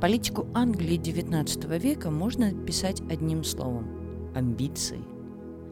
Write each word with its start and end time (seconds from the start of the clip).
Политику 0.00 0.46
Англии 0.54 0.98
XIX 0.98 1.78
века 1.78 2.10
можно 2.10 2.48
описать 2.48 3.02
одним 3.10 3.44
словом– 3.44 4.32
амбиции. 4.34 5.00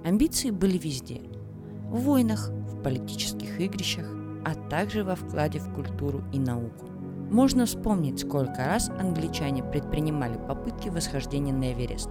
Амбиции 0.05 0.51
были 0.51 0.77
везде– 0.77 1.23
в 1.91 2.01
войнах, 2.01 2.51
в 2.51 2.83
политических 2.83 3.59
игрищах, 3.59 4.07
а 4.45 4.55
также 4.69 5.03
во 5.03 5.15
вкладе 5.15 5.61
в 5.61 5.73
культуру 5.75 6.23
и 6.31 6.39
науку. 6.39 6.85
Можно 7.31 7.65
вспомнить, 7.65 8.21
сколько 8.21 8.67
раз 8.67 8.91
англичане 8.91 9.63
предпринимали 9.63 10.37
попытки 10.47 10.91
восхождения 10.91 11.55
на 11.55 11.73
Эверест. 11.73 12.11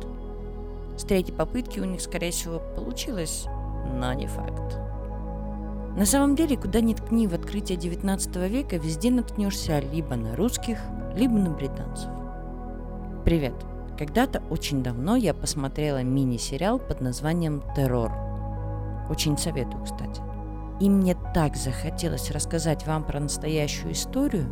С 0.98 1.04
третьей 1.04 1.36
попытки 1.36 1.80
у 1.80 1.86
них, 1.86 2.02
скорее 2.02 2.32
всего, 2.32 2.60
получилось, 2.76 3.46
но 3.94 4.14
не 4.14 4.26
факт. 4.26 4.87
На 5.98 6.06
самом 6.06 6.36
деле, 6.36 6.56
куда 6.56 6.80
ни 6.80 6.94
ткни 6.94 7.28
в 7.28 7.34
открытие 7.34 7.76
19 7.76 8.36
века, 8.52 8.78
везде 8.78 9.10
наткнешься 9.10 9.80
либо 9.80 10.16
на 10.16 10.36
русских, 10.36 10.78
либо 11.16 11.34
на 11.34 11.50
британцев. 11.50 12.12
Привет! 13.26 13.56
Когда-то 13.98 14.44
очень 14.52 14.84
давно 14.84 15.16
я 15.16 15.34
посмотрела 15.34 16.04
мини-сериал 16.04 16.78
под 16.78 17.02
названием 17.02 17.64
«Террор». 17.76 18.12
Очень 19.10 19.40
советую, 19.40 19.84
кстати. 19.86 20.22
И 20.80 20.88
мне 20.88 21.18
так 21.34 21.56
захотелось 21.56 22.30
рассказать 22.30 22.86
вам 22.86 23.04
про 23.04 23.20
настоящую 23.20 23.94
историю, 23.94 24.46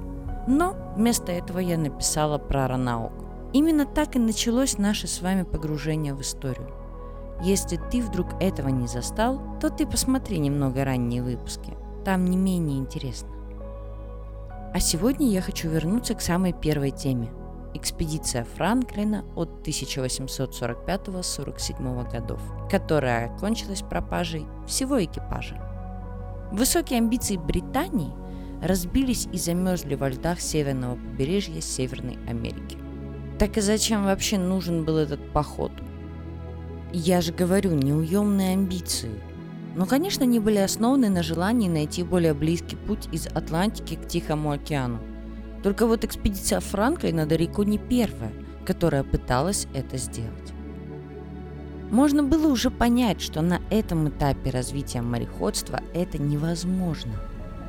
но 0.47 0.75
вместо 0.95 1.31
этого 1.31 1.59
я 1.59 1.77
написала 1.77 2.39
про 2.39 2.67
Ранаук. 2.67 3.13
Именно 3.53 3.85
так 3.85 4.15
и 4.15 4.19
началось 4.19 4.79
наше 4.79 5.05
с 5.05 5.21
вами 5.21 5.43
погружение 5.43 6.15
в 6.15 6.21
историю. 6.21 6.84
Если 7.41 7.79
ты 7.91 8.01
вдруг 8.01 8.41
этого 8.41 8.69
не 8.69 8.87
застал, 8.87 9.41
то 9.61 9.69
ты 9.69 9.85
посмотри 9.85 10.39
немного 10.39 10.85
ранние 10.85 11.21
выпуски. 11.21 11.73
Там 12.03 12.25
не 12.25 12.37
менее 12.37 12.79
интересно. 12.79 13.29
А 14.73 14.79
сегодня 14.79 15.27
я 15.27 15.41
хочу 15.41 15.69
вернуться 15.69 16.15
к 16.15 16.21
самой 16.21 16.53
первой 16.53 16.91
теме– 16.91 17.29
экспедиция 17.75 18.45
Франклина 18.55 19.23
от 19.35 19.67
1845-47 19.67 22.11
годов, 22.11 22.41
которая 22.69 23.33
окончилась 23.33 23.81
пропажей 23.81 24.45
всего 24.67 25.03
экипажа. 25.03 25.59
Высокие 26.51 26.99
амбиции 26.99 27.37
Британии 27.37 28.13
разбились 28.61 29.27
и 29.31 29.37
замерзли 29.37 29.95
во 29.95 30.09
льдах 30.09 30.39
северного 30.39 30.95
побережья 30.95 31.61
Северной 31.61 32.19
Америки. 32.27 32.77
Так 33.37 33.57
и 33.57 33.61
зачем 33.61 34.05
вообще 34.05 34.37
нужен 34.37 34.85
был 34.85 34.97
этот 34.97 35.33
поход? 35.33 35.71
Я 36.97 37.21
же 37.21 37.33
говорю, 37.33 37.71
неуемные 37.73 38.53
амбиции– 38.53 39.21
но, 39.75 39.85
конечно, 39.85 40.23
они 40.23 40.39
были 40.39 40.57
основаны 40.57 41.09
на 41.09 41.21
желании 41.21 41.67
найти 41.67 42.01
более 42.01 42.33
близкий 42.33 42.77
путь 42.77 43.09
из 43.11 43.27
Атлантики 43.27 43.95
к 43.95 44.07
Тихому 44.07 44.51
океану. 44.51 44.99
Только 45.63 45.85
вот 45.85 46.05
экспедиция 46.05 46.61
Франклина 46.61 47.25
далеко 47.25 47.63
не 47.63 47.77
первая, 47.77 48.31
которая 48.65 49.03
пыталась 49.03 49.67
это 49.73 49.97
сделать. 49.97 50.53
Можно 51.91 52.23
было 52.23 52.47
уже 52.47 52.71
понять, 52.71 53.21
что 53.21 53.41
на 53.41 53.59
этом 53.69 54.09
этапе 54.09 54.49
развития 54.49 55.01
мореходства 55.01 55.81
это 55.93 56.17
невозможно. 56.17 57.13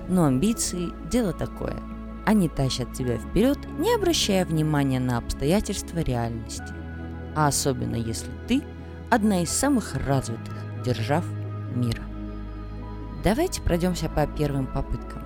Но 0.09 0.25
амбиции– 0.25 0.89
дело 1.11 1.33
такое. 1.33 1.77
Они 2.25 2.49
тащат 2.49 2.93
тебя 2.93 3.19
вперед, 3.19 3.59
не 3.79 3.95
обращая 3.95 4.47
внимания 4.47 5.01
на 5.01 5.19
обстоятельства 5.19 5.99
реальности. 5.99 6.73
А 7.35 7.49
особенно 7.49 7.97
если 7.97 8.31
ты– 8.47 8.63
одна 9.11 9.43
из 9.43 9.51
самых 9.51 9.95
развитых 10.07 10.55
держав 10.85 11.25
мира. 11.75 12.03
Давайте 13.23 13.63
пройдемся 13.63 14.09
по 14.09 14.27
первым 14.27 14.67
попыткам. 14.67 15.23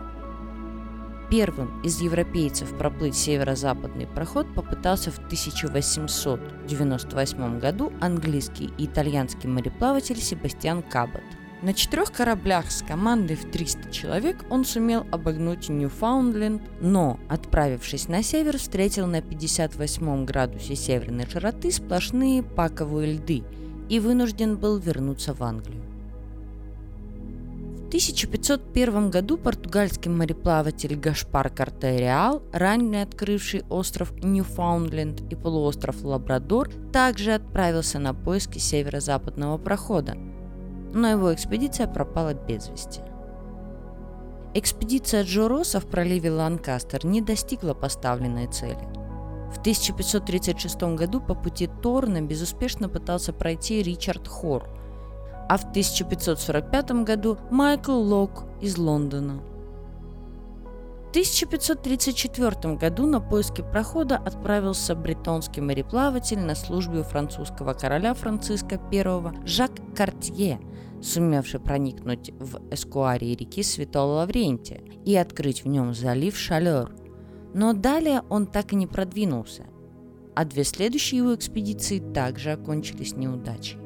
Первым 1.30 1.80
из 1.82 2.00
европейцев 2.00 2.76
проплыть 2.76 3.14
северо-западный 3.14 4.06
проход 4.06 4.52
попытался 4.54 5.10
в 5.12 5.18
1898 5.18 7.60
году 7.60 7.92
английский 8.00 8.72
и 8.78 8.86
итальянский 8.86 9.48
мореплаватель 9.48 10.20
Себастьян 10.20 10.82
Кабот. 10.82 11.22
На 11.62 11.74
четырех 11.74 12.10
кораблях 12.10 12.72
с 12.72 12.82
командой 12.82 13.36
в 13.36 13.48
300 13.50 13.92
человек 13.92 14.46
он 14.50 14.64
сумел 14.64 15.06
обогнуть 15.12 15.68
Ньюфаундленд, 15.68 16.62
но, 16.80 17.20
отправившись 17.28 18.08
на 18.08 18.22
север, 18.22 18.56
встретил 18.56 19.06
на 19.06 19.20
58 19.20 20.24
градусе 20.24 20.74
северной 20.74 21.26
широты 21.30 21.70
сплошные 21.70 22.42
паковые 22.42 23.12
льды 23.12 23.44
и 23.90 24.00
вынужден 24.00 24.56
был 24.56 24.78
вернуться 24.78 25.34
в 25.34 25.42
Англию. 25.42 25.82
1501 27.88 29.10
году 29.10 29.36
португальский 29.36 30.12
мореплаватель 30.12 30.94
Гашпар 30.94 31.50
Картериал, 31.50 32.40
ранее 32.52 33.02
открывший 33.02 33.64
остров 33.68 34.12
Ньюфаундленд 34.22 35.22
и 35.32 35.34
полуостров 35.34 36.04
Лабрадор, 36.04 36.70
также 36.92 37.32
отправился 37.32 37.98
на 37.98 38.14
поиски 38.14 38.58
северо-западного 38.58 39.58
прохода, 39.58 40.16
но 40.94 41.08
его 41.08 41.34
экспедиция 41.34 41.88
пропала 41.88 42.32
без 42.32 42.68
вести. 42.68 43.00
Экспедиция 44.54 45.24
Джо 45.24 45.48
в 45.48 45.86
проливе 45.86 46.30
Ланкастер 46.30 47.04
не 47.04 47.20
достигла 47.20 47.74
поставленной 47.74 48.46
цели. 48.46 48.99
В 49.50 49.58
1536 49.58 50.82
году 50.94 51.20
по 51.20 51.34
пути 51.34 51.68
Торна 51.82 52.20
безуспешно 52.22 52.88
пытался 52.88 53.32
пройти 53.32 53.82
Ричард 53.82 54.26
Хор– 54.28 54.68
а 55.50 55.56
в 55.56 55.62
1545 55.62 56.92
году 57.02 57.36
Майкл 57.50 58.00
Лок 58.00 58.44
из 58.60 58.78
Лондона. 58.78 59.42
В 61.06 61.10
1534 61.10 62.76
году 62.76 63.06
на 63.08 63.20
поиски 63.20 63.60
прохода 63.60 64.16
отправился 64.16 64.94
бритонский 64.94 65.60
мореплаватель 65.60 66.38
на 66.38 66.54
службе 66.54 67.00
у 67.00 67.02
французского 67.02 67.72
короля 67.74 68.14
Франциска 68.14 68.80
I 68.92 69.44
Жак 69.44 69.72
Картье, 69.96 70.60
сумевший 71.02 71.58
проникнуть 71.58 72.30
в 72.38 72.60
эскуарии 72.72 73.34
реки 73.34 73.64
Святого 73.64 74.18
Лаврентия 74.18 74.82
и 75.04 75.16
открыть 75.16 75.64
в 75.64 75.66
нем 75.66 75.94
залив 75.94 76.38
Шалер. 76.38 76.94
Но 77.54 77.72
далее 77.72 78.22
он 78.28 78.46
так 78.46 78.72
и 78.72 78.76
не 78.76 78.86
продвинулся, 78.86 79.66
а 80.34 80.44
две 80.44 80.64
следующие 80.64 81.18
его 81.18 81.34
экспедиции 81.34 81.98
также 81.98 82.52
окончились 82.52 83.16
неудачей. 83.16 83.80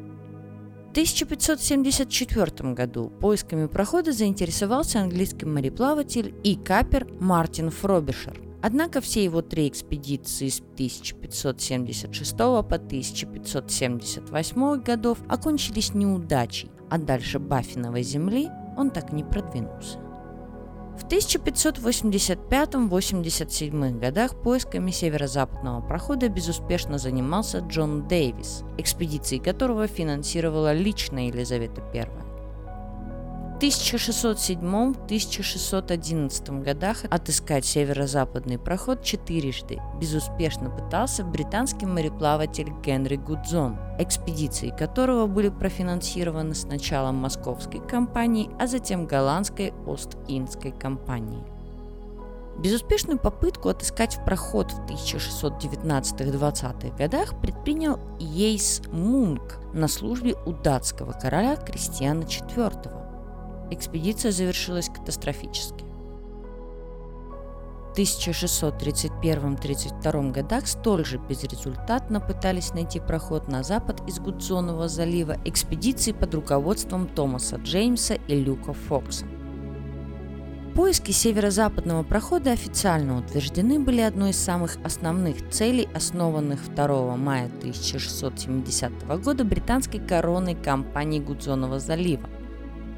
1574 0.94 2.72
году 2.72 3.10
поисками 3.20 3.66
прохода 3.66 4.12
заинтересовался 4.12 5.00
английский 5.00 5.44
мореплаватель 5.44 6.32
и 6.44 6.54
капер 6.54 7.08
Мартин 7.18 7.70
Фробишер. 7.70 8.40
Однако 8.62 9.00
все 9.00 9.24
его 9.24 9.42
три 9.42 9.66
экспедиции 9.66 10.48
с 10.48 10.60
1576 10.60 12.36
по 12.36 12.60
1578 12.60 14.82
годов 14.82 15.18
окончились 15.28 15.94
неудачей, 15.94 16.70
а 16.90 16.98
дальше 16.98 17.40
Баффиновой 17.40 18.04
земли 18.04 18.48
он 18.76 18.90
так 18.90 19.12
не 19.12 19.24
продвинулся. 19.24 20.03
В 20.96 21.06
1585-87 21.06 23.98
годах 23.98 24.40
поисками 24.42 24.92
северо-западного 24.92 25.80
прохода 25.80 26.28
безуспешно 26.28 26.98
занимался 26.98 27.58
Джон 27.58 28.06
Дэвис, 28.06 28.62
экспедиции 28.78 29.38
которого 29.38 29.88
финансировала 29.88 30.72
лично 30.72 31.26
Елизавета 31.26 31.82
I. 31.92 32.23
В 33.64 33.66
1607-1611 33.66 36.62
годах 36.62 36.98
отыскать 37.08 37.64
северо-западный 37.64 38.58
проход 38.58 39.02
четырежды 39.02 39.80
безуспешно 39.98 40.68
пытался 40.68 41.24
британский 41.24 41.86
мореплаватель 41.86 42.70
Генри 42.84 43.16
Гудзон, 43.16 43.78
экспедиции 43.98 44.68
которого 44.68 45.26
были 45.26 45.48
профинансированы 45.48 46.54
сначала 46.54 47.10
московской 47.10 47.80
компанией, 47.80 48.50
а 48.60 48.66
затем 48.66 49.06
голландской 49.06 49.72
Ост-Индской 49.86 50.72
компанией. 50.72 51.44
Безуспешную 52.58 53.18
попытку 53.18 53.70
отыскать 53.70 54.22
проход 54.26 54.72
в 54.72 54.80
1619-20-х 54.90 56.94
годах 56.98 57.40
предпринял 57.40 57.98
Ейс 58.18 58.82
Мунк 58.92 59.58
на 59.72 59.88
службе 59.88 60.34
у 60.44 60.52
датского 60.52 61.12
короля 61.12 61.56
Кристиана 61.56 62.24
IV. 62.24 63.03
Экспедиция 63.70 64.32
завершилась 64.32 64.88
катастрофически. 64.88 65.84
В 67.94 67.96
1631-32 67.96 70.32
годах 70.32 70.66
столь 70.66 71.04
же 71.04 71.18
безрезультатно 71.18 72.20
пытались 72.20 72.74
найти 72.74 72.98
проход 72.98 73.46
на 73.46 73.62
запад 73.62 74.02
из 74.08 74.18
Гудзонова 74.18 74.88
залива 74.88 75.36
экспедиции 75.44 76.10
под 76.10 76.34
руководством 76.34 77.06
Томаса 77.06 77.54
Джеймса 77.56 78.14
и 78.26 78.34
Люка 78.34 78.72
Фокса. 78.72 79.26
Поиски 80.74 81.12
северо-западного 81.12 82.02
прохода 82.02 82.50
официально 82.50 83.16
утверждены 83.16 83.78
были 83.78 84.00
одной 84.00 84.30
из 84.30 84.42
самых 84.42 84.76
основных 84.82 85.48
целей, 85.50 85.88
основанных 85.94 86.74
2 86.74 87.16
мая 87.16 87.46
1670 87.46 88.90
года 89.22 89.44
британской 89.44 90.00
короной 90.00 90.56
компании 90.56 91.20
Гудзонова 91.20 91.78
залива. 91.78 92.28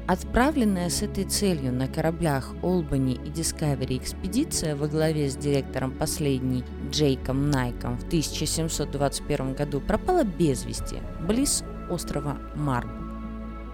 Отправленная 0.07 0.89
с 0.89 1.01
этой 1.01 1.25
целью 1.25 1.73
на 1.73 1.89
кораблях 1.89 2.55
Олбани 2.63 3.15
и 3.15 3.29
Discovery 3.29 3.97
экспедиция 3.97 4.77
во 4.77 4.87
главе 4.87 5.29
с 5.29 5.35
директором 5.35 5.91
последней 5.91 6.63
Джейком 6.89 7.51
Найком 7.51 7.97
в 7.97 8.05
1721 8.05 9.53
году 9.53 9.81
пропала 9.81 10.23
без 10.23 10.63
вести 10.63 10.95
близ 11.19 11.65
острова 11.89 12.37
Марбл. 12.55 12.96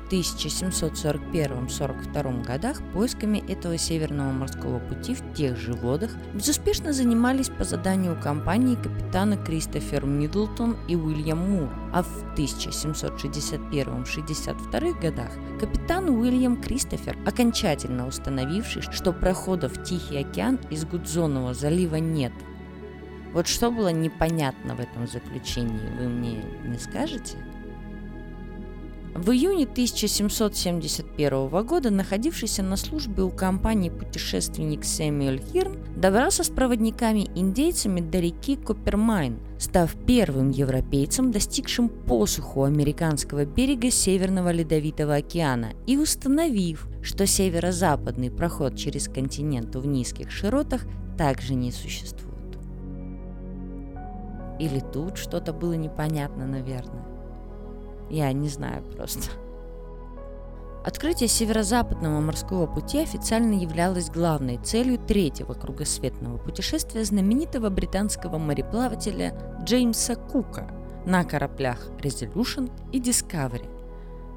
1741-42 0.09 2.45
годах 2.45 2.81
поисками 2.93 3.43
этого 3.47 3.77
Северного 3.77 4.31
морского 4.31 4.79
пути 4.79 5.13
в 5.15 5.33
тех 5.33 5.57
же 5.57 5.73
водах 5.73 6.11
безуспешно 6.33 6.93
занимались 6.93 7.49
по 7.49 7.63
заданию 7.63 8.19
компании 8.19 8.75
капитана 8.75 9.37
Кристофер 9.37 10.05
Миддлтон 10.05 10.77
и 10.87 10.95
Уильям 10.95 11.39
Мур, 11.39 11.69
а 11.93 12.03
в 12.03 12.25
1761-62 12.35 15.01
годах 15.01 15.31
капитан 15.59 16.09
Уильям 16.09 16.61
Кристофер, 16.61 17.17
окончательно 17.25 18.07
установивший, 18.07 18.81
что 18.81 19.13
проходов 19.13 19.77
в 19.77 19.83
Тихий 19.83 20.17
океан 20.17 20.59
из 20.69 20.85
Гудзонова 20.85 21.53
залива 21.53 21.97
нет. 21.97 22.33
Вот 23.33 23.47
что 23.47 23.71
было 23.71 23.89
непонятно 23.89 24.75
в 24.75 24.79
этом 24.79 25.07
заключении, 25.07 25.89
вы 25.97 26.07
мне 26.07 26.45
не 26.65 26.77
скажете? 26.77 27.37
В 29.15 29.29
июне 29.29 29.65
1771 29.65 31.65
года 31.65 31.91
находившийся 31.91 32.63
на 32.63 32.75
службе 32.75 33.21
у 33.21 33.29
компании 33.29 33.89
путешественник 33.89 34.83
Сэмюэль 34.83 35.43
Хирн 35.51 35.77
добрался 35.95 36.43
с 36.43 36.49
проводниками-индейцами 36.49 38.01
до 38.01 38.19
реки 38.19 38.55
Коппермайн, 38.55 39.37
став 39.59 39.93
первым 40.07 40.49
европейцем, 40.49 41.31
достигшим 41.31 41.89
посуху 41.89 42.63
американского 42.63 43.45
берега 43.45 43.91
Северного 43.91 44.51
Ледовитого 44.51 45.13
океана 45.13 45.73
и 45.85 45.95
установив, 45.95 46.87
что 47.03 47.27
северо-западный 47.27 48.31
проход 48.31 48.75
через 48.75 49.07
континент 49.07 49.75
в 49.75 49.85
низких 49.85 50.31
широтах 50.31 50.85
также 51.19 51.53
не 51.53 51.71
существует. 51.71 52.33
Или 54.59 54.81
тут 54.91 55.17
что-то 55.17 55.53
было 55.53 55.73
непонятно, 55.73 56.47
наверное. 56.47 57.12
Я 58.13 58.31
не 58.31 58.47
знаю 58.47 58.81
просто. 58.95 59.31
Открытие 60.85 61.27
северо-западного 61.27 62.21
морского 62.21 62.67
пути 62.67 62.99
официально 62.99 63.55
являлось 63.55 64.11
главной 64.11 64.57
целью 64.57 64.99
третьего 64.99 65.55
кругосветного 65.55 66.37
путешествия 66.37 67.03
знаменитого 67.05 67.71
британского 67.71 68.37
мореплавателя 68.37 69.33
Джеймса 69.63 70.15
Кука 70.15 70.69
на 71.07 71.23
кораблях 71.23 71.87
Resolution 72.03 72.69
и 72.91 73.01
Discovery. 73.01 73.67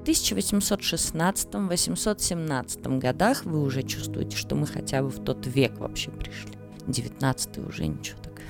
В 0.00 0.04
1816-817 0.04 2.98
годах 2.98 3.44
вы 3.44 3.62
уже 3.62 3.82
чувствуете, 3.82 4.34
что 4.36 4.56
мы 4.56 4.66
хотя 4.66 5.02
бы 5.02 5.10
в 5.10 5.22
тот 5.22 5.46
век 5.46 5.78
вообще 5.78 6.10
пришли. 6.10 6.52
19 6.86 7.58
уже 7.58 7.86
ничего 7.86 8.18
так. 8.22 8.40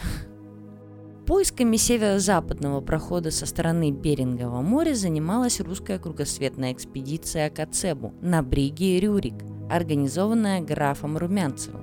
Поисками 1.31 1.77
северо-западного 1.77 2.81
прохода 2.81 3.31
со 3.31 3.47
стороны 3.47 3.93
Берингового 3.93 4.63
моря 4.63 4.95
занималась 4.95 5.61
русская 5.61 6.01
кругосветная 6.01 6.73
экспедиция 6.73 7.51
Кацебу 7.51 8.13
на 8.21 8.43
бриге 8.43 8.99
Рюрик, 8.99 9.35
организованная 9.71 10.61
графом 10.61 11.17
Румянцевым, 11.17 11.83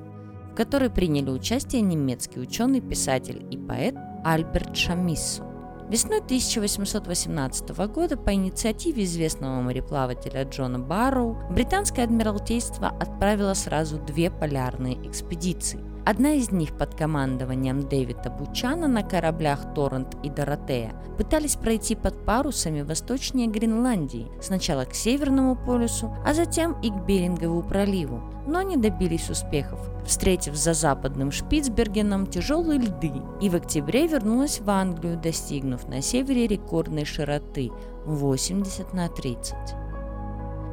в 0.51 0.55
которой 0.55 0.89
приняли 0.89 1.29
участие 1.29 1.81
немецкий 1.81 2.41
ученый, 2.41 2.81
писатель 2.81 3.47
и 3.49 3.55
поэт 3.55 3.95
Альберт 4.25 4.75
Шамиссо. 4.75 5.45
Весной 5.89 6.17
1818 6.17 7.69
года 7.87 8.17
по 8.17 8.33
инициативе 8.33 9.05
известного 9.05 9.61
мореплавателя 9.61 10.43
Джона 10.43 10.79
Барроу 10.79 11.37
британское 11.49 12.03
адмиралтейство 12.03 12.89
отправило 12.89 13.53
сразу 13.53 13.97
две 13.97 14.29
полярные 14.29 14.95
экспедиции– 15.07 15.79
Одна 16.09 16.35
из 16.35 16.53
них 16.53 16.71
под 16.77 16.95
командованием 16.95 17.81
Дэвида 17.81 18.29
Бучана 18.29 18.87
на 18.87 19.03
кораблях 19.03 19.73
Торрент 19.75 20.15
и 20.23 20.29
Доротея 20.29 20.93
пытались 21.17 21.57
пройти 21.57 21.95
под 21.95 22.23
парусами 22.23 22.81
восточнее 22.81 23.49
Гренландии, 23.49 24.31
сначала 24.41 24.85
к 24.85 24.93
Северному 24.93 25.57
полюсу, 25.57 26.15
а 26.25 26.33
затем 26.33 26.79
и 26.79 26.91
к 26.91 27.05
Берингову 27.05 27.61
проливу, 27.61 28.21
но 28.47 28.61
не 28.61 28.77
добились 28.77 29.29
успехов, 29.29 29.81
встретив 30.05 30.55
за 30.55 30.73
западным 30.73 31.29
Шпицбергеном 31.29 32.27
тяжелые 32.27 32.79
льды, 32.79 33.11
и 33.41 33.49
в 33.49 33.55
октябре 33.55 34.07
вернулась 34.07 34.61
в 34.61 34.69
Англию, 34.69 35.19
достигнув 35.19 35.89
на 35.89 36.01
севере 36.01 36.47
рекордной 36.47 37.03
широты 37.03 37.69
80 38.05 38.93
на 38.93 39.09
30. 39.09 39.55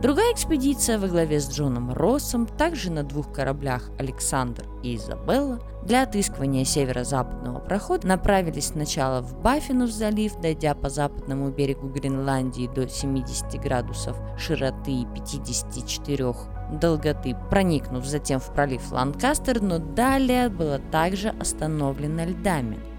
Другая 0.04 0.34
экспедиция 0.34 0.98
во 0.98 1.08
главе 1.08 1.40
с 1.40 1.48
Джоном 1.50 1.90
Россом, 1.90 2.46
также 2.46 2.92
на 2.92 3.04
двух 3.04 3.32
кораблях 3.32 3.88
«Александр» 3.98 4.66
и 4.82 4.96
«Изабелла», 4.96 5.60
для 5.86 6.02
отыскивания 6.02 6.66
северо-западного 6.66 7.60
прохода 7.60 8.06
направились 8.06 8.66
сначала 8.66 9.22
в 9.22 9.40
Баффинов 9.40 9.90
залив, 9.90 10.38
дойдя 10.42 10.74
по 10.74 10.90
западному 10.90 11.50
берегу 11.52 11.88
Гренландии 11.88 12.68
до 12.74 12.86
70 12.86 13.58
градусов 13.62 14.18
широты 14.36 14.92
и 14.92 15.06
54 15.06 16.34
долготы, 16.78 17.34
проникнув 17.48 18.04
затем 18.04 18.40
в 18.40 18.52
пролив 18.52 18.92
Ланкастер, 18.92 19.62
но 19.62 19.78
далее 19.78 20.50
было 20.50 20.80
также 20.92 21.30
остановлено 21.30 22.26
льдами– 22.26 22.78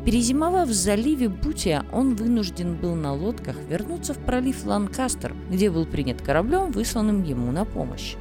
Перезимовав 0.05 0.69
в 0.69 0.73
заливе 0.73 1.29
Бутия, 1.29 1.85
он 1.93 2.17
вынужден 2.17 2.75
был 2.75 2.97
на 2.97 3.15
лодках 3.15 3.55
вернуться 3.69 4.15
в 4.15 4.19
пролив 4.19 4.67
Ланкастер, 4.67 5.37
где 5.49 5.71
был 5.71 5.87
принят 5.87 6.21
кораблем, 6.23 6.73
высланным 6.73 7.23
ему 7.23 7.53
на 7.53 7.65
помощь. 7.65 8.17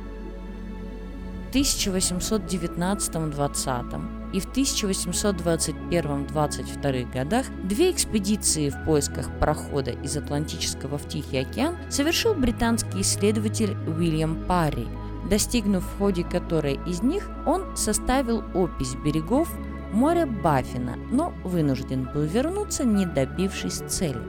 В 1.51 1.55
1819-20 1.55 4.18
и 4.33 4.39
в 4.39 4.47
1821-22 4.47 7.11
годах 7.11 7.45
две 7.63 7.91
экспедиции 7.91 8.69
в 8.69 8.85
поисках 8.85 9.29
прохода 9.39 9.91
из 9.91 10.15
Атлантического 10.17 10.97
в 10.97 11.07
Тихий 11.07 11.37
океан 11.39 11.77
совершил 11.89 12.33
британский 12.33 13.01
исследователь 13.01 13.75
Уильям 13.87 14.45
Парри, 14.47 14.87
достигнув 15.29 15.83
в 15.83 15.97
ходе 15.97 16.23
которой 16.23 16.79
из 16.85 17.01
них 17.01 17.29
он 17.45 17.75
составил 17.75 18.41
опись 18.53 18.95
берегов 19.03 19.51
моря 19.91 20.25
Баффина, 20.27 20.95
но 21.11 21.33
вынужден 21.43 22.07
был 22.13 22.23
вернуться, 22.23 22.85
не 22.85 23.05
добившись 23.05 23.81
цели. 23.87 24.21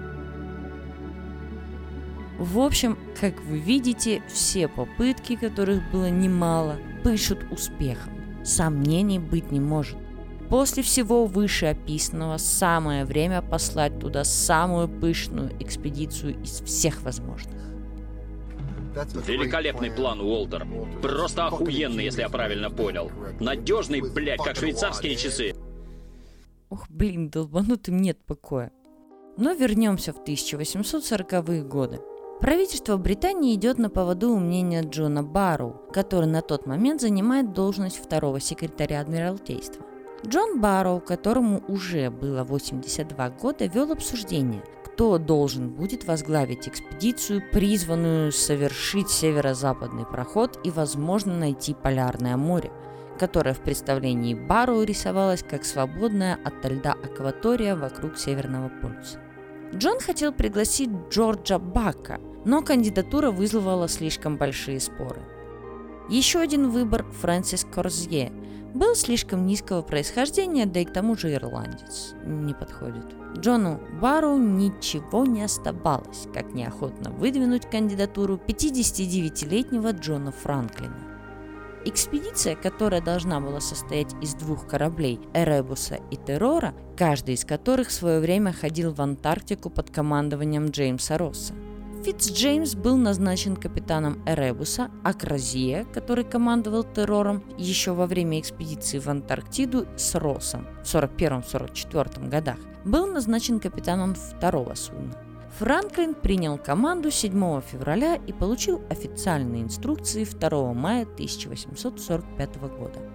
В 2.39 2.59
общем, 2.59 2.99
как 3.21 3.39
вы 3.43 3.59
видите, 3.59 4.23
все 4.33 4.67
попытки, 4.67 5.37
которых 5.37 5.83
было 5.93 6.09
немало, 6.09 6.79
пышут 7.05 7.45
успехом 7.51 8.20
сомнений 8.45 9.19
быть 9.19 9.51
не 9.51 9.61
может. 9.61 9.97
После 10.49 10.83
всего 10.83 11.27
вышеописанного 11.27 12.37
самое 12.37 13.05
время 13.05 13.41
послать 13.41 14.01
туда 14.01 14.25
самую 14.25 14.89
пышную 14.89 15.53
экспедицию 15.61 16.43
из 16.43 16.61
всех 16.63 17.03
возможных. 17.03 17.55
Великолепный 19.27 19.93
план, 19.93 20.21
Уолтер. 20.21 20.67
Просто 21.01 21.47
охуенный, 21.47 22.05
если 22.05 22.23
я 22.23 22.29
правильно 22.29 22.71
понял. 22.71 23.13
Надежный, 23.39 24.01
блядь, 24.01 24.43
как 24.43 24.57
швейцарские 24.57 25.15
часы. 25.15 25.55
Ох, 26.69 26.89
блин, 26.89 27.31
долбанутым 27.31 27.99
нет 27.99 28.19
покоя. 28.25 28.73
Но 29.37 29.53
вернемся 29.53 30.13
в 30.13 30.21
1840-е 30.23 31.63
годы. 31.63 32.01
Правительство 32.41 32.97
Британии 32.97 33.55
идет 33.55 33.77
на 33.79 33.91
поводу 33.91 34.31
у 34.31 34.39
мнения 34.39 34.81
Джона 34.81 35.23
Барроу, 35.23 35.77
который 35.93 36.25
на 36.25 36.41
тот 36.41 36.65
момент 36.65 37.03
занимает 37.03 37.53
должность 37.53 38.03
второго 38.03 38.41
секретаря 38.41 39.01
Адмиралтейства. 39.01 39.85
Джон 40.27 40.59
Барроу, 40.59 41.01
которому 41.01 41.63
уже 41.69 42.09
было 42.11 42.43
82 42.45 43.31
года, 43.31 43.67
вел 43.67 43.93
обсуждение, 43.93 44.65
кто 44.87 45.19
должен 45.19 45.69
будет 45.69 46.05
возглавить 46.05 46.67
экспедицию, 46.67 47.43
призванную 47.53 48.33
совершить 48.33 49.11
северо-западный 49.11 50.07
проход 50.07 50.59
и, 50.65 50.71
возможно, 50.71 51.37
найти 51.37 51.75
Полярное 51.75 52.39
море, 52.39 52.71
которое 53.19 53.53
в 53.53 53.61
представлении 53.61 54.33
Барроу 54.33 54.85
рисовалось 54.85 55.43
как 55.43 55.67
свободная 55.67 56.39
от 56.43 56.65
льда 56.65 56.93
акватория 56.93 57.77
вокруг 57.77 58.17
Северного 58.17 58.71
полюса. 58.81 59.19
Джон 59.75 60.01
хотел 60.01 60.33
пригласить 60.33 60.91
Джорджа 61.11 61.59
Бака, 61.59 62.19
но 62.45 62.63
кандидатура 62.63 63.31
вызвала 63.31 63.89
слишком 63.89 64.37
большие 64.37 64.81
споры. 64.81 65.21
Еще 66.09 66.41
один 66.41 66.71
выбор– 66.71 67.05
Фрэнсис 67.21 67.65
Корзье. 67.65 68.33
Был 68.75 68.95
слишком 68.95 69.47
низкого 69.47 69.83
происхождения, 69.83 70.67
да 70.67 70.81
и 70.81 70.85
к 70.85 70.93
тому 70.93 71.17
же 71.17 71.33
ирландец. 71.33 72.15
Не 72.25 72.55
подходит. 72.55 73.07
Джону 73.39 73.81
Бару 74.01 74.37
ничего 74.37 75.25
не 75.25 75.43
оставалось, 75.43 76.27
как 76.35 76.53
неохотно 76.53 77.11
выдвинуть 77.11 77.69
кандидатуру 77.71 78.41
59-летнего 78.45 79.93
Джона 79.93 80.33
Франклина. 80.33 81.11
Экспедиция, 81.85 82.57
которая 82.57 83.01
должна 83.01 83.41
была 83.41 83.61
состоять 83.61 84.15
из 84.21 84.35
двух 84.35 84.67
кораблей 84.67 85.19
Эребуса 85.33 85.99
и 86.11 86.17
Террора, 86.17 86.75
каждый 86.97 87.35
из 87.35 87.45
которых 87.45 87.89
в 87.89 87.93
свое 87.93 88.21
время 88.21 88.53
ходил 88.53 88.93
в 88.93 89.01
Антарктику 89.01 89.71
под 89.71 89.91
командованием 89.91 90.71
Джеймса 90.71 91.17
Росса. 91.17 91.55
Фитц 92.03 92.31
Джеймс 92.31 92.75
был 92.77 92.97
назначен 92.97 93.57
капитаном 93.57 94.23
Эребуса, 94.25 94.91
а 95.05 95.13
Кразия, 95.13 95.85
который 95.93 96.25
командовал 96.25 96.83
террором 96.83 97.45
еще 97.59 97.93
во 97.93 98.07
время 98.07 98.41
экспедиции 98.41 98.99
в 98.99 99.07
Антарктиду 99.09 99.87
с 99.97 100.15
Россом 100.15 100.67
в 100.83 100.87
41-44 100.87 102.27
годах, 102.27 102.57
был 102.87 103.07
назначен 103.07 103.61
капитаном 103.61 104.15
второго 104.15 104.75
судна. 104.77 105.13
Франклин 105.59 106.15
принял 106.15 106.57
команду 106.57 107.11
7 107.11 107.61
февраля 107.61 108.15
и 108.15 108.33
получил 108.33 108.81
официальные 108.89 109.65
инструкции 109.65 110.25
2 110.25 110.73
мая 110.73 111.03
1845 111.03 112.57
года. 112.79 113.10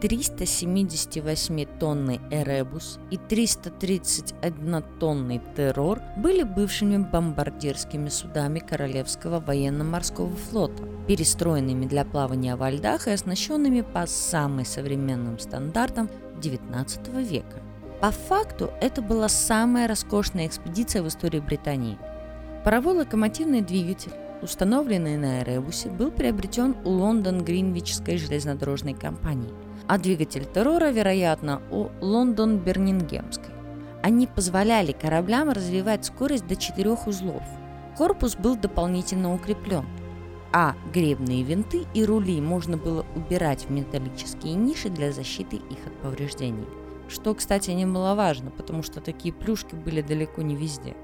378-тонный 0.00 2.20
«Эребус» 2.30 3.00
и 3.10 3.16
331-тонный 3.16 5.40
«Террор» 5.56 6.00
были 6.16 6.44
бывшими 6.44 6.98
бомбардирскими 6.98 8.08
судами 8.08 8.60
Королевского 8.60 9.40
военно-морского 9.40 10.36
флота, 10.36 10.84
перестроенными 11.08 11.86
для 11.86 12.04
плавания 12.04 12.54
во 12.56 12.70
льдах 12.70 13.08
и 13.08 13.10
оснащенными 13.10 13.80
по 13.80 14.06
самым 14.06 14.64
современным 14.64 15.36
стандартам 15.38 16.08
XIX 16.40 17.24
века. 17.24 17.60
По 18.00 18.12
факту 18.12 18.70
это 18.80 19.02
была 19.02 19.28
самая 19.28 19.88
роскошная 19.88 20.46
экспедиция 20.46 21.02
в 21.02 21.08
истории 21.08 21.40
Британии. 21.40 21.98
Паровой 22.64 22.94
локомотивный 22.94 23.60
двигатель, 23.60 24.12
установленный 24.40 25.16
на 25.16 25.42
Эребусе, 25.42 25.90
был 25.90 26.12
приобретен 26.12 26.76
у 26.84 26.90
Лондон-Гринвичской 26.90 28.18
железнодорожной 28.18 28.94
компании, 28.94 29.52
а 29.88 29.98
двигатель 29.98 30.44
террора, 30.44 30.90
вероятно, 30.90 31.60
у 31.70 31.88
Лондон-Бернингемской. 32.00 33.52
Они 34.02 34.26
позволяли 34.26 34.92
кораблям 34.92 35.50
развивать 35.50 36.04
скорость 36.04 36.46
до 36.46 36.54
четырех 36.54 37.06
узлов. 37.06 37.42
Корпус 37.96 38.36
был 38.36 38.54
дополнительно 38.56 39.34
укреплен, 39.34 39.84
а 40.52 40.74
гребные 40.92 41.42
винты 41.42 41.84
и 41.94 42.04
рули 42.04 42.40
можно 42.40 42.76
было 42.76 43.04
убирать 43.16 43.64
в 43.64 43.70
металлические 43.70 44.54
ниши 44.54 44.88
для 44.88 45.10
защиты 45.10 45.56
их 45.56 45.86
от 45.86 45.94
повреждений 46.00 46.66
что, 47.08 47.34
кстати, 47.34 47.70
немаловажно, 47.70 48.50
потому 48.50 48.82
что 48.82 49.00
такие 49.00 49.34
плюшки 49.34 49.74
были 49.74 50.02
далеко 50.02 50.42
не 50.42 50.54
везде. 50.54 50.94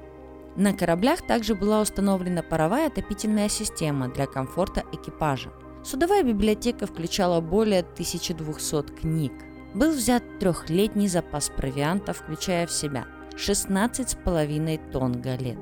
На 0.56 0.72
кораблях 0.72 1.26
также 1.26 1.54
была 1.54 1.80
установлена 1.80 2.42
паровая 2.42 2.86
отопительная 2.86 3.48
система 3.48 4.08
для 4.08 4.26
комфорта 4.26 4.84
экипажа. 4.92 5.50
Судовая 5.84 6.22
библиотека 6.22 6.86
включала 6.86 7.42
более 7.42 7.80
1200 7.80 9.00
книг. 9.00 9.32
Был 9.74 9.92
взят 9.92 10.22
трехлетний 10.40 11.08
запас 11.08 11.50
провианта, 11.54 12.14
включая 12.14 12.66
в 12.66 12.72
себя 12.72 13.04
16,5 13.36 14.92
тонн 14.92 15.20
галет, 15.20 15.58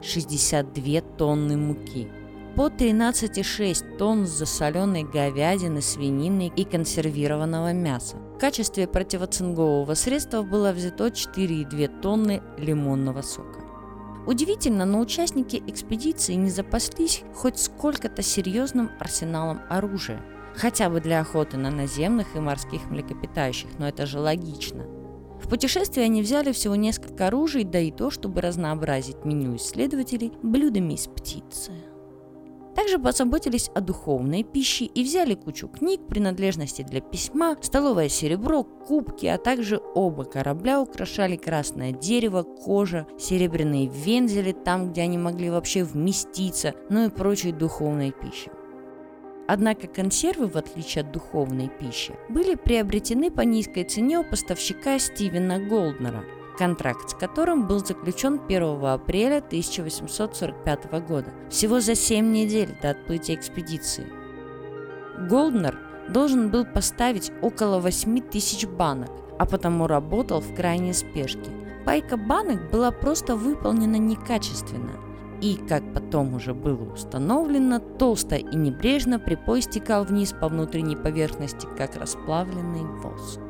62 0.00 1.00
тонны 1.18 1.58
муки, 1.58 2.08
по 2.54 2.68
13,6 2.68 3.98
тонн 3.98 4.26
засоленной 4.26 5.04
говядины, 5.04 5.82
свинины 5.82 6.50
и 6.56 6.64
консервированного 6.64 7.74
мяса. 7.74 8.16
В 8.36 8.38
качестве 8.38 8.88
противоцингового 8.88 9.92
средства 9.92 10.42
было 10.42 10.72
взято 10.72 11.08
4,2 11.08 12.00
тонны 12.00 12.42
лимонного 12.56 13.20
сока. 13.20 13.65
Удивительно, 14.26 14.84
но 14.84 14.98
участники 14.98 15.62
экспедиции 15.66 16.34
не 16.34 16.50
запаслись 16.50 17.22
хоть 17.34 17.58
сколько-то 17.58 18.22
серьезным 18.22 18.90
арсеналом 18.98 19.60
оружия. 19.70 20.20
Хотя 20.56 20.90
бы 20.90 21.00
для 21.00 21.20
охоты 21.20 21.56
на 21.58 21.70
наземных 21.70 22.34
и 22.34 22.40
морских 22.40 22.90
млекопитающих, 22.90 23.78
но 23.78 23.86
это 23.88 24.04
же 24.06 24.18
логично. 24.18 24.84
В 25.40 25.48
путешествии 25.48 26.02
они 26.02 26.22
взяли 26.22 26.50
всего 26.52 26.74
несколько 26.74 27.28
оружий, 27.28 27.62
да 27.62 27.78
и 27.78 27.92
то, 27.92 28.10
чтобы 28.10 28.40
разнообразить 28.40 29.24
меню 29.24 29.56
исследователей 29.56 30.32
блюдами 30.42 30.94
из 30.94 31.06
птицы. 31.06 31.70
Также 32.76 32.98
позаботились 32.98 33.70
о 33.74 33.80
духовной 33.80 34.44
пище 34.44 34.84
и 34.84 35.02
взяли 35.02 35.32
кучу 35.32 35.66
книг, 35.66 36.06
принадлежности 36.06 36.82
для 36.82 37.00
письма, 37.00 37.56
столовое 37.62 38.10
серебро, 38.10 38.64
кубки, 38.64 39.24
а 39.24 39.38
также 39.38 39.80
оба 39.94 40.24
корабля 40.24 40.82
украшали 40.82 41.36
красное 41.36 41.92
дерево, 41.92 42.42
кожа, 42.42 43.06
серебряные 43.18 43.88
вензели 43.88 44.52
там, 44.52 44.90
где 44.90 45.02
они 45.02 45.16
могли 45.16 45.48
вообще 45.48 45.84
вместиться, 45.84 46.74
ну 46.90 47.06
и 47.06 47.10
прочей 47.10 47.52
духовной 47.52 48.12
пищи. 48.12 48.50
Однако 49.48 49.86
консервы, 49.86 50.48
в 50.48 50.56
отличие 50.56 51.02
от 51.02 51.12
духовной 51.12 51.70
пищи, 51.80 52.14
были 52.28 52.56
приобретены 52.56 53.30
по 53.30 53.40
низкой 53.40 53.84
цене 53.84 54.18
у 54.18 54.24
поставщика 54.24 54.98
Стивена 54.98 55.58
Голднера– 55.58 56.24
контракт 56.56 57.10
с 57.10 57.14
которым 57.14 57.66
был 57.66 57.84
заключен 57.84 58.40
1 58.46 58.84
апреля 58.84 59.38
1845 59.38 61.06
года, 61.06 61.32
всего 61.50 61.80
за 61.80 61.94
7 61.94 62.32
недель 62.32 62.76
до 62.82 62.90
отплытия 62.90 63.36
экспедиции. 63.36 64.06
Голднер 65.28 65.78
должен 66.08 66.50
был 66.50 66.64
поставить 66.64 67.32
около 67.42 67.80
8 67.80 68.20
тысяч 68.20 68.66
банок, 68.66 69.10
а 69.38 69.46
потому 69.46 69.86
работал 69.86 70.40
в 70.40 70.54
крайней 70.54 70.92
спешке. 70.92 71.50
Пайка 71.84 72.16
банок 72.16 72.70
была 72.70 72.90
просто 72.90 73.36
выполнена 73.36 73.96
некачественно, 73.96 74.92
и, 75.40 75.56
как 75.68 75.82
потом 75.92 76.34
уже 76.34 76.54
было 76.54 76.92
установлено, 76.92 77.78
толсто 77.78 78.36
и 78.36 78.56
небрежно 78.56 79.18
припой 79.18 79.62
стекал 79.62 80.04
вниз 80.04 80.32
по 80.32 80.48
внутренней 80.48 80.96
поверхности, 80.96 81.68
как 81.76 81.96
расплавленный 81.96 82.84
воск. 83.02 83.45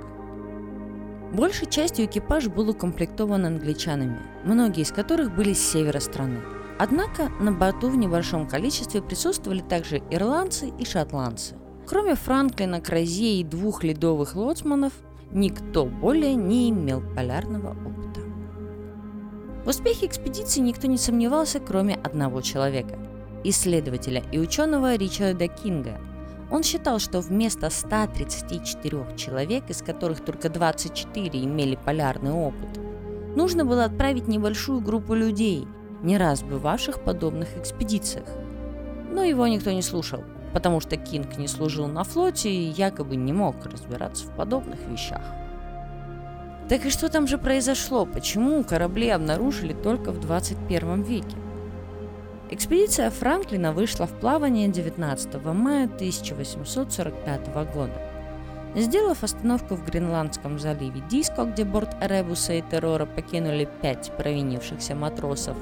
Большей 1.33 1.69
частью 1.69 2.07
экипаж 2.07 2.47
был 2.47 2.71
укомплектован 2.71 3.47
англичанами, 3.47 4.21
многие 4.45 4.83
из 4.83 4.93
которых 4.93 5.35
были 5.35 5.53
с 5.53 5.71
севера 5.71 5.99
страны. 5.99 6.41
Однако 6.79 7.31
на 7.41 7.53
борту 7.53 7.89
в 7.89 7.97
небольшом 7.97 8.47
количестве 8.47 9.03
присутствовали 9.03 9.61
также 9.61 10.03
ирландцы 10.11 10.73
и 10.79 10.85
шотландцы. 10.85 11.57
Кроме 11.87 12.15
Франклина, 12.15 12.81
Кразье 12.81 13.41
и 13.41 13.45
двух 13.45 13.83
ледовых 13.83 14.37
лоцманов, 14.37 14.93
никто 15.33 15.87
более 15.87 16.35
не 16.35 16.71
имел 16.71 17.03
полярного 17.15 17.71
опыта. 17.71 18.21
В 19.65 19.69
успехе 19.69 20.07
экспедиции 20.07 20.61
никто 20.61 20.87
не 20.87 20.99
сомневался, 20.99 21.59
кроме 21.59 21.97
одного 21.97 22.41
человека– 22.41 22.99
исследователя 23.45 24.23
и 24.31 24.39
ученого 24.39 24.95
Ричарда 24.95 25.49
Кинга– 25.49 26.01
он 26.51 26.63
считал, 26.63 26.99
что 26.99 27.21
вместо 27.21 27.71
134 27.71 29.17
человек, 29.17 29.69
из 29.69 29.83
которых 29.83 30.25
только 30.25 30.49
24 30.49 31.45
имели 31.45 31.79
полярный 31.85 32.33
опыт, 32.33 32.79
нужно 33.35 33.65
было 33.65 33.85
отправить 33.85 34.29
небольшую 34.29 34.81
группу 34.81 35.15
людей, 35.15 35.67
не 36.03 36.19
раз 36.19 36.43
бывавших 36.43 36.99
в 36.99 37.01
подобных 37.03 37.57
экспедициях. 37.57 38.29
Но 39.11 39.25
его 39.25 39.47
никто 39.47 39.73
не 39.73 39.83
слушал, 39.83 40.23
потому 40.53 40.81
что 40.81 40.97
Кинг 40.97 41.37
не 41.37 41.49
служил 41.49 41.87
на 41.89 42.05
флоте 42.05 42.51
и 42.51 42.71
якобы 42.71 43.17
не 43.17 43.33
мог 43.33 43.65
разбираться 43.67 44.27
в 44.27 44.37
подобных 44.37 44.79
вещах. 44.89 45.23
Так 46.69 46.85
и 46.85 46.91
что 46.91 47.09
там 47.09 47.27
же 47.27 47.39
произошло? 47.39 48.07
Почему 48.07 48.65
корабли 48.65 49.09
обнаружили 49.09 49.73
только 49.73 50.11
в 50.11 50.21
21 50.21 51.03
веке? 51.03 51.37
Экспедиция 52.49 53.11
Франклина 53.11 53.73
вышла 53.73 54.07
в 54.07 54.13
плавание 54.21 54.69
19 54.69 55.35
мая 55.47 55.87
1845 55.87 57.49
года. 57.75 58.01
Сделав 58.77 59.25
остановку 59.25 59.75
в 59.75 59.85
Гренландском 59.85 60.61
заливе 60.61 61.03
Диско, 61.11 61.45
где 61.45 61.65
борт 61.65 61.97
Эребуса 62.01 62.53
и 62.53 62.63
Террора 62.63 63.05
покинули 63.05 63.69
пять 63.83 64.13
провинившихся 64.17 64.95
матросов, 64.95 65.57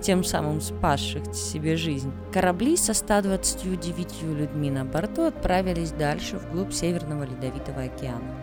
тем 0.00 0.24
самым 0.24 0.62
спасших 0.62 1.34
себе 1.34 1.76
жизнь, 1.76 2.12
корабли 2.32 2.78
со 2.78 2.94
129 2.94 4.22
людьми 4.22 4.70
на 4.70 4.86
борту 4.86 5.24
отправились 5.24 5.92
дальше 5.92 6.38
вглубь 6.38 6.72
Северного 6.72 7.24
Ледовитого 7.24 7.82
океана. 7.82 8.34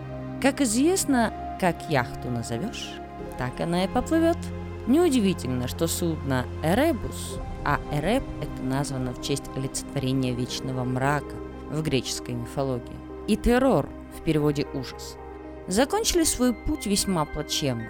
Как 0.43 0.61
известно, 0.61 1.33
как 1.59 1.89
яхту 1.89 2.29
назовешь, 2.29 2.91
так 3.39 3.59
она 3.59 3.85
и 3.85 3.87
поплывет. 3.87 4.37
Неудивительно, 4.85 5.67
что 5.67 5.87
судно 5.87 6.45
Эребус 6.61 7.39
а 7.65 7.79
Эреб– 7.91 8.23
это 8.41 8.63
названо 8.63 9.13
в 9.13 9.21
честь 9.21 9.49
олицетворения 9.55 10.33
вечного 10.33 10.83
мрака 10.83 11.35
в 11.69 11.81
греческой 11.81 12.35
мифологии. 12.35 12.95
И 13.27 13.37
террор 13.37 13.89
в 14.17 14.21
переводе 14.21 14.67
«ужас» 14.73 15.17
закончили 15.67 16.23
свой 16.23 16.53
путь 16.53 16.85
весьма 16.85 17.25
плачевно. 17.25 17.87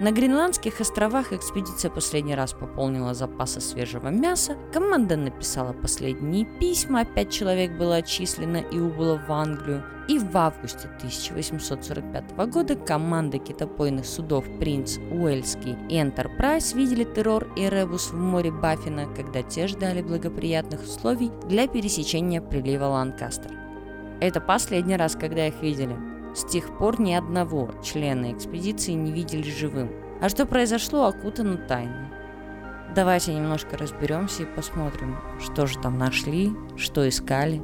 На 0.00 0.12
Гренландских 0.12 0.80
островах 0.80 1.32
экспедиция 1.32 1.90
последний 1.90 2.36
раз 2.36 2.52
пополнила 2.52 3.14
запасы 3.14 3.60
свежего 3.60 4.10
мяса, 4.10 4.56
команда 4.72 5.16
написала 5.16 5.72
последние 5.72 6.44
письма, 6.44 7.04
пять 7.04 7.32
человек 7.32 7.72
было 7.72 7.96
отчислено 7.96 8.58
и 8.58 8.78
убыло 8.78 9.20
в 9.26 9.32
Англию, 9.32 9.82
и 10.06 10.20
в 10.20 10.36
августе 10.36 10.88
1845 10.98 12.36
года 12.46 12.76
команды 12.76 13.38
китопойных 13.38 14.06
судов 14.06 14.44
«Принц 14.60 14.98
Уэльский» 15.10 15.76
и 15.88 16.00
«Энтерпрайз» 16.00 16.74
видели 16.74 17.02
террор 17.02 17.48
и 17.56 17.68
ребус 17.68 18.12
в 18.12 18.16
море 18.16 18.52
Баффина, 18.52 19.08
когда 19.16 19.42
те 19.42 19.66
ждали 19.66 20.00
благоприятных 20.00 20.82
условий 20.84 21.32
для 21.48 21.66
пересечения 21.66 22.40
прилива 22.40 22.84
Ланкастер. 22.84 23.50
Это 24.20 24.40
последний 24.40 24.96
раз, 24.96 25.16
когда 25.16 25.48
их 25.48 25.60
видели. 25.60 25.96
С 26.34 26.44
тех 26.44 26.76
пор 26.78 27.00
ни 27.00 27.12
одного 27.12 27.70
члена 27.82 28.32
экспедиции 28.32 28.92
не 28.92 29.12
видели 29.12 29.50
живым. 29.50 29.90
А 30.20 30.28
что 30.28 30.46
произошло, 30.46 31.06
окутано 31.06 31.56
тайной. 31.56 32.08
Давайте 32.94 33.34
немножко 33.34 33.76
разберемся 33.76 34.42
и 34.42 34.46
посмотрим, 34.46 35.16
что 35.40 35.66
же 35.66 35.78
там 35.78 35.98
нашли, 35.98 36.50
что 36.76 37.08
искали, 37.08 37.62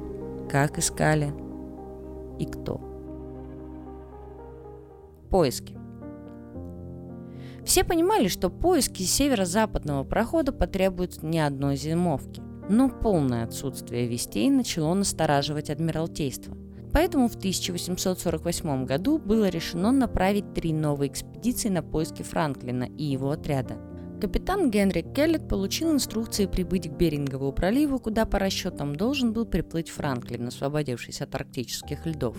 как 0.50 0.78
искали 0.78 1.34
и 2.38 2.46
кто. 2.46 2.80
Поиски. 5.30 5.76
Все 7.64 7.82
понимали, 7.82 8.28
что 8.28 8.50
поиски 8.50 9.02
северо-западного 9.02 10.04
прохода 10.04 10.52
потребуют 10.52 11.22
не 11.22 11.40
одной 11.40 11.76
зимовки, 11.76 12.42
но 12.68 12.90
полное 12.90 13.44
отсутствие 13.44 14.06
вестей 14.06 14.50
начало 14.50 14.94
настораживать 14.94 15.70
Адмиралтейство. 15.70 16.56
Поэтому 16.94 17.28
в 17.28 17.34
1848 17.34 18.84
году 18.84 19.18
было 19.18 19.48
решено 19.48 19.90
направить 19.90 20.54
три 20.54 20.72
новые 20.72 21.10
экспедиции 21.10 21.68
на 21.68 21.82
поиски 21.82 22.22
Франклина 22.22 22.84
и 22.84 23.02
его 23.02 23.32
отряда. 23.32 23.76
Капитан 24.20 24.70
Генри 24.70 25.02
Келлет 25.02 25.48
получил 25.48 25.90
инструкции 25.90 26.46
прибыть 26.46 26.88
к 26.88 26.92
Берингову 26.92 27.52
проливу, 27.52 27.98
куда 27.98 28.26
по 28.26 28.38
расчетам 28.38 28.94
должен 28.94 29.32
был 29.32 29.44
приплыть 29.44 29.90
Франклин, 29.90 30.46
освободившись 30.46 31.20
от 31.20 31.34
арктических 31.34 32.06
льдов. 32.06 32.36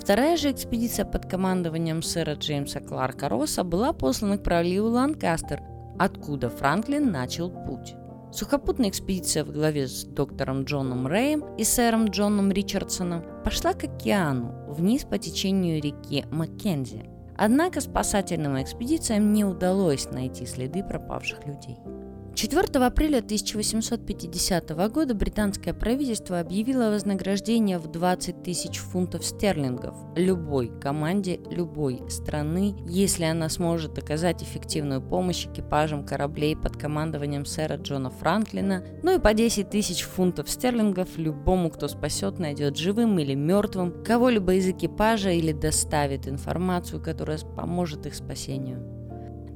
Вторая 0.00 0.36
же 0.36 0.50
экспедиция 0.50 1.04
под 1.04 1.30
командованием 1.30 2.02
сэра 2.02 2.34
Джеймса 2.34 2.80
Кларка 2.80 3.28
Росса 3.28 3.62
была 3.62 3.92
послана 3.92 4.38
к 4.38 4.42
проливу 4.42 4.88
Ланкастер, 4.88 5.62
откуда 6.00 6.50
Франклин 6.50 7.12
начал 7.12 7.48
путь. 7.48 7.94
Сухопутная 8.34 8.88
экспедиция 8.88 9.44
в 9.44 9.52
главе 9.52 9.86
с 9.86 10.02
доктором 10.02 10.64
Джоном 10.64 11.06
Рэем 11.06 11.54
и 11.56 11.62
сэром 11.62 12.06
Джоном 12.06 12.50
Ричардсоном 12.50 13.22
пошла 13.44 13.74
к 13.74 13.84
океану, 13.84 14.72
вниз 14.72 15.04
по 15.04 15.18
течению 15.18 15.80
реки 15.80 16.24
Маккензи. 16.32 17.08
Однако 17.36 17.80
спасательным 17.80 18.60
экспедициям 18.60 19.32
не 19.32 19.44
удалось 19.44 20.10
найти 20.10 20.46
следы 20.46 20.82
пропавших 20.82 21.46
людей. 21.46 21.78
4 22.34 22.84
апреля 22.84 23.18
1850 23.18 24.70
года 24.90 25.14
британское 25.14 25.72
правительство 25.72 26.40
объявило 26.40 26.90
вознаграждение 26.90 27.78
в 27.78 27.86
20 27.86 28.42
тысяч 28.42 28.78
фунтов 28.78 29.24
стерлингов 29.24 29.94
любой 30.16 30.68
команде 30.80 31.38
любой 31.48 32.02
страны, 32.10 32.74
если 32.88 33.22
она 33.22 33.48
сможет 33.48 33.98
оказать 33.98 34.42
эффективную 34.42 35.00
помощь 35.00 35.46
экипажам 35.46 36.04
кораблей 36.04 36.56
под 36.56 36.76
командованием 36.76 37.44
сэра 37.46 37.76
Джона 37.76 38.10
Франклина, 38.10 38.84
ну 39.04 39.14
и 39.14 39.20
по 39.20 39.32
10 39.32 39.70
тысяч 39.70 40.02
фунтов 40.02 40.50
стерлингов 40.50 41.16
любому, 41.16 41.70
кто 41.70 41.86
спасет, 41.86 42.40
найдет 42.40 42.76
живым 42.76 43.16
или 43.20 43.34
мертвым 43.34 44.02
кого-либо 44.02 44.54
из 44.54 44.66
экипажа 44.66 45.30
или 45.30 45.52
доставит 45.52 46.26
информацию, 46.26 47.00
которая 47.00 47.38
поможет 47.38 48.06
их 48.06 48.14
спасению. 48.16 48.93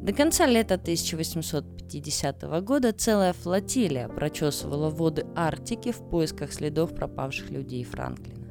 До 0.09 0.15
конца 0.15 0.47
лета 0.47 0.77
1850 0.77 2.43
года 2.63 2.93
целая 2.93 3.35
флотилия 3.35 4.09
прочесывала 4.09 4.89
воды 4.89 5.27
Арктики 5.37 5.93
в 5.93 5.99
поисках 5.99 6.55
следов 6.55 6.95
пропавших 6.95 7.51
людей 7.51 7.85
Франклина. 7.85 8.49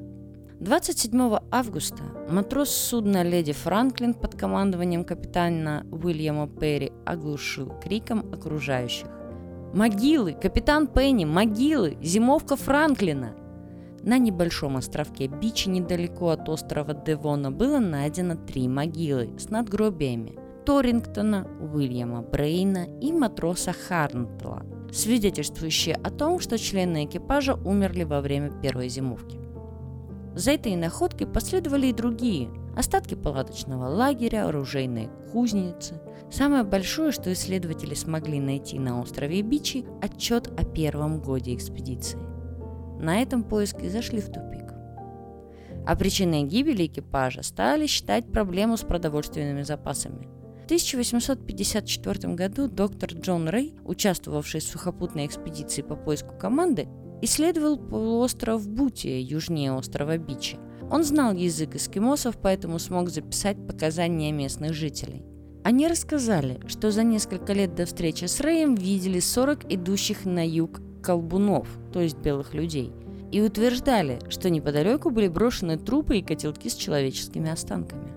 27 0.59 1.39
августа 1.49 2.03
матрос 2.29 2.69
судна 2.69 3.23
«Леди 3.23 3.53
Франклин» 3.53 4.13
под 4.13 4.35
командованием 4.35 5.03
капитана 5.03 5.83
Уильяма 5.91 6.47
Перри 6.47 6.91
оглушил 7.07 7.73
криком 7.83 8.31
окружающих. 8.31 9.07
«Могилы! 9.73 10.33
Капитан 10.33 10.85
Пенни! 10.85 11.25
Могилы! 11.25 11.97
Зимовка 12.03 12.55
Франклина!» 12.55 13.33
На 14.03 14.19
небольшом 14.19 14.77
островке 14.77 15.25
Бичи 15.25 15.69
недалеко 15.69 16.29
от 16.29 16.47
острова 16.49 16.93
Девона 16.93 17.49
было 17.49 17.79
найдено 17.79 18.35
три 18.35 18.67
могилы 18.67 19.31
с 19.39 19.49
надгробиями– 19.49 20.37
Торингтона, 20.67 21.47
Уильяма 21.61 22.21
Брейна 22.21 22.87
и 22.99 23.13
матроса 23.13 23.71
Харнтла, 23.71 24.65
свидетельствующие 24.91 25.95
о 25.95 26.09
том, 26.09 26.41
что 26.41 26.57
члены 26.57 27.05
экипажа 27.05 27.53
умерли 27.55 28.03
во 28.03 28.19
время 28.19 28.51
первой 28.61 28.89
зимовки. 28.89 29.39
За 30.35 30.51
этой 30.51 30.75
находкой 30.75 31.25
последовали 31.25 31.87
и 31.87 31.93
другие– 31.93 32.49
остатки 32.75 33.15
палаточного 33.15 33.87
лагеря, 33.87 34.49
оружейной 34.49 35.07
кузницы. 35.31 36.01
Самое 36.29 36.65
большое, 36.65 37.13
что 37.13 37.31
исследователи 37.31 37.93
смогли 37.93 38.41
найти 38.41 38.77
на 38.77 38.99
острове 38.99 39.41
Бичи– 39.43 39.85
отчет 40.01 40.49
о 40.59 40.65
первом 40.65 41.21
годе 41.21 41.55
экспедиции. 41.55 42.19
На 42.99 43.21
этом 43.21 43.45
поиски 43.45 43.87
зашли 43.87 44.19
в 44.19 44.25
тупик. 44.25 44.73
А 45.85 45.95
причиной 45.95 46.43
гибели 46.43 46.87
экипажа 46.87 47.41
стали 47.41 47.87
считать 47.87 48.29
проблему 48.29 48.75
с 48.75 48.81
продовольственными 48.81 49.61
запасами– 49.61 50.27
1854 50.67 52.33
году 52.33 52.67
доктор 52.67 53.13
Джон 53.13 53.47
Рэй, 53.47 53.73
участвовавший 53.85 54.59
в 54.59 54.63
сухопутной 54.65 55.25
экспедиции 55.25 55.81
по 55.81 55.95
поиску 55.95 56.37
команды, 56.37 56.89
исследовал 57.21 57.77
полуостров 57.77 58.67
Бутия, 58.67 59.17
южнее 59.17 59.71
острова 59.71 60.17
Бичи. 60.17 60.59
Он 60.91 61.05
знал 61.05 61.31
язык 61.33 61.75
эскимосов, 61.75 62.37
поэтому 62.41 62.79
смог 62.79 63.09
записать 63.09 63.55
показания 63.65 64.33
местных 64.33 64.73
жителей. 64.73 65.23
Они 65.63 65.87
рассказали, 65.87 66.59
что 66.67 66.91
за 66.91 67.03
несколько 67.03 67.53
лет 67.53 67.73
до 67.73 67.85
встречи 67.85 68.25
с 68.25 68.41
Рэем 68.41 68.75
видели 68.75 69.21
40 69.21 69.71
идущих 69.71 70.25
на 70.25 70.45
юг 70.45 70.81
колбунов, 71.01 71.69
то 71.93 72.01
есть 72.01 72.17
белых 72.17 72.53
людей, 72.53 72.91
и 73.31 73.39
утверждали, 73.39 74.19
что 74.27 74.49
неподалеку 74.49 75.11
были 75.11 75.29
брошены 75.29 75.77
трупы 75.77 76.17
и 76.17 76.21
котелки 76.21 76.67
с 76.67 76.75
человеческими 76.75 77.49
останками. 77.49 78.16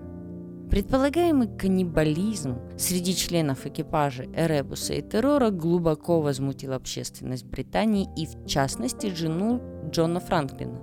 Предполагаемый 0.71 1.49
каннибализм 1.49 2.57
среди 2.77 3.13
членов 3.13 3.65
экипажа 3.65 4.23
Эребуса 4.33 4.93
и 4.93 5.01
Террора 5.01 5.49
глубоко 5.49 6.21
возмутил 6.21 6.71
общественность 6.71 7.45
Британии 7.45 8.07
и, 8.15 8.25
в 8.25 8.45
частности, 8.47 9.13
жену 9.13 9.61
Джона 9.89 10.21
Франклина. 10.21 10.79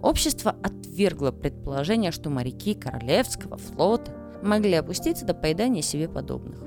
Общество 0.00 0.56
отвергло 0.62 1.32
предположение, 1.32 2.12
что 2.12 2.30
моряки 2.30 2.72
Королевского 2.72 3.58
флота 3.58 4.10
могли 4.42 4.72
опуститься 4.72 5.26
до 5.26 5.34
поедания 5.34 5.82
себе 5.82 6.08
подобных. 6.08 6.62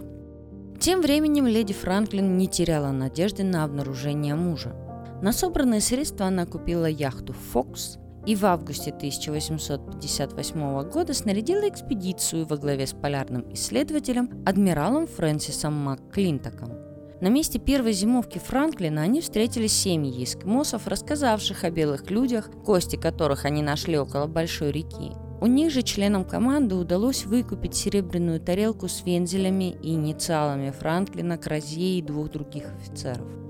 Тем 0.80 1.02
временем 1.02 1.48
леди 1.48 1.74
Франклин 1.74 2.38
не 2.38 2.48
теряла 2.48 2.92
надежды 2.92 3.44
на 3.44 3.64
обнаружение 3.64 4.36
мужа. 4.36 4.76
На 5.24 5.32
собранные 5.32 5.82
средства 5.82 6.28
она 6.28 6.46
купила 6.46 6.86
яхту 6.86 7.34
«Фокс», 7.34 7.98
и 8.28 8.36
в 8.36 8.46
августе 8.46 8.92
1858 8.92 10.90
года 10.90 11.14
снарядила 11.14 11.68
экспедицию 11.68 12.46
во 12.46 12.58
главе 12.58 12.86
с 12.86 12.92
полярным 12.92 13.52
исследователем 13.54 14.44
адмиралом 14.46 15.08
Фрэнсисом 15.08 15.74
МакКлинтоком. 15.74 16.74
На 17.22 17.30
месте 17.30 17.58
первой 17.58 17.94
зимовки 17.94 18.38
Франклина 18.38 19.02
они 19.02 19.22
встретили 19.22 19.68
семьи 19.68 20.24
эскимосов, 20.24 20.88
рассказавших 20.88 21.64
о 21.64 21.72
белых 21.72 22.12
людях, 22.12 22.52
кости 22.66 22.98
которых 22.98 23.46
они 23.46 23.64
нашли 23.64 23.98
около 23.98 24.28
большой 24.28 24.72
реки. 24.72 25.14
У 25.40 25.46
них 25.46 25.72
же 25.72 25.82
членам 25.82 26.26
команды 26.26 26.76
удалось 26.76 27.26
выкупить 27.26 27.76
серебряную 27.76 28.42
тарелку 28.42 28.90
с 28.90 29.04
вензелями 29.06 29.78
и 29.82 29.94
инициалами 29.94 30.72
Франклина, 30.72 31.38
Кразье 31.38 32.00
и 32.00 32.02
двух 32.02 32.30
других 32.30 32.66
офицеров. 32.76 33.47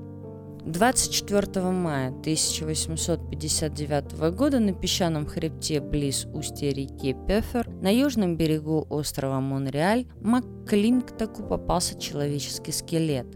24 0.67 1.71
мая 1.71 2.10
1859 2.10 4.36
года 4.36 4.60
на 4.60 4.73
песчаном 4.73 5.25
хребте 5.25 5.80
близ 5.80 6.27
устья 6.34 6.71
реки 6.71 7.15
Пефер 7.25 7.69
на 7.82 7.88
южном 7.88 8.36
берегу 8.36 8.86
острова 8.89 9.39
Монреаль 9.39 10.08
МакКлинктаку 10.19 11.43
попался 11.43 11.97
человеческий 11.97 12.73
скелет, 12.73 13.27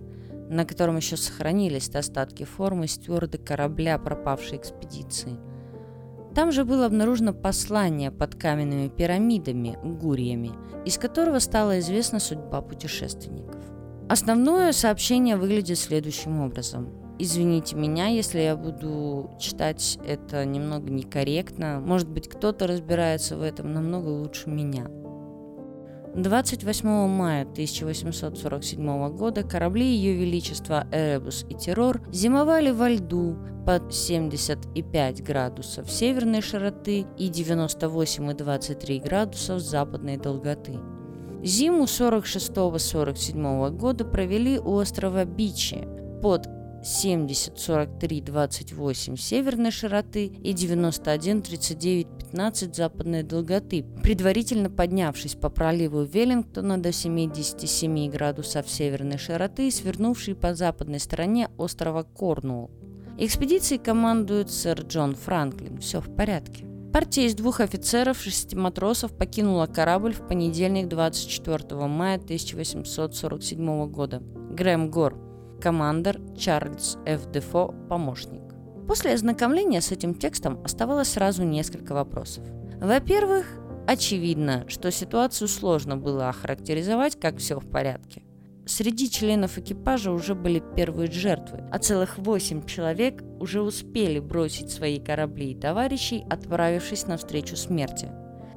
на 0.50 0.66
котором 0.66 0.98
еще 0.98 1.16
сохранились 1.16 1.88
остатки 1.96 2.44
формы 2.44 2.90
стюарда 2.90 3.38
корабля 3.38 3.98
пропавшей 3.98 4.58
экспедиции. 4.58 5.38
Там 6.36 6.52
же 6.52 6.66
было 6.66 6.86
обнаружено 6.86 7.34
послание 7.34 8.12
под 8.12 8.36
каменными 8.36 8.90
пирамидами, 8.90 9.80
гурьями, 9.82 10.52
из 10.86 10.98
которого 10.98 11.40
стала 11.40 11.80
известна 11.80 12.20
судьба 12.20 12.62
путешественников. 12.62 13.64
Основное 14.10 14.74
сообщение 14.74 15.38
выглядит 15.38 15.80
следующим 15.80 16.42
образом– 16.42 16.90
Извините 17.24 17.76
меня, 17.76 18.08
если 18.08 18.40
я 18.40 18.56
буду 18.56 19.30
читать 19.38 20.00
это 20.04 20.44
немного 20.44 20.90
некорректно. 20.90 21.80
Может 21.80 22.10
быть, 22.10 22.28
кто-то 22.28 22.66
разбирается 22.66 23.38
в 23.38 23.44
этом 23.44 23.74
намного 23.74 24.08
лучше 24.08 24.50
меня. 24.50 24.88
28 26.16 27.08
мая 27.08 27.44
1847 27.44 29.16
года 29.16 29.44
корабли 29.44 29.86
Ее 29.86 30.16
Величества 30.16 30.88
Эребус 30.92 31.46
и 31.48 31.54
Террор 31.54 32.02
зимовали 32.12 32.72
во 32.72 32.90
льду 32.90 33.38
под 33.68 33.94
75 33.94 35.24
градусов 35.24 35.92
северной 35.92 36.42
широты 36.42 37.06
и 37.20 37.30
98,23 37.30 39.00
градусов 39.00 39.60
западной 39.60 40.18
долготы. 40.18 40.80
Зиму 41.44 41.84
46-47 41.84 43.70
года 43.78 44.06
провели 44.06 44.58
у 44.58 44.74
острова 44.74 45.24
Бичи 45.24 45.88
под 46.24 46.48
70 46.84 47.60
43 47.60 48.22
28 48.22 49.16
северной 49.16 49.72
широты 49.72 50.26
и 50.26 50.54
91 50.54 51.42
39 51.42 52.08
15 52.32 52.76
западной 52.76 53.24
долготы, 53.24 53.86
предварительно 54.04 54.70
поднявшись 54.70 55.36
по 55.36 55.50
проливу 55.50 56.04
Веллингтона 56.04 56.82
до 56.82 56.92
77 56.92 58.10
градусов 58.10 58.70
северной 58.70 59.18
широты 59.18 59.68
и 59.68 59.72
свернувший 59.72 60.36
по 60.36 60.56
западной 60.56 61.00
стороне 61.00 61.50
острова 61.58 62.04
Корнуолл. 62.04 62.72
Экспедицией 63.18 63.80
командует 63.80 64.50
сэр 64.50 64.82
Джон 64.82 65.16
Франклин. 65.16 65.78
Все 65.80 66.02
в 66.02 66.16
порядке. 66.16 66.66
Партия 66.92 67.26
из 67.26 67.36
двух 67.36 67.60
офицеров, 67.60 68.20
шести 68.20 68.56
матросов 68.56 69.16
покинула 69.16 69.66
корабль 69.66 70.14
в 70.14 70.28
понедельник 70.28 70.88
24 70.88 71.86
мая 71.88 72.16
1847 72.18 73.90
года. 73.90 74.22
Грэм 74.52 74.90
Гор, 74.90 75.16
командор 75.62 76.18
Чарльз 76.36 76.98
Ф. 77.06 77.32
Дефо, 77.32 77.74
помощник. 77.88 78.42
После 78.88 79.14
ознакомления 79.14 79.80
с 79.80 79.92
этим 79.92 80.16
текстом 80.16 80.60
оставалось 80.64 81.10
сразу 81.10 81.44
несколько 81.44 81.94
вопросов. 81.94 82.44
Во-первых, 82.82 83.46
очевидно, 83.88 84.66
что 84.68 84.92
ситуацию 84.92 85.48
сложно 85.48 85.96
было 85.96 86.30
охарактеризовать, 86.30 87.20
как 87.20 87.38
все 87.38 87.60
в 87.60 87.70
порядке. 87.70 88.24
Среди 88.66 89.10
членов 89.10 89.58
экипажа 89.58 90.12
уже 90.12 90.36
были 90.36 90.64
первые 90.76 91.12
жертвы, 91.12 91.64
а 91.72 91.80
целых 91.80 92.18
восемь 92.18 92.66
человек 92.66 93.24
уже 93.40 93.62
успели 93.62 94.20
бросить 94.20 94.72
свои 94.72 95.00
корабли 95.00 95.52
и 95.52 95.60
товарищей, 95.60 96.24
отправившись 96.30 97.08
навстречу 97.08 97.56
смерти. 97.56 98.10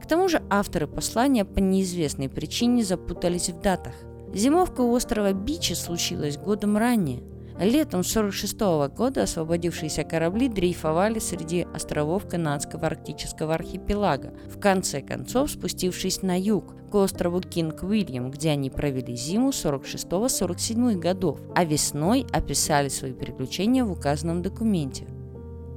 К 0.02 0.06
тому 0.06 0.28
же 0.28 0.42
авторы 0.50 0.86
послания 0.86 1.44
по 1.44 1.58
неизвестной 1.60 2.28
причине 2.28 2.84
запутались 2.84 3.48
в 3.48 3.60
датах. 3.60 3.94
Зимовка 4.34 4.80
у 4.80 4.92
острова 4.92 5.32
Бичи 5.32 5.74
случилась 5.74 6.36
годом 6.36 6.76
ранее. 6.76 7.22
Летом 7.56 8.00
1946 8.00 8.58
года 8.96 9.22
освободившиеся 9.22 10.02
корабли 10.02 10.48
дрейфовали 10.48 11.20
среди 11.20 11.68
островов 11.72 12.26
канадского 12.28 12.88
арктического 12.88 13.54
архипелага, 13.54 14.34
в 14.52 14.58
конце 14.58 15.02
концов 15.02 15.52
спустившись 15.52 16.22
на 16.22 16.36
юг, 16.36 16.74
к 16.90 16.94
острову 16.96 17.40
Кинг 17.40 17.84
Уильям, 17.84 18.32
где 18.32 18.50
они 18.50 18.70
провели 18.70 19.14
зиму 19.14 19.50
46-47 19.50 20.98
годов, 20.98 21.38
а 21.54 21.64
весной 21.64 22.26
описали 22.32 22.88
свои 22.88 23.12
приключения 23.12 23.84
в 23.84 23.92
указанном 23.92 24.42
документе. 24.42 25.06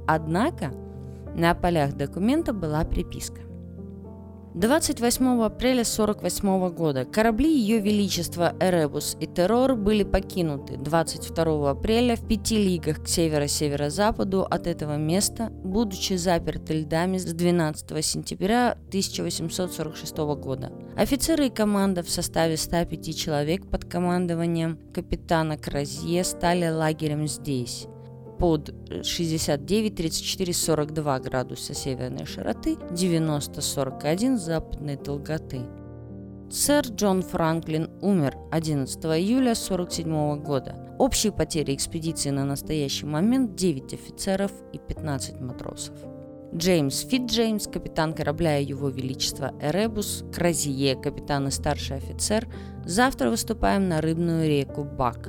Однако 0.08 0.72
на 1.36 1.54
полях 1.54 1.94
документа 1.94 2.52
была 2.52 2.84
приписка. 2.84 3.47
28 4.58 5.44
апреля 5.44 5.82
1948 5.82 6.70
года 6.70 7.04
корабли 7.04 7.48
Ее 7.48 7.78
Величества 7.78 8.56
Эребус 8.58 9.16
и 9.20 9.28
Террор 9.28 9.76
были 9.76 10.02
покинуты 10.02 10.76
22 10.76 11.70
апреля 11.70 12.16
в 12.16 12.26
пяти 12.26 12.56
лигах 12.56 13.04
к 13.04 13.06
северо-северо-западу 13.06 14.42
от 14.42 14.66
этого 14.66 14.96
места, 14.96 15.50
будучи 15.62 16.14
заперты 16.14 16.80
льдами 16.80 17.18
с 17.18 17.26
12 17.26 18.04
сентября 18.04 18.72
1846 18.88 20.16
года. 20.16 20.72
Офицеры 20.96 21.46
и 21.46 21.50
команда 21.50 22.02
в 22.02 22.10
составе 22.10 22.56
105 22.56 23.16
человек 23.16 23.64
под 23.70 23.84
командованием 23.84 24.76
капитана 24.92 25.56
Кразье 25.56 26.24
стали 26.24 26.68
лагерем 26.68 27.28
здесь 27.28 27.86
под 28.38 28.74
69, 29.02 29.94
34, 29.94 30.52
42 30.52 31.20
градуса 31.20 31.74
северной 31.74 32.26
широты, 32.26 32.76
90, 32.90 33.60
41 33.60 34.38
западной 34.38 34.96
долготы. 34.96 35.60
Сэр 36.50 36.86
Джон 36.86 37.22
Франклин 37.22 37.90
умер 38.00 38.36
11 38.50 39.04
июля 39.04 39.52
1947 39.52 40.42
года. 40.42 40.76
Общие 40.98 41.30
потери 41.30 41.74
экспедиции 41.74 42.30
на 42.30 42.44
настоящий 42.44 43.04
момент 43.04 43.54
9 43.54 43.92
офицеров 43.92 44.50
и 44.72 44.78
15 44.78 45.40
матросов. 45.40 45.94
Джеймс 46.54 47.00
Фитджеймс, 47.00 47.66
капитан 47.66 48.14
корабля 48.14 48.56
Его 48.56 48.88
Величества 48.88 49.52
Эребус, 49.60 50.24
Кразие, 50.32 50.96
капитан 50.96 51.48
и 51.48 51.50
старший 51.50 51.98
офицер, 51.98 52.48
завтра 52.86 53.28
выступаем 53.28 53.86
на 53.88 54.00
рыбную 54.00 54.48
реку 54.48 54.84
Бак. 54.84 55.28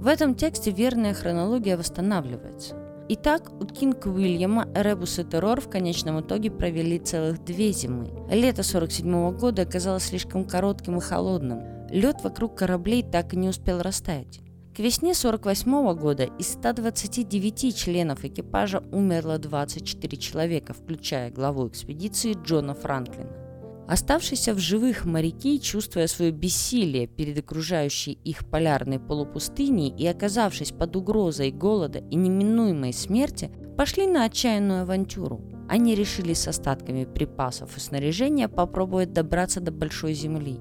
В 0.00 0.06
этом 0.06 0.34
тексте 0.34 0.70
верная 0.70 1.12
хронология 1.12 1.76
восстанавливается. 1.76 2.74
Итак, 3.10 3.52
у 3.60 3.66
Кинг 3.66 4.06
Уильяма 4.06 4.66
Эребус 4.74 5.18
и 5.18 5.24
Террор 5.24 5.60
в 5.60 5.68
конечном 5.68 6.22
итоге 6.22 6.50
провели 6.50 6.98
целых 6.98 7.44
две 7.44 7.70
зимы. 7.72 8.08
Лето 8.30 8.62
47 8.62 9.36
года 9.36 9.60
оказалось 9.60 10.04
слишком 10.04 10.46
коротким 10.46 10.96
и 10.96 11.00
холодным. 11.02 11.60
Лед 11.90 12.24
вокруг 12.24 12.54
кораблей 12.56 13.02
так 13.02 13.34
и 13.34 13.36
не 13.36 13.50
успел 13.50 13.82
растаять. 13.82 14.40
К 14.74 14.78
весне 14.78 15.12
48 15.12 15.94
года 15.94 16.24
из 16.38 16.50
129 16.52 17.76
членов 17.76 18.24
экипажа 18.24 18.82
умерло 18.92 19.36
24 19.36 20.16
человека, 20.16 20.72
включая 20.72 21.30
главу 21.30 21.68
экспедиции 21.68 22.38
Джона 22.42 22.72
Франклина. 22.72 23.49
Оставшиеся 23.90 24.54
в 24.54 24.60
живых 24.60 25.04
моряки, 25.04 25.58
чувствуя 25.60 26.06
свое 26.06 26.30
бессилие 26.30 27.08
перед 27.08 27.36
окружающей 27.40 28.12
их 28.12 28.48
полярной 28.48 29.00
полупустыней 29.00 29.88
и 29.88 30.06
оказавшись 30.06 30.70
под 30.70 30.94
угрозой 30.94 31.50
голода 31.50 31.98
и 31.98 32.14
неминуемой 32.14 32.92
смерти, 32.92 33.50
пошли 33.76 34.06
на 34.06 34.26
отчаянную 34.26 34.82
авантюру. 34.82 35.40
Они 35.68 35.96
решили 35.96 36.34
с 36.34 36.46
остатками 36.46 37.04
припасов 37.04 37.76
и 37.76 37.80
снаряжения 37.80 38.46
попробовать 38.46 39.12
добраться 39.12 39.60
до 39.60 39.72
Большой 39.72 40.14
Земли. 40.14 40.60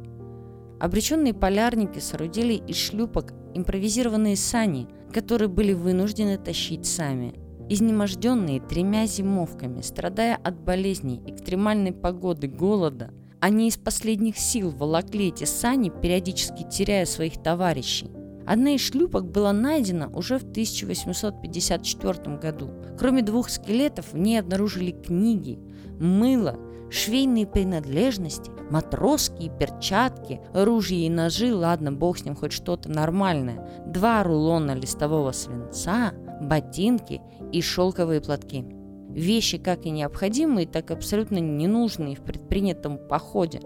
Обреченные 0.79 1.35
полярники 1.35 1.99
соорудили 1.99 2.53
из 2.55 2.77
шлюпок 2.77 3.33
импровизированные 3.53 4.37
сани, 4.37 4.87
которые 5.13 5.49
были 5.49 5.73
вынуждены 5.73 6.39
тащить 6.39 6.87
сами– 6.87 7.35
Изнеможденные 7.71 8.59
тремя 8.59 9.05
зимовками, 9.05 9.81
страдая 9.81 10.35
от 10.43 10.59
болезней, 10.59 11.21
экстремальной 11.27 11.91
погоды, 11.91 12.47
голода, 12.47 13.13
они 13.39 13.67
из 13.67 13.77
последних 13.77 14.39
сил 14.39 14.71
волокли 14.71 15.27
эти 15.27 15.43
сани, 15.43 15.89
периодически 15.89 16.63
теряя 16.63 17.05
своих 17.05 17.41
товарищей. 17.43 18.09
Одна 18.47 18.71
из 18.71 18.81
шлюпок 18.81 19.29
была 19.29 19.53
найдена 19.53 20.09
уже 20.09 20.39
в 20.39 20.43
1854 20.43 22.37
году. 22.37 22.71
Кроме 22.97 23.21
двух 23.21 23.51
скелетов 23.51 24.13
в 24.13 24.17
ней 24.17 24.39
обнаружили 24.39 24.89
книги, 24.89 25.59
мыло, 25.99 26.57
швейные 26.89 27.45
принадлежности, 27.45 28.49
матросские 28.71 29.51
перчатки, 29.51 30.41
ружья 30.55 31.05
и 31.05 31.09
ножи, 31.09 31.53
ладно, 31.53 31.91
бог 31.91 32.17
с 32.17 32.25
ним, 32.25 32.35
хоть 32.35 32.51
что-то 32.51 32.89
нормальное, 32.89 33.69
два 33.85 34.23
рулона 34.23 34.73
листового 34.73 35.31
свинца, 35.31 36.13
ботинки 36.41 37.21
и 37.51 37.61
шелковые 37.61 38.21
платки. 38.21 38.65
Вещи 39.09 39.57
как 39.57 39.85
и 39.85 39.89
необходимые, 39.89 40.67
так 40.67 40.91
и 40.91 40.93
абсолютно 40.93 41.37
ненужные 41.37 42.15
в 42.15 42.21
предпринятом 42.21 42.97
походе. 42.97 43.61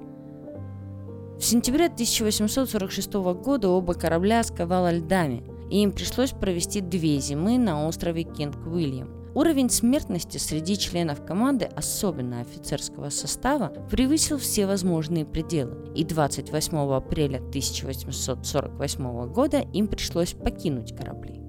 В 1.38 1.44
сентябре 1.44 1.86
1846 1.86 3.14
года 3.14 3.70
оба 3.70 3.94
корабля 3.94 4.44
сковало 4.44 4.94
льдами, 4.94 5.44
и 5.70 5.82
им 5.82 5.92
пришлось 5.92 6.32
провести 6.32 6.80
две 6.80 7.20
зимы 7.20 7.58
на 7.58 7.88
острове 7.88 8.24
Кинг-Уильям. 8.24 9.10
Уровень 9.36 9.70
смертности 9.72 10.38
среди 10.38 10.78
членов 10.78 11.26
команды, 11.26 11.66
особенно 11.66 12.42
офицерского 12.42 13.10
состава, 13.10 13.74
превысил 13.90 14.38
все 14.38 14.68
возможные 14.68 15.26
пределы, 15.26 15.92
и 15.96 16.04
28 16.04 16.78
апреля 16.94 17.38
1848 17.38 19.34
года 19.34 19.66
им 19.74 19.88
пришлось 19.88 20.34
покинуть 20.34 20.96
корабли. 20.96 21.43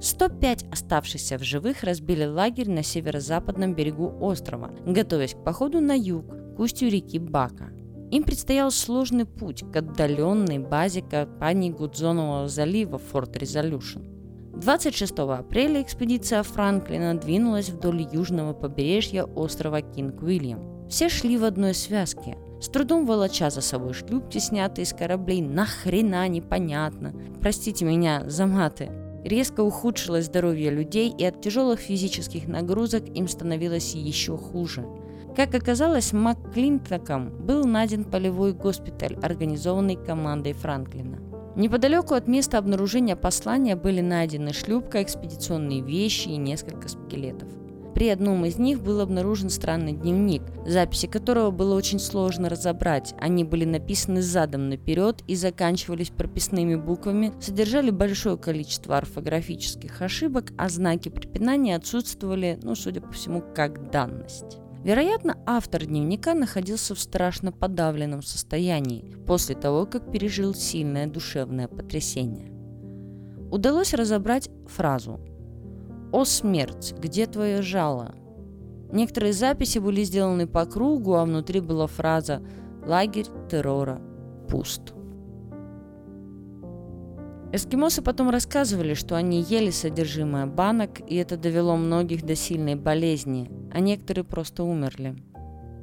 105 0.00 0.66
оставшихся 0.70 1.38
в 1.38 1.42
живых 1.42 1.82
разбили 1.82 2.24
лагерь 2.24 2.70
на 2.70 2.82
северо-западном 2.82 3.74
берегу 3.74 4.12
острова, 4.20 4.70
готовясь 4.86 5.34
к 5.34 5.44
походу 5.44 5.80
на 5.80 5.96
юг, 5.96 6.26
к 6.56 6.60
устью 6.60 6.90
реки 6.90 7.18
Бака. 7.18 7.70
Им 8.10 8.22
предстоял 8.22 8.70
сложный 8.70 9.24
путь 9.24 9.64
к 9.72 9.76
отдаленной 9.76 10.58
базе 10.58 11.02
компании 11.02 11.70
Гудзонового 11.70 12.48
залива 12.48 12.98
Форт 12.98 13.36
Резолюшн. 13.36 14.00
26 14.54 15.18
апреля 15.18 15.82
экспедиция 15.82 16.42
Франклина 16.42 17.18
двинулась 17.18 17.70
вдоль 17.70 18.06
южного 18.12 18.52
побережья 18.52 19.24
острова 19.24 19.80
Кинг-Уильям. 19.80 20.88
Все 20.88 21.08
шли 21.08 21.38
в 21.38 21.44
одной 21.44 21.74
связке, 21.74 22.36
с 22.60 22.68
трудом 22.68 23.04
волоча 23.04 23.50
за 23.50 23.60
собой 23.60 23.94
шлюпки, 23.94 24.38
снятые 24.38 24.84
из 24.84 24.92
кораблей, 24.92 25.42
нахрена 25.42 26.26
непонятно. 26.28 27.12
Простите 27.40 27.84
меня 27.84 28.22
за 28.26 28.46
маты. 28.46 28.90
Резко 29.24 29.62
ухудшилось 29.62 30.26
здоровье 30.26 30.70
людей, 30.70 31.10
и 31.16 31.24
от 31.24 31.40
тяжелых 31.40 31.80
физических 31.80 32.46
нагрузок 32.46 33.04
им 33.08 33.26
становилось 33.26 33.94
еще 33.94 34.36
хуже. 34.36 34.84
Как 35.34 35.54
оказалось, 35.54 36.12
МакКлинтоком 36.12 37.30
был 37.44 37.64
найден 37.64 38.04
полевой 38.04 38.52
госпиталь, 38.52 39.16
организованный 39.22 39.96
командой 39.96 40.52
Франклина. 40.52 41.18
Неподалеку 41.56 42.14
от 42.14 42.28
места 42.28 42.58
обнаружения 42.58 43.16
послания 43.16 43.76
были 43.76 44.02
найдены 44.02 44.52
шлюпка, 44.52 45.02
экспедиционные 45.02 45.80
вещи 45.80 46.28
и 46.28 46.36
несколько 46.36 46.88
скелетов. 46.88 47.48
При 47.94 48.08
одном 48.08 48.44
из 48.44 48.58
них 48.58 48.82
был 48.82 49.00
обнаружен 49.00 49.50
странный 49.50 49.92
дневник, 49.92 50.42
записи 50.66 51.06
которого 51.06 51.52
было 51.52 51.76
очень 51.76 52.00
сложно 52.00 52.48
разобрать. 52.48 53.14
Они 53.20 53.44
были 53.44 53.64
написаны 53.64 54.20
задом 54.20 54.68
наперед 54.68 55.22
и 55.28 55.36
заканчивались 55.36 56.10
прописными 56.10 56.74
буквами, 56.74 57.32
содержали 57.40 57.90
большое 57.90 58.36
количество 58.36 58.98
орфографических 58.98 60.02
ошибок, 60.02 60.52
а 60.58 60.68
знаки 60.68 61.08
препинания 61.08 61.76
отсутствовали, 61.76 62.58
ну, 62.64 62.74
судя 62.74 63.00
по 63.00 63.12
всему, 63.12 63.44
как 63.54 63.90
данность. 63.92 64.58
Вероятно, 64.82 65.38
автор 65.46 65.86
дневника 65.86 66.34
находился 66.34 66.96
в 66.96 67.00
страшно 67.00 67.52
подавленном 67.52 68.22
состоянии 68.22 69.16
после 69.24 69.54
того, 69.54 69.86
как 69.86 70.10
пережил 70.10 70.52
сильное 70.52 71.06
душевное 71.06 71.68
потрясение. 71.68 72.50
Удалось 73.50 73.94
разобрать 73.94 74.50
фразу 74.66 75.20
«О 76.14 76.24
смерть, 76.24 76.94
где 76.96 77.26
твое 77.26 77.60
жало?» 77.60 78.14
Некоторые 78.92 79.32
записи 79.32 79.80
были 79.80 80.04
сделаны 80.04 80.46
по 80.46 80.64
кругу, 80.64 81.14
а 81.14 81.24
внутри 81.24 81.58
была 81.58 81.88
фраза 81.88 82.40
«Лагерь 82.86 83.26
террора 83.50 84.00
пуст». 84.48 84.94
Эскимосы 87.52 88.00
потом 88.00 88.30
рассказывали, 88.30 88.94
что 88.94 89.16
они 89.16 89.42
ели 89.42 89.70
содержимое 89.70 90.46
банок, 90.46 91.00
и 91.04 91.16
это 91.16 91.36
довело 91.36 91.76
многих 91.76 92.24
до 92.24 92.36
сильной 92.36 92.76
болезни, 92.76 93.50
а 93.72 93.80
некоторые 93.80 94.22
просто 94.22 94.62
умерли. 94.62 95.16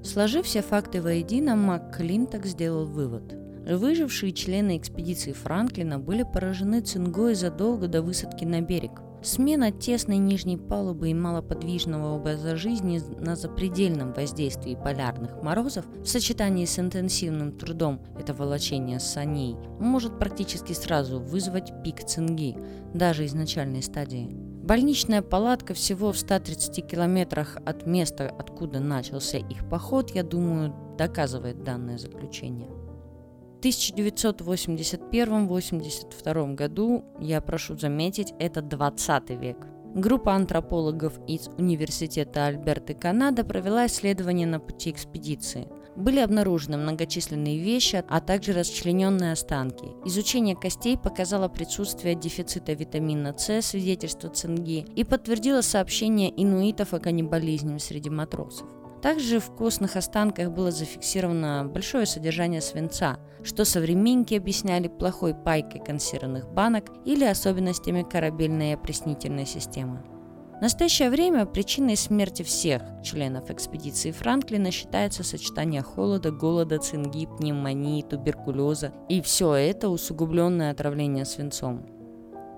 Сложив 0.02 0.46
все 0.46 0.62
факты 0.62 1.02
воедино, 1.02 1.58
Мак 1.58 1.98
Клинток 1.98 2.46
сделал 2.46 2.86
вывод. 2.86 3.36
Выжившие 3.70 4.32
члены 4.32 4.78
экспедиции 4.78 5.34
Франклина 5.34 6.00
были 6.00 6.24
поражены 6.24 6.80
цингой 6.80 7.36
задолго 7.36 7.90
до 7.90 8.02
высадки 8.02 8.46
на 8.46 8.62
берег– 8.62 9.02
Смена 9.24 9.72
тесной 9.72 10.18
нижней 10.18 10.58
палубы 10.58 11.12
и 11.12 11.14
малоподвижного 11.14 12.16
образа 12.16 12.56
жизни 12.56 13.00
на 13.20 13.36
запредельном 13.36 14.14
воздействии 14.14 14.74
полярных 14.74 15.44
морозов 15.44 15.86
в 16.04 16.08
сочетании 16.08 16.66
с 16.66 16.80
интенсивным 16.80 17.52
трудом 17.52 18.02
это 18.20 18.34
волочение 18.34 19.00
саней 19.00 19.56
может 19.80 20.18
практически 20.18 20.74
сразу 20.74 21.20
вызвать 21.20 21.72
пик 21.84 22.04
цинги, 22.04 22.58
даже 22.96 23.28
изначальной 23.28 23.84
стадии. 23.84 24.28
Больничная 24.32 25.22
палатка 25.22 25.76
всего 25.76 26.12
в 26.12 26.18
130 26.18 26.88
километрах 26.88 27.58
от 27.64 27.86
места, 27.86 28.28
откуда 28.28 28.80
начался 28.80 29.38
их 29.38 29.70
поход, 29.70 30.12
я 30.16 30.24
думаю, 30.24 30.74
доказывает 30.98 31.64
данное 31.64 32.00
заключение. 32.00 32.81
1981-82 33.62 36.56
году, 36.56 37.04
я 37.20 37.42
прошу 37.42 37.78
заметить, 37.78 38.34
это 38.40 38.62
20 38.62 39.30
век. 39.32 39.68
Группа 39.94 40.34
антропологов 40.34 41.20
из 41.28 41.50
Университета 41.58 42.46
Альберты 42.46 42.94
Канада 42.94 43.44
провела 43.44 43.88
исследование 43.88 44.48
на 44.48 44.62
пути 44.62 44.90
экспедиции. 44.90 45.68
Были 45.98 46.20
обнаружены 46.20 46.78
многочисленные 46.78 47.60
вещи, 47.60 48.02
а 48.08 48.22
также 48.22 48.54
расчлененные 48.54 49.34
останки. 49.34 49.90
Изучение 50.06 50.56
костей 50.56 50.98
показало 50.98 51.50
присутствие 51.50 52.16
дефицита 52.16 52.72
витамина 52.72 53.38
С, 53.38 53.62
свидетельство 53.62 54.30
цинги, 54.30 54.86
и 54.96 55.04
подтвердило 55.04 55.60
сообщение 55.60 56.32
инуитов 56.42 56.94
о 56.94 57.00
каннибализме 57.00 57.78
среди 57.78 58.10
матросов. 58.10 58.70
Также 59.02 59.40
в 59.40 59.52
костных 59.56 59.96
останках 59.96 60.52
было 60.52 60.72
зафиксировано 60.72 61.66
большое 61.66 62.06
содержание 62.06 62.62
свинца, 62.62 63.18
что 63.44 63.66
современники 63.66 64.36
объясняли 64.36 64.88
плохой 64.88 65.34
пайкой 65.34 65.82
консервных 65.84 66.48
банок 66.48 66.92
или 67.06 67.26
особенностями 67.26 68.04
корабельной 68.04 68.76
опреснительной 68.76 69.48
системы. 69.48 70.04
В 70.60 70.62
настоящее 70.62 71.10
время 71.10 71.48
причиной 71.48 71.96
смерти 71.96 72.44
всех 72.44 72.84
членов 73.04 73.50
экспедиции 73.50 74.12
Франклина 74.12 74.70
считается 74.70 75.24
сочетание 75.24 75.82
холода, 75.82 76.30
голода, 76.30 76.78
цинги, 76.78 77.26
пневмонии, 77.26 78.04
туберкулеза 78.04 78.94
и 79.10 79.24
все 79.24 79.56
это 79.56 79.90
усугубленное 79.90 80.70
отравление 80.70 81.26
свинцом. 81.26 81.84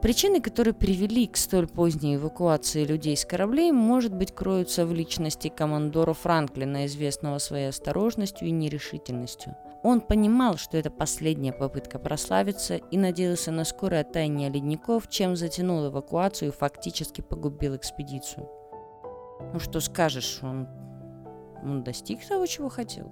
Причины, 0.03 0.41
которые 0.41 0.73
привели 0.73 1.27
к 1.27 1.37
столь 1.37 1.65
поздней 1.65 2.17
эвакуации 2.17 2.83
людей 2.83 3.15
с 3.15 3.23
кораблей, 3.23 3.71
может 3.71 4.13
быть, 4.13 4.35
кроются 4.35 4.85
в 4.85 4.91
личности 4.91 5.47
командора 5.47 6.11
Франклина, 6.11 6.87
известного 6.87 7.37
своей 7.37 7.69
осторожностью 7.69 8.49
и 8.49 8.51
нерешительностью. 8.51 9.55
Он 9.81 10.01
понимал, 10.01 10.57
что 10.57 10.75
это 10.75 10.91
последняя 10.91 11.53
попытка 11.53 11.99
прославиться 11.99 12.75
и 12.75 12.97
надеялся 12.97 13.51
на 13.51 13.63
скорое 13.63 14.03
таяние 14.03 14.49
ледников, 14.49 15.09
чем 15.09 15.37
затянул 15.37 15.87
эвакуацию 15.87 16.49
и 16.49 16.53
фактически 16.53 17.21
погубил 17.21 17.77
экспедицию. 17.77 18.49
Ну 19.53 19.59
что 19.59 19.79
скажешь, 19.79 20.39
он, 20.43 20.67
он 21.63 21.81
достиг 21.81 22.27
того, 22.27 22.45
чего 22.45 22.67
хотел. 22.67 23.09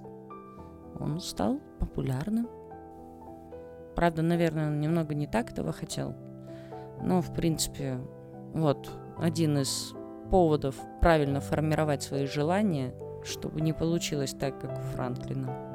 Он 0.99 1.21
стал 1.21 1.61
популярным. 1.79 2.49
Правда, 3.95 4.21
наверное, 4.23 4.67
он 4.67 4.81
немного 4.81 5.15
не 5.15 5.27
так 5.27 5.51
этого 5.51 5.71
хотел– 5.71 6.17
но, 7.03 7.21
в 7.21 7.33
принципе, 7.33 7.97
вот 8.53 8.89
один 9.17 9.59
из 9.59 9.93
поводов 10.29 10.75
правильно 11.01 11.41
формировать 11.41 12.03
свои 12.03 12.25
желания, 12.25 12.93
чтобы 13.23 13.61
не 13.61 13.73
получилось 13.73 14.33
так, 14.33 14.59
как 14.59 14.71
у 14.77 14.81
Франклина. 14.95 15.71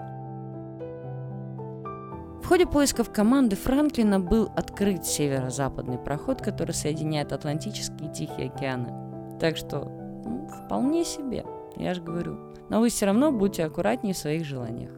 В 2.42 2.48
ходе 2.48 2.64
поисков 2.64 3.12
команды 3.12 3.56
Франклина 3.56 4.20
был 4.20 4.48
открыт 4.54 5.04
северо-западный 5.04 5.98
проход, 5.98 6.40
который 6.40 6.72
соединяет 6.72 7.32
Атлантический 7.32 8.06
и 8.06 8.12
Тихий 8.12 8.44
океаны. 8.44 9.38
Так 9.40 9.56
что 9.56 9.80
ну, 10.24 10.48
вполне 10.64 11.04
себе, 11.04 11.44
я 11.76 11.92
же 11.92 12.02
говорю. 12.02 12.38
Но 12.68 12.80
вы 12.80 12.88
все 12.88 13.06
равно 13.06 13.32
будьте 13.32 13.64
аккуратнее 13.64 14.14
в 14.14 14.18
своих 14.18 14.44
желаниях. 14.44 14.92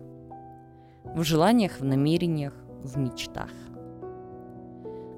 В 1.04 1.22
желаниях, 1.22 1.80
в 1.80 1.84
намерениях, 1.84 2.52
в 2.82 2.98
мечтах. 2.98 3.50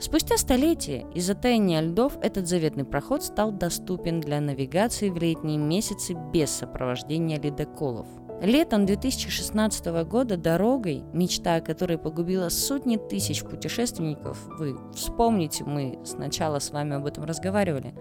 Спустя 0.01 0.39
столетия 0.39 1.05
из-за 1.15 1.35
таяния 1.35 1.83
льдов 1.83 2.17
этот 2.23 2.49
заветный 2.49 2.87
проход 2.87 3.23
стал 3.23 3.53
доступен 3.53 4.21
для 4.21 4.41
навигации 4.41 5.11
в 5.11 5.19
летние 5.19 5.59
месяцы 5.59 6.17
без 6.33 6.49
сопровождения 6.49 7.39
ледоколов. 7.39 8.07
Летом 8.41 8.87
2016 8.87 9.85
года 10.07 10.39
дорогой, 10.39 11.05
мечта 11.13 11.57
о 11.57 11.61
которой 11.61 11.99
погубила 11.99 12.49
сотни 12.49 12.97
тысяч 12.97 13.43
путешественников, 13.43 14.39
вы 14.59 14.75
вспомните, 14.95 15.65
мы 15.65 15.99
сначала 16.07 16.61
с 16.61 16.71
вами 16.71 16.97
об 16.97 17.05
этом 17.05 17.25
разговаривали, 17.25 17.93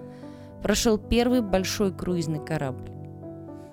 прошел 0.63 0.97
первый 0.97 1.41
большой 1.41 1.93
круизный 1.93 2.39
корабль. 2.39 2.98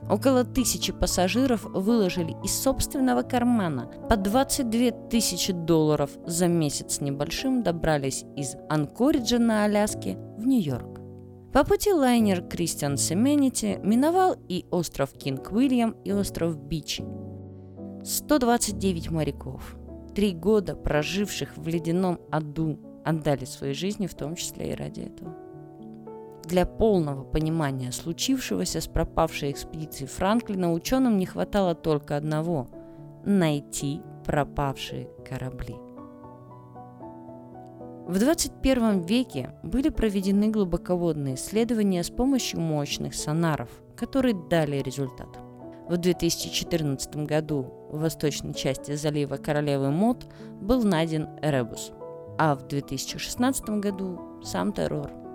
Около 0.09 0.45
тысячи 0.45 0.93
пассажиров 0.93 1.65
выложили 1.65 2.37
из 2.45 2.53
собственного 2.53 3.23
кармана 3.23 3.91
по 4.09 4.17
22 4.17 5.09
тысячи 5.09 5.53
долларов 5.53 6.11
за 6.27 6.47
месяц 6.47 7.01
небольшим 7.01 7.65
добрались 7.65 8.25
из 8.37 8.55
Анкориджа 8.69 9.39
на 9.39 9.65
Аляске 9.65 10.17
в 10.37 10.47
Нью-Йорк. 10.47 11.01
По 11.53 11.65
пути 11.65 11.93
лайнер 11.93 12.43
Кристиан 12.43 12.97
Семенити 12.97 13.81
миновал 13.83 14.37
и 14.49 14.67
остров 14.71 15.13
Кинг 15.13 15.51
Уильям, 15.51 15.97
и 16.05 16.13
остров 16.13 16.57
Бичи. 16.57 17.05
129 18.05 19.11
моряков, 19.11 19.77
три 20.15 20.33
года 20.35 20.77
проживших 20.77 21.57
в 21.57 21.67
ледяном 21.67 22.21
аду, 22.31 22.79
отдали 23.05 23.45
свои 23.45 23.73
жизни 23.73 24.07
в 24.07 24.15
том 24.15 24.37
числе 24.37 24.73
и 24.73 24.75
ради 24.77 25.01
этого. 25.01 25.46
Для 26.47 26.65
полного 26.65 27.25
понимания 27.25 27.91
случившегося 27.91 28.81
с 28.81 28.87
пропавшей 28.87 29.51
экспедицией 29.51 30.09
Франклина 30.09 30.73
ученым 30.73 31.19
не 31.19 31.27
хватало 31.27 31.75
только 31.75 32.17
одного– 32.17 32.69
найти 33.25 34.01
пропавшие 34.25 35.09
корабли. 35.29 35.75
В 38.07 38.21
21 38.21 39.01
веке 39.01 39.57
были 39.65 39.89
проведены 39.89 40.49
глубоководные 40.49 41.35
исследования 41.35 42.05
с 42.05 42.11
помощью 42.11 42.61
мощных 42.61 43.17
сонаров, 43.17 43.69
которые 43.97 44.37
дали 44.49 44.77
результат. 44.77 45.41
В 45.89 45.97
2014 45.97 47.17
году 47.27 47.73
в 47.91 47.99
восточной 47.99 48.55
части 48.55 48.95
залива 48.95 49.37
Королевы 49.37 49.91
Мод 49.91 50.29
был 50.61 50.85
найден 50.85 51.29
Эребус, 51.43 51.91
а 52.39 52.55
в 52.55 52.69
2016 52.69 53.65
году 53.81 54.21
сам 54.45 54.73
террор– 54.73 55.11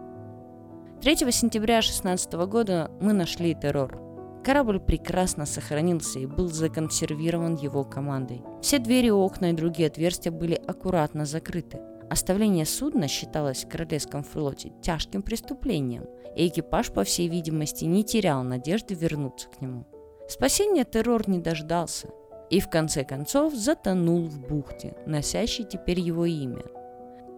3 1.01 1.15
сентября 1.31 1.81
2016 1.81 2.33
года 2.45 2.91
мы 3.01 3.13
нашли 3.13 3.55
террор. 3.55 3.99
Корабль 4.43 4.79
прекрасно 4.79 5.47
сохранился 5.47 6.19
и 6.19 6.27
был 6.27 6.47
законсервирован 6.47 7.55
его 7.55 7.83
командой. 7.83 8.43
Все 8.61 8.77
двери, 8.77 9.09
окна 9.09 9.49
и 9.49 9.53
другие 9.53 9.87
отверстия 9.87 10.31
были 10.31 10.53
аккуратно 10.53 11.25
закрыты. 11.25 11.79
Оставление 12.07 12.67
судна 12.67 13.07
считалось 13.07 13.63
в 13.63 13.67
Королевском 13.67 14.23
флоте 14.23 14.73
тяжким 14.83 15.23
преступлением, 15.23 16.05
и 16.35 16.47
экипаж, 16.47 16.91
по 16.91 17.03
всей 17.03 17.29
видимости, 17.29 17.85
не 17.85 18.03
терял 18.03 18.43
надежды 18.43 18.93
вернуться 18.93 19.49
к 19.49 19.59
нему. 19.59 19.87
Спасения 20.29 20.83
террор 20.83 21.27
не 21.27 21.39
дождался 21.39 22.09
и 22.51 22.59
в 22.59 22.69
конце 22.69 23.03
концов 23.03 23.55
затонул 23.55 24.27
в 24.27 24.39
бухте, 24.39 24.95
носящей 25.07 25.63
теперь 25.63 25.99
его 25.99 26.27
имя. 26.27 26.61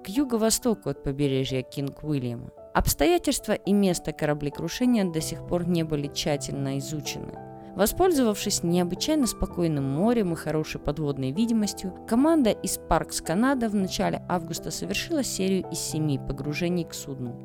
К 0.03 0.09
юго-востоку 0.09 0.89
от 0.89 1.01
побережья 1.01 1.61
Кинг-Уильяма. 1.61 2.51
Обстоятельства 2.73 3.53
и 3.53 3.71
место 3.71 4.13
кораблекрушения 4.13 5.05
до 5.05 5.21
сих 5.21 5.45
пор 5.45 5.67
не 5.67 5.83
были 5.83 6.07
тщательно 6.07 6.79
изучены. 6.79 7.33
Воспользовавшись 7.75 8.63
необычайно 8.63 9.27
спокойным 9.27 9.83
морем 9.83 10.33
и 10.33 10.35
хорошей 10.35 10.81
подводной 10.81 11.31
видимостью, 11.31 11.93
команда 12.07 12.49
из 12.49 12.79
Паркс 12.79 13.21
Канада 13.21 13.69
в 13.69 13.75
начале 13.75 14.23
августа 14.27 14.71
совершила 14.71 15.23
серию 15.23 15.69
из 15.71 15.79
семи 15.79 16.17
погружений 16.17 16.83
к 16.83 16.95
судну. 16.95 17.35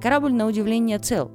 Корабль 0.00 0.32
на 0.32 0.46
удивление 0.46 0.98
цел. 0.98 1.30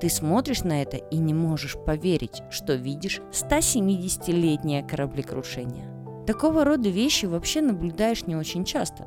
Ты 0.00 0.08
смотришь 0.08 0.62
на 0.62 0.82
это 0.82 0.96
и 0.96 1.16
не 1.16 1.34
можешь 1.34 1.76
поверить, 1.76 2.42
что 2.50 2.74
видишь 2.74 3.20
170-летнее 3.32 4.84
кораблекрушение. 4.84 5.90
Такого 6.26 6.64
рода 6.64 6.88
вещи 6.88 7.26
вообще 7.26 7.60
наблюдаешь 7.60 8.26
не 8.26 8.36
очень 8.36 8.64
часто, 8.64 9.06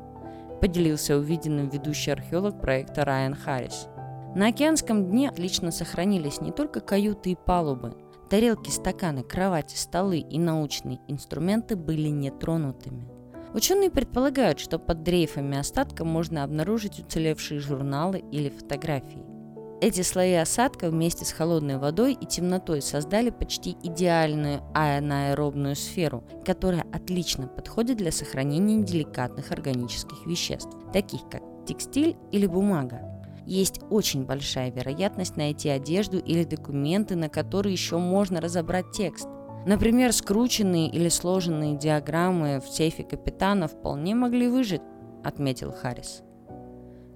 поделился 0.60 1.16
увиденным 1.16 1.68
ведущий 1.68 2.10
археолог 2.10 2.60
проекта 2.60 3.04
Райан 3.04 3.34
Харрис. 3.34 3.88
На 4.34 4.48
океанском 4.48 5.10
дне 5.10 5.28
отлично 5.28 5.70
сохранились 5.70 6.40
не 6.40 6.52
только 6.52 6.80
каюты 6.80 7.32
и 7.32 7.36
палубы, 7.36 7.96
Тарелки, 8.28 8.68
стаканы, 8.68 9.22
кровати, 9.22 9.74
столы 9.76 10.18
и 10.18 10.38
научные 10.38 11.00
инструменты 11.08 11.76
были 11.76 12.08
нетронутыми. 12.08 13.08
Ученые 13.54 13.90
предполагают, 13.90 14.58
что 14.58 14.78
под 14.78 15.02
дрейфами 15.02 15.56
остатка 15.56 16.04
можно 16.04 16.44
обнаружить 16.44 16.98
уцелевшие 17.00 17.58
журналы 17.58 18.18
или 18.30 18.50
фотографии. 18.50 19.24
Эти 19.80 20.00
слои 20.02 20.34
осадка 20.34 20.90
вместе 20.90 21.24
с 21.24 21.30
холодной 21.30 21.78
водой 21.78 22.14
и 22.20 22.26
темнотой 22.26 22.82
создали 22.82 23.30
почти 23.30 23.76
идеальную 23.82 24.60
анаэробную 24.74 25.76
сферу, 25.76 26.24
которая 26.44 26.84
отлично 26.92 27.46
подходит 27.46 27.98
для 27.98 28.10
сохранения 28.10 28.82
деликатных 28.82 29.52
органических 29.52 30.26
веществ, 30.26 30.70
таких 30.92 31.20
как 31.30 31.42
текстиль 31.66 32.16
или 32.32 32.46
бумага 32.46 33.08
есть 33.48 33.80
очень 33.88 34.26
большая 34.26 34.70
вероятность 34.70 35.36
найти 35.36 35.70
одежду 35.70 36.18
или 36.18 36.44
документы, 36.44 37.16
на 37.16 37.30
которые 37.30 37.72
еще 37.72 37.96
можно 37.96 38.42
разобрать 38.42 38.92
текст. 38.92 39.26
Например, 39.66 40.12
скрученные 40.12 40.88
или 40.88 41.08
сложенные 41.08 41.76
диаграммы 41.76 42.60
в 42.60 42.68
сейфе 42.68 43.04
капитана 43.04 43.66
вполне 43.66 44.14
могли 44.14 44.48
выжить, 44.48 44.82
отметил 45.24 45.72
Харрис. 45.72 46.22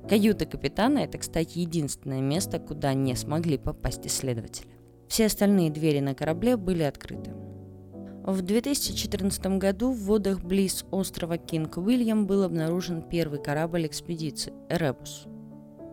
Каюта 0.08 0.46
капитана– 0.46 0.98
это, 1.00 1.18
кстати, 1.18 1.58
единственное 1.58 2.20
место, 2.20 2.58
куда 2.58 2.92
не 2.94 3.14
смогли 3.14 3.56
попасть 3.56 4.06
исследователи. 4.06 4.68
Все 5.08 5.26
остальные 5.26 5.70
двери 5.70 6.00
на 6.00 6.14
корабле 6.14 6.56
были 6.56 6.82
открыты. 6.82 7.32
В 8.24 8.40
2014 8.42 9.58
году 9.58 9.92
в 9.92 10.04
водах 10.04 10.42
близ 10.42 10.84
острова 10.90 11.38
Кинг-Уильям 11.38 12.26
был 12.26 12.44
обнаружен 12.44 13.02
первый 13.02 13.42
корабль 13.42 13.86
экспедиции– 13.86 14.52
«Эребус». 14.68 15.26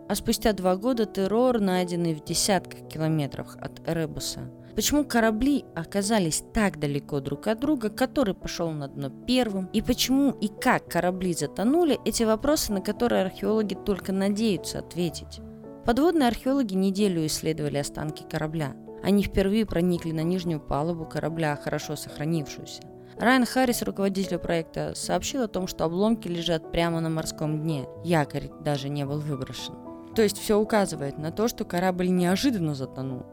А 0.07 0.15
спустя 0.15 0.53
два 0.53 0.75
года 0.75 1.05
террор, 1.05 1.59
найденный 1.59 2.15
в 2.15 2.23
десятках 2.23 2.87
километров 2.87 3.55
от 3.57 3.87
Эребуса. 3.87 4.51
Почему 4.79 5.03
корабли 5.03 5.65
оказались 5.75 6.41
так 6.53 6.79
далеко 6.79 7.19
друг 7.19 7.47
от 7.47 7.59
друга, 7.59 7.89
который 7.89 8.33
пошел 8.33 8.71
на 8.71 8.87
дно 8.87 9.09
первым, 9.09 9.65
и 9.73 9.81
почему 9.81 10.31
и 10.31 10.47
как 10.47 10.87
корабли 10.87 11.33
затонули, 11.33 11.99
эти 12.05 12.23
вопросы, 12.23 12.71
на 12.71 12.79
которые 12.79 13.23
археологи 13.23 13.73
только 13.73 14.13
надеются 14.13 14.79
ответить. 14.79 15.41
Подводные 15.83 16.29
археологи 16.29 16.75
неделю 16.75 17.25
исследовали 17.25 17.75
останки 17.75 18.23
корабля. 18.23 18.73
Они 19.03 19.21
впервые 19.21 19.65
проникли 19.65 20.13
на 20.13 20.23
нижнюю 20.23 20.61
палубу 20.61 21.03
корабля, 21.03 21.59
хорошо 21.61 21.97
сохранившуюся. 21.97 22.81
Райан 23.19 23.45
Харрис, 23.45 23.81
руководитель 23.81 24.37
проекта, 24.37 24.93
сообщил 24.95 25.43
о 25.43 25.49
том, 25.49 25.67
что 25.67 25.83
обломки 25.83 26.29
лежат 26.29 26.71
прямо 26.71 27.01
на 27.01 27.09
морском 27.09 27.63
дне. 27.63 27.85
Якорь 28.05 28.49
даже 28.61 28.87
не 28.87 29.05
был 29.05 29.19
выброшен. 29.19 29.75
То 30.15 30.21
есть 30.21 30.37
все 30.37 30.57
указывает 30.57 31.17
на 31.17 31.33
то, 31.33 31.49
что 31.49 31.65
корабль 31.65 32.07
неожиданно 32.07 32.75
затонул 32.75 33.25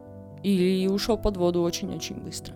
или 0.42 0.86
ушел 0.88 1.18
под 1.18 1.36
воду 1.36 1.62
очень-очень 1.62 2.16
быстро. 2.16 2.54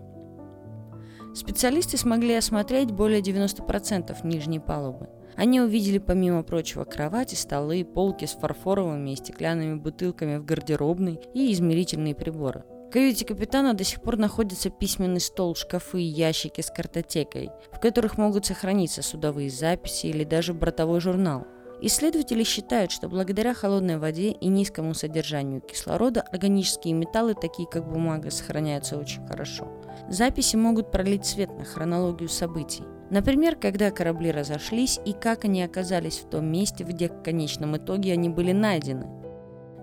Специалисты 1.34 1.96
смогли 1.96 2.34
осмотреть 2.34 2.90
более 2.90 3.20
90% 3.20 4.16
нижней 4.24 4.58
палубы. 4.58 5.08
Они 5.36 5.60
увидели 5.60 5.98
помимо 5.98 6.42
прочего 6.42 6.84
кровати, 6.84 7.36
столы, 7.36 7.84
полки 7.84 8.24
с 8.24 8.32
фарфоровыми 8.32 9.10
и 9.10 9.16
стеклянными 9.16 9.74
бутылками 9.76 10.38
в 10.38 10.44
гардеробной 10.44 11.20
и 11.32 11.52
измерительные 11.52 12.16
приборы. 12.16 12.64
В 12.88 12.92
каюте 12.92 13.24
капитана 13.24 13.74
до 13.74 13.84
сих 13.84 14.02
пор 14.02 14.16
находится 14.16 14.68
письменный 14.68 15.20
стол, 15.20 15.54
шкафы 15.54 16.02
и 16.02 16.04
ящики 16.04 16.60
с 16.60 16.70
картотекой, 16.70 17.50
в 17.72 17.78
которых 17.78 18.18
могут 18.18 18.46
сохраниться 18.46 19.00
судовые 19.00 19.50
записи 19.50 20.06
или 20.06 20.24
даже 20.24 20.52
бортовой 20.52 21.00
журнал– 21.00 21.46
Исследователи 21.82 22.44
считают, 22.44 22.90
что 22.90 23.08
благодаря 23.08 23.54
холодной 23.54 23.96
воде 23.96 24.32
и 24.32 24.48
низкому 24.48 24.92
содержанию 24.92 25.62
кислорода 25.62 26.20
органические 26.20 26.92
металлы, 26.92 27.34
такие 27.34 27.66
как 27.66 27.90
бумага, 27.90 28.30
сохраняются 28.30 28.98
очень 28.98 29.26
хорошо. 29.26 29.66
Записи 30.08 30.56
могут 30.56 30.90
пролить 30.90 31.24
свет 31.24 31.56
на 31.56 31.64
хронологию 31.64 32.28
событий. 32.28 32.84
Например, 33.10 33.56
когда 33.56 33.90
корабли 33.90 34.30
разошлись 34.30 35.00
и 35.04 35.14
как 35.14 35.44
они 35.44 35.62
оказались 35.62 36.18
в 36.18 36.28
том 36.28 36.46
месте, 36.46 36.84
где 36.84 37.08
в 37.08 37.22
конечном 37.22 37.76
итоге 37.76 38.12
они 38.12 38.28
были 38.28 38.52
найдены, 38.52 39.06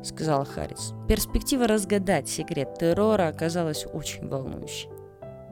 сказал 0.03 0.45
Харрис. 0.45 0.93
Перспектива 1.07 1.67
разгадать 1.67 2.29
секрет 2.29 2.77
террора 2.79 3.27
оказалась 3.27 3.85
очень 3.91 4.27
волнующей. 4.27 4.89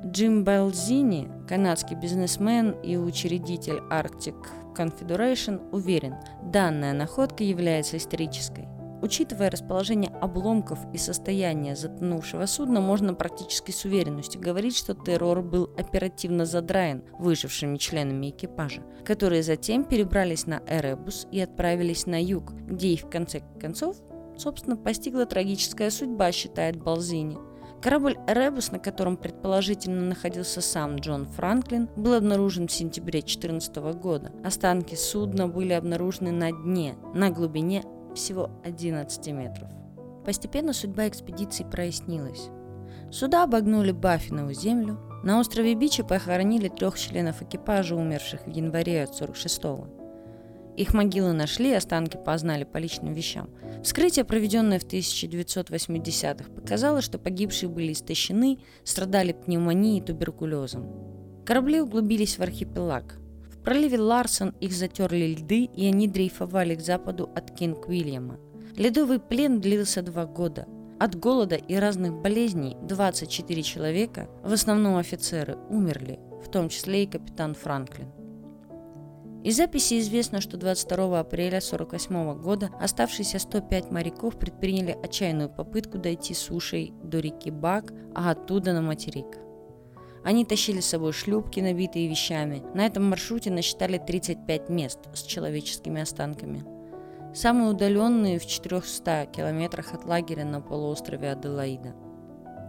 Джим 0.08 0.44
Балзини, 0.44 1.28
канадский 1.48 1.96
бизнесмен 1.96 2.76
и 2.84 2.96
учредитель 2.96 3.82
Arctic 3.90 4.36
Confederation 4.78 5.68
уверен, 5.72 6.14
данная 6.44 6.94
находка 6.94 7.44
является 7.44 7.98
исторической. 7.98 8.68
Учитывая 9.02 9.50
расположение 9.50 10.12
обломков 10.22 10.78
и 10.94 11.00
состояние 11.00 11.76
затонувшего 11.76 12.46
судна, 12.46 12.82
можно 12.82 13.16
практически 13.16 13.72
с 13.72 13.84
уверенностью 13.84 14.40
говорить, 14.40 14.78
что 14.78 14.94
террор 14.94 15.42
был 15.42 15.72
оперативно 15.76 16.46
задраен 16.46 17.04
выжившими 17.18 17.78
членами 17.78 18.30
экипажа, 18.30 18.84
которые 19.04 19.42
затем 19.42 19.84
перебрались 19.84 20.46
на 20.46 20.62
Эребус 20.68 21.26
и 21.32 21.40
отправились 21.40 22.06
на 22.06 22.22
юг, 22.22 22.54
где 22.54 22.90
их 22.90 23.02
в 23.02 23.10
конце 23.10 23.42
концов, 23.60 23.98
собственно, 24.38 24.78
постигла 24.78 25.26
трагическая 25.26 25.90
судьба, 25.90 26.32
считает 26.32 26.76
Балзини– 26.76 27.40
Корабль 27.82 28.18
«Ребус», 28.28 28.72
на 28.72 28.80
котором 28.80 29.16
предположительно 29.16 30.02
находился 30.02 30.62
сам 30.62 30.96
Джон 30.96 31.26
Франклин, 31.26 31.90
был 31.96 32.14
обнаружен 32.14 32.68
в 32.68 32.72
сентябре 32.72 33.20
2014 33.20 33.76
года. 34.02 34.32
Останки 34.44 34.96
судна 34.96 35.48
были 35.48 35.74
обнаружены 35.74 36.32
на 36.32 36.52
дне, 36.52 36.96
на 37.14 37.30
глубине 37.30 37.84
всего 38.16 38.50
11 38.64 39.28
метров. 39.34 39.70
Постепенно 40.26 40.74
судьба 40.74 41.08
экспедиции 41.08 41.64
прояснилась. 41.64 42.50
Суда 43.12 43.44
обогнули 43.44 43.92
Баффинову 43.92 44.54
землю. 44.54 45.00
На 45.24 45.40
острове 45.40 45.76
Бичи 45.76 46.02
похоронили 46.02 46.70
трех 46.70 46.98
членов 46.98 47.42
экипажа, 47.42 47.96
умерших 47.96 48.48
в 48.48 48.50
январе 48.50 49.04
от 49.04 49.12
46-го. 49.12 50.05
Их 50.78 50.94
могилы 50.94 51.32
нашли, 51.32 51.74
останки 51.74 52.18
познали 52.18 52.66
по 52.66 52.78
личным 52.78 53.14
вещам. 53.14 53.50
Вскрытие, 53.84 54.26
проведенное 54.26 54.80
в 54.80 54.86
1980-х, 54.86 56.50
показало, 56.52 57.02
что 57.02 57.18
погибшие 57.18 57.70
были 57.70 57.94
истощены, 57.94 58.60
страдали 58.84 59.32
пневмонией 59.32 60.00
и 60.00 60.02
туберкулезом. 60.02 60.90
Корабли 61.46 61.80
углубились 61.80 62.38
в 62.38 62.42
архипелаг. 62.42 63.20
В 63.50 63.60
проливе 63.64 64.00
Ларсон 64.00 64.50
их 64.60 64.74
затерли 64.74 65.36
льды, 65.36 65.64
и 65.64 65.86
они 65.88 66.08
дрейфовали 66.08 66.76
к 66.76 66.82
западу 66.82 67.30
от 67.36 67.52
Кинг-Уильяма. 67.52 68.40
Ледовый 68.76 69.20
плен 69.20 69.62
длился 69.62 70.02
два 70.02 70.26
года. 70.26 70.68
От 71.00 71.16
голода 71.16 71.56
и 71.56 71.76
разных 71.76 72.14
болезней 72.22 72.78
24 72.84 73.64
человека, 73.64 74.30
в 74.44 74.52
основном 74.52 74.98
офицеры, 74.98 75.58
умерли, 75.70 76.20
в 76.44 76.50
том 76.50 76.70
числе 76.70 77.04
и 77.04 77.08
капитан 77.08 77.54
Франклин. 77.54 78.15
Из 79.46 79.58
записи 79.58 80.00
известно, 80.00 80.42
что 80.42 80.58
22 80.58 81.20
апреля 81.20 81.60
1948 81.60 82.42
года 82.42 82.72
оставшиеся 82.82 83.38
105 83.38 83.92
моряков 83.92 84.40
предприняли 84.40 84.98
отчаянную 85.04 85.50
попытку 85.50 86.00
дойти 86.00 86.34
сушей 86.34 86.96
до 87.04 87.20
реки 87.20 87.52
Бак, 87.52 87.94
а 88.16 88.32
оттуда 88.32 88.74
на 88.74 88.82
материк. 88.82 89.38
Они 90.24 90.46
тащили 90.46 90.80
с 90.80 90.88
собой 90.88 91.14
шлюпки, 91.14 91.60
набитые 91.60 92.08
вещами. 92.08 92.64
На 92.74 92.88
этом 92.88 93.08
маршруте 93.08 93.52
насчитали 93.52 94.00
35 94.00 94.70
мест 94.70 94.98
с 95.14 95.22
человеческими 95.22 96.02
останками. 96.02 96.64
Самые 97.36 97.70
удаленные 97.70 98.40
в 98.40 98.48
400 98.48 99.28
километрах 99.28 99.94
от 99.94 100.06
лагеря 100.06 100.46
на 100.46 100.60
полуострове 100.60 101.34
Аделаида– 101.34 101.94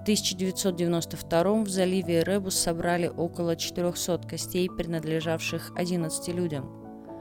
1992 0.07 1.65
в 1.65 1.69
заливе 1.69 2.23
Ребус 2.23 2.55
собрали 2.55 3.09
около 3.09 3.57
400 3.57 4.19
костей, 4.19 4.71
принадлежавших 4.71 5.73
11 5.75 6.29
людям. 6.29 6.71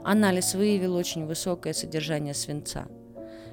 Анализ 0.04 0.54
выявил 0.54 0.94
очень 0.94 1.26
высокое 1.26 1.72
содержание 1.72 2.32
свинца. 2.32 2.86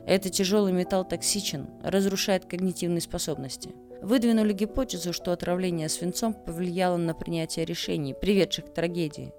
Этот 0.05 0.34
тяжелый 0.34 0.71
металл 0.71 1.03
токсичен, 1.03 1.67
разрушает 1.81 2.45
когнитивные 2.45 3.01
способности. 3.01 3.71
Выдвинули 4.03 4.53
гипотезу, 4.53 5.13
что 5.13 5.31
отравление 5.31 5.89
свинцом 5.89 6.36
повлияло 6.36 6.97
на 6.97 7.15
принятие 7.15 7.65
решений, 7.65 8.13
приведших 8.13 8.65
к 8.65 8.73
трагедии. 8.75 9.34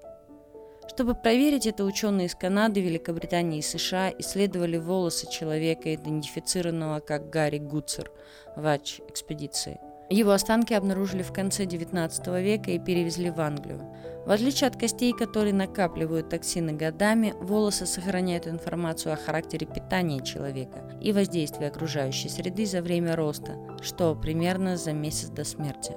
Чтобы 0.88 1.14
проверить 1.14 1.66
это, 1.66 1.84
ученые 1.84 2.26
из 2.26 2.34
Канады, 2.34 2.80
Великобритании 2.80 3.58
и 3.58 3.62
США 3.62 4.12
исследовали 4.18 4.76
волосы 4.76 5.30
человека, 5.30 5.94
идентифицированного 5.94 7.00
как 7.00 7.30
Гарри 7.30 7.58
Гуцер 7.58 8.10
в 8.56 8.66
Ач-экспедиции– 8.66 9.80
его 10.10 10.32
останки 10.32 10.74
обнаружили 10.74 11.22
в 11.22 11.32
конце 11.32 11.64
XIX 11.64 12.42
века 12.42 12.70
и 12.70 12.78
перевезли 12.78 13.30
в 13.30 13.40
Англию. 13.40 13.80
В 14.26 14.30
отличие 14.30 14.68
от 14.68 14.76
костей, 14.76 15.12
которые 15.12 15.54
накапливают 15.54 16.28
токсины 16.28 16.72
годами, 16.72 17.34
волосы 17.40 17.86
сохраняют 17.86 18.46
информацию 18.46 19.14
о 19.14 19.16
характере 19.16 19.66
питания 19.66 20.20
человека 20.20 20.90
и 21.00 21.12
воздействии 21.12 21.66
окружающей 21.66 22.28
среды 22.28 22.66
за 22.66 22.82
время 22.82 23.16
роста, 23.16 23.56
что 23.82 24.14
примерно 24.14 24.76
за 24.76 24.92
месяц 24.92 25.28
до 25.28 25.44
смерти. 25.44 25.96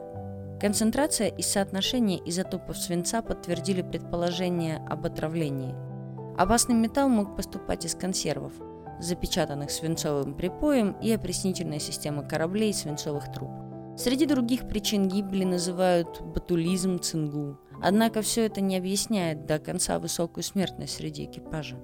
Концентрация 0.59 1.27
и 1.27 1.43
соотношение 1.43 2.19
изотопов 2.27 2.77
свинца 2.77 3.21
подтвердили 3.21 3.83
предположение 3.83 4.77
об 4.89 5.05
отравлении. 5.05 5.75
Опасный 6.35 6.73
металл 6.73 7.09
мог 7.09 7.35
поступать 7.35 7.85
из 7.85 7.93
консервов, 7.93 8.53
запечатанных 8.99 9.69
свинцовым 9.69 10.33
припоем 10.33 10.95
и 10.99 11.11
опреснительной 11.11 11.79
системы 11.79 12.27
кораблей 12.27 12.73
свинцовых 12.73 13.31
труб. 13.31 13.51
Среди 13.97 14.25
других 14.25 14.67
причин 14.67 15.07
гибели 15.07 15.43
называют 15.43 16.21
ботулизм, 16.21 16.99
цингу. 16.99 17.59
Однако 17.81 18.23
все 18.23 18.45
это 18.47 18.59
не 18.59 18.77
объясняет 18.77 19.45
до 19.45 19.59
конца 19.59 19.99
высокую 19.99 20.43
смертность 20.43 20.95
среди 20.95 21.25
экипажа. 21.25 21.77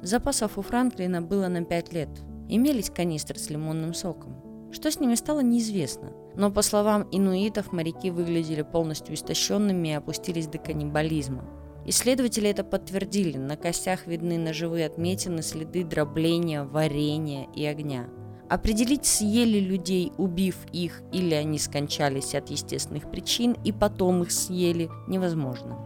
Запасов 0.00 0.58
у 0.58 0.62
Франклина 0.62 1.22
было 1.22 1.46
на 1.46 1.64
5 1.64 1.92
лет. 1.92 2.08
Имелись 2.48 2.90
канистры 2.90 3.38
с 3.38 3.50
лимонным 3.50 3.94
соком. 3.94 4.51
Что 4.72 4.90
с 4.90 4.98
ними 4.98 5.14
стало, 5.14 5.40
неизвестно. 5.40 6.12
Но, 6.34 6.50
по 6.50 6.62
словам 6.62 7.06
инуитов, 7.12 7.72
моряки 7.72 8.10
выглядели 8.10 8.62
полностью 8.62 9.14
истощенными 9.14 9.88
и 9.88 9.92
опустились 9.92 10.46
до 10.46 10.58
каннибализма. 10.58 11.44
Исследователи 11.84 12.48
это 12.48 12.64
подтвердили. 12.64 13.36
На 13.36 13.56
костях 13.56 14.06
видны 14.06 14.38
ножевые 14.38 14.86
отметины, 14.86 15.42
следы 15.42 15.84
дробления, 15.84 16.64
варенья 16.64 17.46
и 17.54 17.64
огня– 17.64 18.08
Определить, 18.52 19.06
съели 19.06 19.60
людей, 19.60 20.12
убив 20.18 20.58
их, 20.74 21.00
или 21.10 21.32
они 21.32 21.58
скончались 21.58 22.34
от 22.34 22.50
естественных 22.50 23.10
причин 23.10 23.56
и 23.64 23.72
потом 23.72 24.22
их 24.24 24.30
съели, 24.30 24.90
невозможно. 25.08 25.78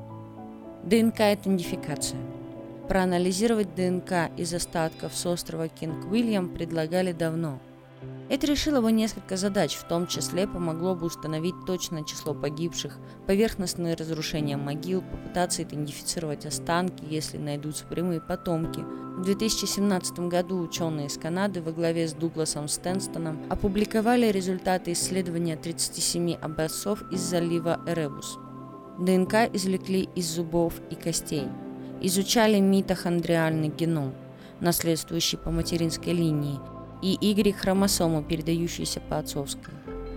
ДНК– 0.83 1.15
это 1.21 1.43
идентификация. 1.43 2.19
Проанализировать 2.89 3.73
ДНК 3.77 4.33
из 4.37 4.53
остатков 4.53 5.15
с 5.15 5.25
острова 5.27 5.69
Кинг-Уильям 5.69 6.53
предлагали 6.53 7.13
давно– 7.13 7.61
это 8.29 8.49
решило 8.49 8.81
бы 8.81 8.91
несколько 8.91 9.37
задач, 9.37 9.77
в 9.77 9.85
том 9.85 10.09
числе 10.09 10.49
помогло 10.49 10.97
бы 10.97 11.07
установить 11.07 11.55
точное 11.65 12.03
число 12.03 12.35
погибших, 12.35 12.99
поверхностные 13.27 13.95
разрушения 13.95 14.57
могил, 14.57 15.03
попытаться 15.03 15.63
идентифицировать 15.63 16.45
останки, 16.45 17.05
если 17.09 17.39
найдутся 17.39 17.85
прямые 17.87 18.21
потомки. 18.21 18.81
В 18.81 19.23
2017 19.23 20.19
году 20.21 20.59
ученые 20.59 21.07
из 21.07 21.17
Канады 21.17 21.63
во 21.63 21.71
главе 21.71 22.09
с 22.09 22.15
Дугласом 22.15 22.67
Стэнстоном 22.67 23.39
опубликовали 23.49 24.27
результаты 24.27 24.93
исследования 24.93 25.57
37 25.57 26.35
образцов 26.35 27.03
из 27.13 27.21
залива 27.21 27.81
Эребус. 27.87 28.39
ДНК 28.99 29.49
извлекли 29.53 30.09
из 30.17 30.27
зубов 30.27 30.75
и 30.91 30.97
костей. 30.97 31.47
Изучали 32.01 32.59
митохондриальный 32.59 33.69
геном, 33.69 34.15
наследствующий 34.61 35.39
по 35.39 35.51
материнской 35.51 36.13
линии– 36.13 36.59
и 37.03 37.17
Y-хромосому, 37.21 38.23
передающуюся 38.23 39.01
по 39.01 39.19
отцовской. 39.19 39.75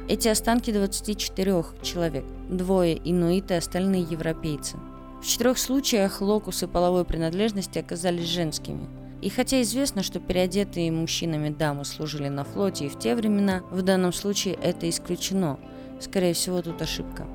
Эти 0.07 0.27
останки 0.27 0.71
24 0.71 1.63
человек, 1.83 2.25
двое 2.49 2.99
инуиты, 3.03 3.55
остальные 3.55 4.03
европейцы. 4.03 4.77
В 5.21 5.25
четырех 5.25 5.57
случаях 5.57 6.21
локусы 6.21 6.67
половой 6.67 7.05
принадлежности 7.05 7.79
оказались 7.79 8.25
женскими. 8.25 8.87
И 9.21 9.29
хотя 9.29 9.61
известно, 9.61 10.01
что 10.01 10.19
переодетые 10.19 10.91
мужчинами 10.91 11.49
дамы 11.49 11.83
служили 11.83 12.29
на 12.29 12.43
флоте 12.45 12.85
и 12.85 12.89
в 12.89 12.97
те 12.97 13.15
времена, 13.15 13.61
в 13.69 13.81
данном 13.81 14.13
случае 14.13 14.55
это 14.55 14.89
исключено. 14.89 15.59
Скорее 15.99 16.33
всего, 16.33 16.61
тут 16.61 16.81
ошибка. 16.81 17.27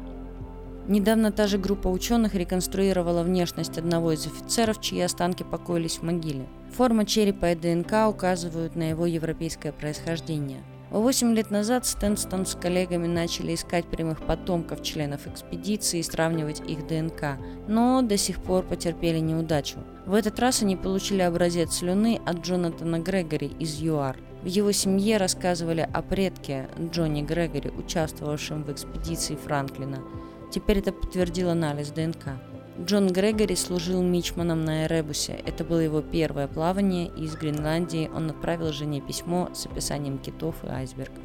Недавно 0.87 1.33
та 1.33 1.47
же 1.47 1.57
группа 1.57 1.89
ученых 1.89 2.35
реконструировала 2.35 3.23
внешность 3.23 3.79
одного 3.79 4.13
из 4.13 4.27
офицеров, 4.27 4.83
чьи 4.83 5.01
останки 5.01 5.43
покоились 5.43 5.99
в 5.99 6.03
могиле. 6.03 6.47
Форма 6.77 7.07
черепа 7.07 7.53
и 7.53 7.55
ДНК 7.55 8.07
указывают 8.09 8.77
на 8.77 8.91
его 8.91 9.07
европейское 9.07 9.73
происхождение. 9.73 10.63
Восемь 10.91 11.35
лет 11.35 11.51
назад 11.51 11.87
Стэнстон 11.87 12.45
с 12.45 12.55
коллегами 12.55 13.07
начали 13.07 13.55
искать 13.55 13.87
прямых 13.87 14.21
потомков 14.21 14.83
членов 14.83 15.27
экспедиции 15.27 16.01
и 16.01 16.03
сравнивать 16.03 16.61
их 16.69 16.87
ДНК, 16.87 17.39
но 17.67 18.03
до 18.03 18.19
сих 18.19 18.43
пор 18.43 18.63
потерпели 18.63 19.21
неудачу. 19.21 19.79
В 20.05 20.13
этот 20.13 20.39
раз 20.39 20.63
они 20.63 20.77
получили 20.77 21.23
образец 21.23 21.79
слюны 21.79 22.21
от 22.27 22.45
Джонатана 22.45 22.99
Грегори 22.99 23.51
из 23.59 23.81
ЮАР. 23.81 24.19
В 24.43 24.47
его 24.47 24.71
семье 24.73 25.17
рассказывали 25.17 25.89
о 25.91 26.03
предке 26.03 26.69
Джонни 26.79 27.23
Грегори, 27.23 27.71
участвовавшем 27.71 28.65
в 28.65 28.71
экспедиции 28.71 29.37
Франклина– 29.37 30.01
Теперь 30.55 30.79
это 30.79 30.93
подтвердил 30.93 31.51
анализ 31.51 31.91
ДНК. 31.91 32.39
Джон 32.81 33.09
Грегори 33.09 33.57
служил 33.57 34.01
мичманом 34.03 34.65
на 34.65 34.85
Эребусе. 34.85 35.33
Это 35.45 35.65
было 35.65 35.81
его 35.81 36.01
первое 36.01 36.47
плавание, 36.47 37.09
и 37.09 37.25
из 37.25 37.35
Гренландии 37.35 38.09
он 38.15 38.31
отправил 38.31 38.73
жене 38.73 39.01
письмо 39.01 39.51
с 39.53 39.67
описанием 39.67 40.17
китов 40.17 40.55
и 40.63 40.69
айсбергов. 40.69 41.25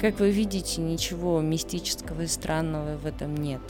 Как 0.00 0.18
вы 0.18 0.30
видите, 0.30 0.80
ничего 0.80 1.42
мистического 1.42 2.22
и 2.22 2.26
странного 2.26 2.96
в 2.96 3.04
этом 3.04 3.36
нет. 3.36 3.60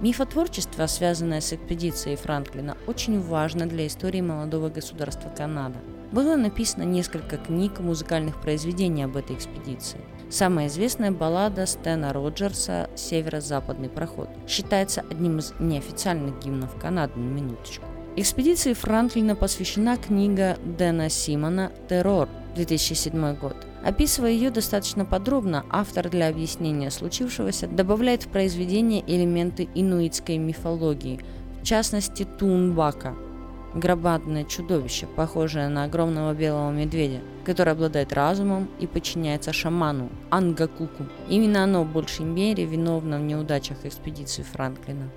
Мифотворчество, 0.00 0.86
связанное 0.86 1.40
с 1.40 1.52
экспедицией 1.52 2.14
Франклина, 2.14 2.76
очень 2.86 3.20
важно 3.20 3.66
для 3.66 3.88
истории 3.88 4.20
молодого 4.20 4.68
государства 4.68 5.28
Канада. 5.28 5.80
Было 6.12 6.36
написано 6.36 6.84
несколько 6.84 7.36
книг 7.36 7.80
и 7.80 7.82
музыкальных 7.82 8.40
произведений 8.40 9.02
об 9.02 9.16
этой 9.16 9.34
экспедиции– 9.34 9.98
Самая 10.30 10.66
известная 10.66 11.10
баллада 11.10 11.64
Стэна 11.64 12.12
Роджерса 12.12 12.90
«Северо-западный 12.94 13.88
проход» 13.88 14.28
считается 14.46 15.02
одним 15.10 15.38
из 15.38 15.54
неофициальных 15.58 16.38
гимнов 16.44 16.78
Канады 16.78 17.18
на 17.18 17.30
минуточку. 17.30 17.86
Экспедиции 18.14 18.74
Франклина 18.74 19.36
посвящена 19.36 19.96
книга 19.96 20.58
Дэна 20.62 21.08
Симона 21.08 21.72
«Террор» 21.88 22.28
2007 22.56 23.36
год. 23.36 23.56
Описывая 23.82 24.32
ее 24.32 24.50
достаточно 24.50 25.06
подробно, 25.06 25.64
автор 25.70 26.10
для 26.10 26.28
объяснения 26.28 26.90
случившегося 26.90 27.66
добавляет 27.66 28.24
в 28.24 28.28
произведение 28.28 29.02
элементы 29.06 29.66
инуитской 29.74 30.36
мифологии, 30.36 31.20
в 31.62 31.64
частности 31.64 32.26
Тунбака– 32.38 33.14
громадное 33.74 34.44
чудовище, 34.44 35.06
похожее 35.06 35.68
на 35.68 35.84
огромного 35.84 36.34
белого 36.34 36.70
медведя, 36.70 37.20
который 37.44 37.72
обладает 37.72 38.12
разумом 38.12 38.68
и 38.80 38.86
подчиняется 38.86 39.52
шаману 39.52 40.10
Ангакуку. 40.30 41.06
Именно 41.28 41.64
оно 41.64 41.84
в 41.84 41.92
большей 41.92 42.24
мере 42.24 42.64
виновно 42.64 43.18
в 43.18 43.22
неудачах 43.22 43.84
экспедиции 43.84 44.42
Франклина. 44.42 45.10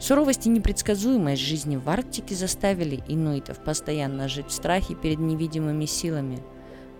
Суровость 0.00 0.46
и 0.46 0.50
непредсказуемость 0.50 1.40
жизни 1.40 1.76
в 1.76 1.88
Арктике 1.88 2.34
заставили 2.34 3.02
инуитов 3.08 3.58
постоянно 3.64 4.28
жить 4.28 4.48
в 4.48 4.52
страхе 4.52 4.94
перед 4.94 5.18
невидимыми 5.18 5.86
силами, 5.86 6.42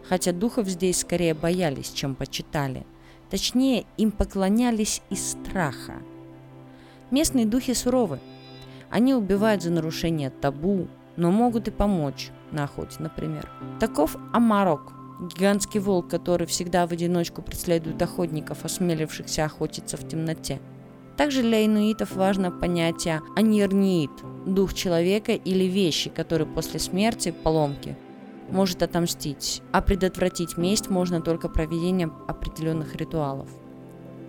хотя 0.08 0.32
духов 0.32 0.68
здесь 0.68 1.00
скорее 1.00 1.34
боялись, 1.34 1.90
чем 1.90 2.14
почитали. 2.14 2.86
Точнее, 3.30 3.84
им 3.96 4.10
поклонялись 4.10 5.02
из 5.10 5.32
страха. 5.32 5.94
Местные 7.10 7.46
духи 7.46 7.74
суровы, 7.74 8.20
они 8.94 9.12
убивают 9.12 9.60
за 9.60 9.72
нарушение 9.72 10.30
табу, 10.30 10.86
но 11.16 11.32
могут 11.32 11.66
и 11.66 11.72
помочь 11.72 12.30
на 12.52 12.62
охоте, 12.62 12.98
например. 13.00 13.50
Таков 13.80 14.16
Амарок, 14.32 14.92
гигантский 15.20 15.80
волк, 15.80 16.06
который 16.06 16.46
всегда 16.46 16.86
в 16.86 16.92
одиночку 16.92 17.42
преследует 17.42 18.00
охотников, 18.00 18.64
осмелившихся 18.64 19.46
охотиться 19.46 19.96
в 19.96 20.06
темноте. 20.06 20.60
Также 21.16 21.42
для 21.42 21.66
инуитов 21.66 22.14
важно 22.14 22.52
понятие 22.52 23.20
анирниит– 23.34 24.12
дух 24.46 24.74
человека 24.74 25.32
или 25.32 25.64
вещи, 25.64 26.08
который 26.08 26.46
после 26.46 26.78
смерти, 26.78 27.34
поломки, 27.42 27.96
может 28.48 28.80
отомстить, 28.84 29.60
а 29.72 29.82
предотвратить 29.82 30.56
месть 30.56 30.88
можно 30.88 31.20
только 31.20 31.48
проведением 31.48 32.12
определенных 32.28 32.94
ритуалов. 32.94 33.48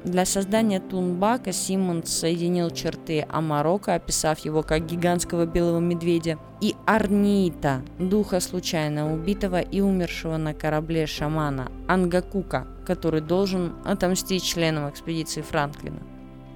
Для 0.05 0.23
создания 0.23 0.79
Тунбака 0.79 1.51
Симмонс 1.51 2.11
соединил 2.11 2.69
черты 2.69 3.25
Амарока, 3.27 3.95
описав 3.95 4.37
его 4.45 4.61
как 4.61 4.85
гигантского 4.85 5.47
белого 5.47 5.79
медведя, 5.79 6.37
и 6.61 6.75
Арнита, 6.85 7.81
духа 7.97 8.39
случайно 8.39 9.11
убитого 9.11 9.59
и 9.59 9.81
умершего 9.81 10.37
на 10.37 10.53
корабле 10.53 11.07
шамана 11.07 11.71
Ангакука, 11.87 12.67
который 12.85 13.21
должен 13.21 13.73
отомстить 13.83 14.43
членам 14.43 14.87
экспедиции 14.91 15.41
Франклина. 15.41 15.99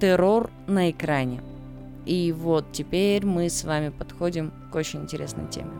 Террор 0.00 0.48
на 0.68 0.88
экране. 0.92 1.42
И 2.06 2.30
вот 2.30 2.66
теперь 2.70 3.26
мы 3.26 3.50
с 3.50 3.64
вами 3.64 3.88
подходим 3.88 4.52
к 4.70 4.76
очень 4.76 5.02
интересной 5.02 5.48
теме. 5.50 5.72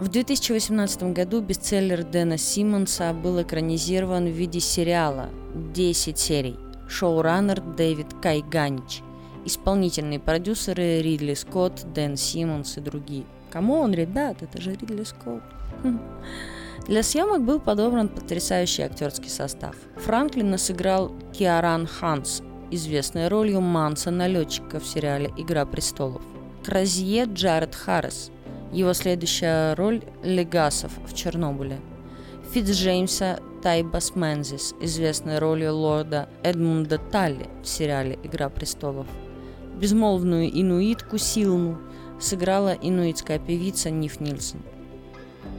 В 0.00 0.08
2018 0.08 1.14
году 1.14 1.42
бестселлер 1.42 2.02
Дэна 2.02 2.38
Симмонса 2.38 3.12
был 3.12 3.40
экранизирован 3.40 4.26
в 4.26 4.32
виде 4.32 4.58
сериала 4.58 5.28
10 5.54 6.18
серий. 6.18 6.56
Шоураннер 6.88 7.60
Дэвид 7.60 8.14
Кайганич. 8.22 9.02
Исполнительные 9.44 10.18
продюсеры 10.18 11.00
Ридли 11.00 11.34
Скотт, 11.34 11.86
Дэн 11.92 12.16
Симмонс 12.16 12.76
и 12.76 12.80
другие. 12.80 13.24
Кому 13.50 13.80
он, 13.80 13.92
ребят, 13.92 14.42
это 14.42 14.60
же 14.60 14.72
Ридли 14.72 15.04
Скотт. 15.04 15.42
Для 16.86 17.02
съемок 17.02 17.42
был 17.42 17.60
подобран 17.60 18.08
потрясающий 18.08 18.82
актерский 18.82 19.28
состав. 19.28 19.76
Франклина 19.96 20.56
сыграл 20.56 21.12
Киаран 21.32 21.86
Ханс, 21.86 22.42
известной 22.70 23.28
ролью 23.28 23.60
Манса-налетчика 23.60 24.80
в 24.80 24.86
сериале 24.86 25.30
«Игра 25.36 25.66
престолов». 25.66 26.22
Кразье 26.64 27.24
Джаред 27.24 27.74
Харрис, 27.74 28.30
его 28.72 28.92
следующая 28.92 29.74
роль– 29.74 30.02
Легасов 30.22 30.92
в 31.06 31.14
Чернобыле. 31.14 31.78
Фитцджеймса 32.52 33.38
Тайбас 33.62 34.14
Мензис, 34.14 34.74
известной 34.80 35.38
ролью 35.38 35.74
лорда 35.74 36.28
Эдмунда 36.42 36.98
Талли 36.98 37.48
в 37.62 37.66
сериале 37.66 38.18
«Игра 38.22 38.48
престолов». 38.48 39.06
Безмолвную 39.80 40.48
инуитку 40.48 41.18
Силну 41.18 41.78
сыграла 42.20 42.74
инуитская 42.80 43.38
певица 43.38 43.90
Ниф 43.90 44.20
Нильсон– 44.20 44.62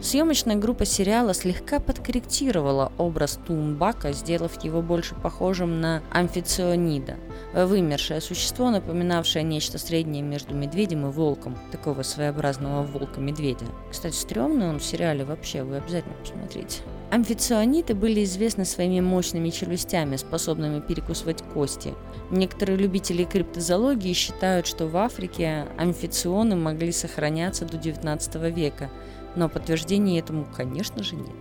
Съемочная 0.01 0.55
группа 0.55 0.85
сериала 0.85 1.33
слегка 1.33 1.81
подкорректировала 1.81 2.93
образ 2.97 3.37
Тумбака, 3.45 4.13
сделав 4.13 4.63
его 4.63 4.81
больше 4.81 5.13
похожим 5.13 5.81
на 5.81 6.01
амфиционида, 6.11 7.17
вымершее 7.53 8.21
существо, 8.21 8.69
напоминавшее 8.69 9.43
нечто 9.43 9.77
среднее 9.77 10.23
между 10.23 10.55
медведем 10.55 11.05
и 11.05 11.11
волком, 11.11 11.57
такого 11.71 12.03
своеобразного 12.03 12.83
волка-медведя. 12.83 13.65
Кстати, 13.91 14.15
стрёмный 14.15 14.69
он 14.69 14.79
в 14.79 14.83
сериале 14.83 15.25
вообще, 15.25 15.63
вы 15.63 15.77
обязательно 15.77 16.15
посмотрите. 16.15 16.81
Амфициониты 17.11 17.95
были 17.95 18.23
известны 18.23 18.65
своими 18.65 18.99
мощными 18.99 19.49
челюстями, 19.49 20.15
способными 20.15 20.79
перекусывать 20.79 21.41
кости. 21.41 21.95
Некоторые 22.29 22.77
любители 22.77 23.23
криптозоологии 23.23 24.13
считают, 24.13 24.67
что 24.67 24.85
в 24.85 24.95
Африке 24.95 25.65
амфиционы 25.77 26.55
могли 26.55 26.91
сохраняться 26.91 27.65
до 27.65 27.77
19 27.77 28.35
века, 28.55 28.91
но 29.35 29.49
подтверждений 29.49 30.19
этому, 30.19 30.47
конечно 30.55 31.01
же, 31.01 31.15
нет. 31.15 31.35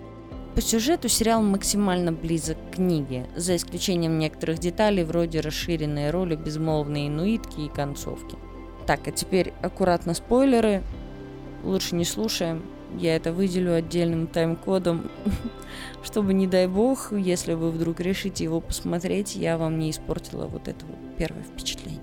По 0.55 0.63
сюжету 0.63 1.09
сериал 1.09 1.43
максимально 1.43 2.13
близок 2.13 2.57
к 2.71 2.77
книге, 2.77 3.27
за 3.37 3.55
исключением 3.55 4.19
некоторых 4.19 4.59
деталей 4.59 5.05
вроде 5.05 5.41
расширенной 5.41 6.11
роли 6.11 6.35
безмолвной 6.35 7.09
инуитки 7.09 7.61
и 7.61 7.69
концовки. 7.69 8.37
Так, 8.87 9.07
а 9.07 9.13
теперь 9.13 9.53
аккуратно 9.61 10.15
спойлеры. 10.15 10.83
Лучше 11.63 11.95
не 11.95 12.07
слушаем. 12.07 12.63
Я 12.97 13.17
это 13.17 13.33
выделю 13.33 13.75
отдельным 13.75 14.27
тайм-кодом, 14.27 15.11
чтобы, 16.03 16.35
не 16.35 16.47
дай 16.47 16.67
бог, 16.67 17.13
если 17.13 17.55
вы 17.55 17.71
вдруг 17.71 18.01
решите 18.01 18.45
его 18.45 18.61
посмотреть, 18.61 19.37
я 19.37 19.59
вам 19.59 19.79
не 19.79 19.91
испортила 19.91 20.47
вот 20.47 20.69
это 20.69 20.87
вот 20.87 20.97
первое 21.17 21.43
впечатление. 21.43 22.01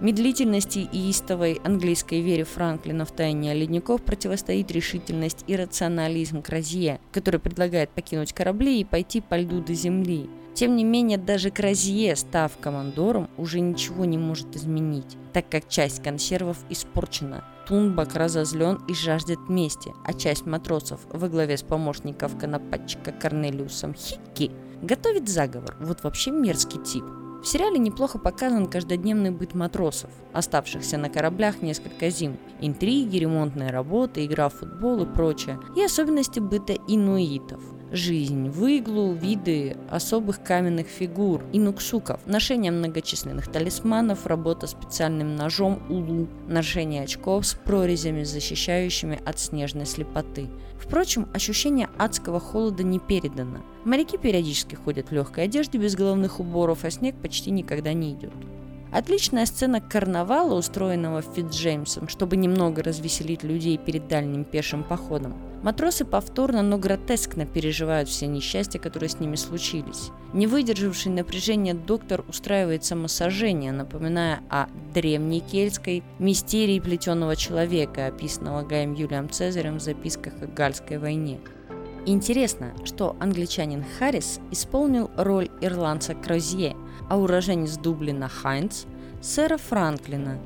Медлительности 0.00 0.80
и 0.80 1.10
истовой 1.10 1.60
английской 1.62 2.20
вере 2.20 2.44
Франклина 2.44 3.04
в 3.04 3.12
тайне 3.12 3.54
ледников 3.54 4.02
противостоит 4.02 4.70
решительность 4.70 5.44
и 5.46 5.54
рационализм 5.54 6.42
Кразье, 6.42 7.00
который 7.12 7.38
предлагает 7.38 7.90
покинуть 7.90 8.32
корабли 8.32 8.80
и 8.80 8.84
пойти 8.84 9.20
по 9.20 9.36
льду 9.36 9.60
до 9.60 9.72
земли. 9.72 10.28
Тем 10.54 10.76
не 10.76 10.84
менее, 10.84 11.18
даже 11.18 11.50
Кразье, 11.50 12.14
став 12.14 12.56
командором, 12.58 13.28
уже 13.36 13.58
ничего 13.58 14.04
не 14.04 14.18
может 14.18 14.54
изменить, 14.54 15.16
так 15.32 15.48
как 15.48 15.68
часть 15.68 16.00
консервов 16.00 16.58
испорчена. 16.70 17.44
Тунбак 17.66 18.14
разозлен 18.14 18.78
и 18.86 18.94
жаждет 18.94 19.48
мести, 19.48 19.92
а 20.04 20.12
часть 20.12 20.46
матросов 20.46 21.00
во 21.10 21.28
главе 21.28 21.56
с 21.56 21.62
помощников 21.62 22.38
конопатчика 22.38 23.10
Корнелиусом 23.10 23.94
Хикки 23.94 24.52
готовит 24.80 25.28
заговор. 25.28 25.76
Вот 25.80 26.04
вообще 26.04 26.30
мерзкий 26.30 26.80
тип. 26.84 27.04
В 27.42 27.46
сериале 27.46 27.78
неплохо 27.78 28.18
показан 28.18 28.66
каждодневный 28.66 29.30
быт 29.30 29.54
матросов, 29.54 30.10
оставшихся 30.32 30.98
на 30.98 31.10
кораблях 31.10 31.62
несколько 31.62 32.10
зим. 32.10 32.38
Интриги, 32.60 33.18
ремонтные 33.18 33.70
работы, 33.70 34.24
игра 34.24 34.48
в 34.48 34.54
футбол 34.54 35.02
и 35.02 35.06
прочее. 35.06 35.58
И 35.76 35.82
особенности 35.82 36.38
быта 36.38 36.74
инуитов– 36.86 37.60
жизнь 37.94 38.48
в 38.48 38.66
иглу, 38.66 39.12
виды 39.12 39.76
особых 39.88 40.42
каменных 40.42 40.88
фигур 40.88 41.42
и 41.52 41.58
нуксуков, 41.58 42.20
ношение 42.26 42.72
многочисленных 42.72 43.50
талисманов, 43.50 44.26
работа 44.26 44.66
специальным 44.66 45.36
ножом 45.36 45.82
улу, 45.88 46.28
ношение 46.48 47.04
очков 47.04 47.46
с 47.46 47.54
прорезями, 47.54 48.24
защищающими 48.24 49.20
от 49.24 49.38
снежной 49.38 49.86
слепоты. 49.86 50.48
Впрочем, 50.78 51.28
ощущение 51.32 51.88
адского 51.96 52.40
холода 52.40 52.82
не 52.82 52.98
передано. 52.98 53.60
Моряки 53.84 54.18
периодически 54.18 54.74
ходят 54.74 55.10
в 55.10 55.12
легкой 55.12 55.44
одежде 55.44 55.78
без 55.78 55.94
головных 55.94 56.40
уборов, 56.40 56.84
а 56.84 56.90
снег 56.90 57.14
почти 57.22 57.50
никогда 57.50 57.92
не 57.92 58.12
идет. 58.12 58.32
Отличная 58.94 59.44
сцена 59.44 59.80
карнавала, 59.80 60.54
устроенного 60.54 61.20
Фитджеймсом, 61.20 62.08
чтобы 62.08 62.36
немного 62.36 62.80
развеселить 62.80 63.42
людей 63.42 63.76
перед 63.76 64.06
дальним 64.06 64.44
пешим 64.44 64.84
походом. 64.84 65.34
Матросы 65.64 66.04
повторно, 66.04 66.62
но 66.62 66.78
гротескно 66.78 67.44
переживают 67.44 68.08
все 68.08 68.28
несчастья, 68.28 68.78
которые 68.78 69.08
с 69.08 69.18
ними 69.18 69.34
случились. 69.34 70.10
Не 70.32 70.46
выдержавший 70.46 71.10
напряжения 71.10 71.74
доктор 71.74 72.24
устраивает 72.28 72.84
самосожжение, 72.84 73.72
напоминая 73.72 74.44
о 74.48 74.68
древней 74.94 75.40
кельтской 75.40 76.04
мистерии 76.20 76.78
плетеного 76.78 77.34
человека, 77.34 78.06
описанного 78.06 78.62
Гаем 78.62 78.94
Юлием 78.94 79.28
Цезарем 79.28 79.78
в 79.78 79.82
записках 79.82 80.34
о 80.40 80.46
Гальской 80.46 80.98
войне. 80.98 81.40
Интересно, 82.06 82.74
что 82.84 83.16
англичанин 83.18 83.82
Харрис 83.98 84.38
исполнил 84.52 85.10
роль 85.16 85.50
ирландца 85.62 86.14
Крозье, 86.14 86.76
а 87.08 87.18
уроженец 87.18 87.76
Дублина 87.76 88.28
Хайнц– 88.28 88.84
сэра 89.22 89.56
Франклина. 89.56 90.38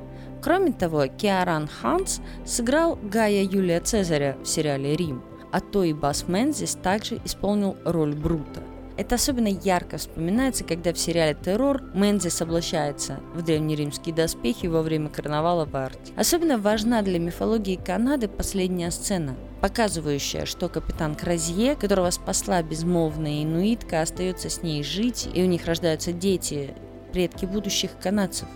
Кроме 0.42 0.72
того, 0.72 1.06
Киаран 1.06 1.68
Ханс 1.68 2.20
сыграл 2.46 2.96
Гая 3.02 3.42
Юлия 3.42 3.80
Цезаря 3.80 4.36
в 4.42 4.46
сериале 4.46 4.94
«Рим», 4.94 5.22
а 5.50 5.60
Той 5.60 5.92
Бас 5.92 6.28
Мензис 6.28 6.76
также 6.76 7.20
исполнил 7.24 7.76
роль 7.84 8.14
Брута. 8.14 8.62
Это 8.96 9.14
особенно 9.14 9.48
ярко 9.48 9.96
вспоминается, 9.96 10.64
когда 10.64 10.92
в 10.92 10.98
сериале 10.98 11.34
«Террор» 11.34 11.82
Мензис 11.94 12.42
облачается 12.42 13.20
в 13.34 13.42
древнеримские 13.42 14.14
доспехи 14.14 14.66
во 14.66 14.82
время 14.82 15.08
карнавала 15.08 15.64
в 15.64 15.74
Арте. 15.76 16.12
Особенно 16.16 16.58
важна 16.58 17.02
для 17.02 17.20
мифологии 17.20 17.76
Канады 17.76 18.26
последняя 18.26 18.90
сцена, 18.90 19.36
показывающая, 19.60 20.44
что 20.44 20.68
капитан 20.68 21.14
Кразье, 21.14 21.74
которого 21.74 22.10
спасла 22.10 22.62
безмолвная 22.62 23.42
инуитка, 23.42 24.02
остается 24.02 24.50
с 24.50 24.62
ней 24.62 24.82
жить, 24.82 25.28
и 25.32 25.42
у 25.42 25.46
них 25.46 25.66
рождаются 25.66 26.12
дети, 26.12 26.74
предки 27.12 27.44
будущих 27.44 27.90
канадцев. 28.00 28.48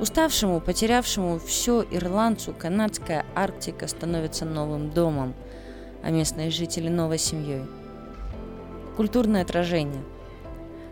Уставшему, 0.00 0.60
потерявшему 0.60 1.38
все 1.38 1.84
ирландцу, 1.88 2.52
канадская 2.52 3.24
Арктика 3.36 3.86
становится 3.86 4.44
новым 4.44 4.90
домом, 4.90 5.34
а 6.02 6.10
местные 6.10 6.50
жители 6.50 6.88
новой 6.88 7.18
семьей. 7.18 7.62
Культурное 8.96 9.42
отражение. 9.42 10.02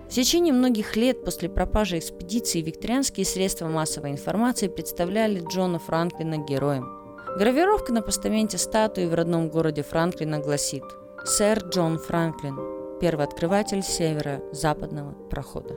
В 0.08 0.14
течение 0.14 0.52
многих 0.52 0.94
лет 0.94 1.24
после 1.24 1.48
пропажи 1.48 1.98
экспедиции 1.98 2.60
викторианские 2.60 3.26
средства 3.26 3.66
массовой 3.66 4.10
информации 4.10 4.68
представляли 4.68 5.42
Джона 5.48 5.78
Франклина 5.78 6.36
героем. 6.36 7.01
Гравировка 7.36 7.94
на 7.94 8.02
постаменте 8.02 8.58
статуи 8.58 9.06
в 9.06 9.14
родном 9.14 9.48
городе 9.48 9.82
Франклина 9.82 10.38
гласит 10.38 10.84
«Сэр 11.24 11.60
Джон 11.60 11.98
Франклин, 11.98 12.58
первый 13.00 13.24
открыватель 13.24 13.82
северо-западного 13.82 15.12
прохода». 15.30 15.74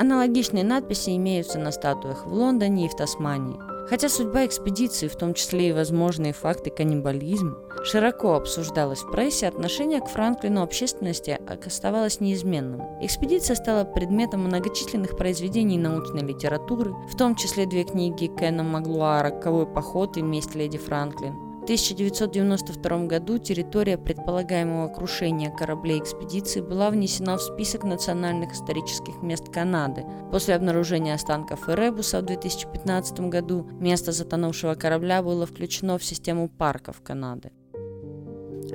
Аналогичные 0.00 0.64
надписи 0.64 1.16
имеются 1.16 1.60
на 1.60 1.70
статуях 1.70 2.26
в 2.26 2.32
Лондоне 2.32 2.86
и 2.86 2.88
в 2.88 2.96
Тасмании– 2.96 3.60
Хотя 3.90 4.08
судьба 4.08 4.46
экспедиции, 4.46 5.08
в 5.08 5.16
том 5.16 5.34
числе 5.34 5.70
и 5.70 5.72
возможные 5.72 6.32
факты 6.32 6.70
каннибализма, 6.70 7.56
широко 7.82 8.34
обсуждалась 8.34 9.00
в 9.00 9.10
прессе, 9.10 9.48
отношение 9.48 10.00
к 10.00 10.06
Франклину 10.06 10.62
общественности 10.62 11.40
оставалось 11.66 12.20
неизменным. 12.20 12.82
Экспедиция 13.02 13.56
стала 13.56 13.82
предметом 13.82 14.44
многочисленных 14.44 15.16
произведений 15.16 15.76
научной 15.76 16.22
литературы, 16.22 16.94
в 17.12 17.16
том 17.16 17.34
числе 17.34 17.66
две 17.66 17.82
книги 17.82 18.30
Кена 18.38 18.62
Маглуа 18.62 19.24
«Роковой 19.24 19.66
поход» 19.66 20.16
и 20.16 20.22
«Месть 20.22 20.54
леди 20.54 20.78
Франклин», 20.78 21.49
1992 21.70 23.06
году 23.06 23.38
территория 23.38 23.96
предполагаемого 23.96 24.88
крушения 24.88 25.52
кораблей 25.54 26.00
экспедиции 26.00 26.60
была 26.60 26.90
внесена 26.90 27.36
в 27.36 27.42
список 27.42 27.84
национальных 27.84 28.54
исторических 28.54 29.22
мест 29.22 29.48
Канады. 29.50 30.04
После 30.32 30.56
обнаружения 30.56 31.14
останков 31.14 31.68
Эребуса 31.68 32.22
в 32.22 32.24
2015 32.24 33.20
году 33.20 33.68
место 33.78 34.10
затонувшего 34.10 34.74
корабля 34.74 35.22
было 35.22 35.46
включено 35.46 35.96
в 35.96 36.02
систему 36.02 36.48
парков 36.48 37.02
Канады. 37.02 37.52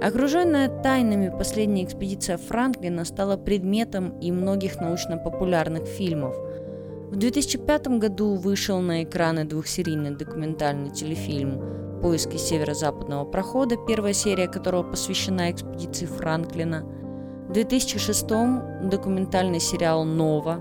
Окруженная 0.02 0.70
тайнами 0.70 1.30
последняя 1.38 1.84
экспедиция 1.84 2.38
Франклина 2.38 3.04
стала 3.04 3.36
предметом 3.36 4.18
и 4.20 4.32
многих 4.32 4.80
научно-популярных 4.80 5.86
фильмов. 5.86 6.36
В 7.12 7.18
2005 7.18 8.00
году 8.00 8.34
вышел 8.34 8.80
на 8.80 9.04
экраны 9.04 9.46
двухсерийный 9.46 10.16
документальный 10.16 10.90
телефильм 10.90 11.62
«Поиски 12.02 12.36
северо-западного 12.36 13.26
прохода», 13.26 13.76
первая 13.88 14.14
серия 14.14 14.48
которого 14.48 14.82
посвящена 14.82 15.52
экспедиции 15.52 16.08
Франклина. 16.08 16.84
В 17.48 17.54
2006 17.54 18.26
документальный 18.90 19.60
сериал 19.60 20.04
«Нова», 20.04 20.60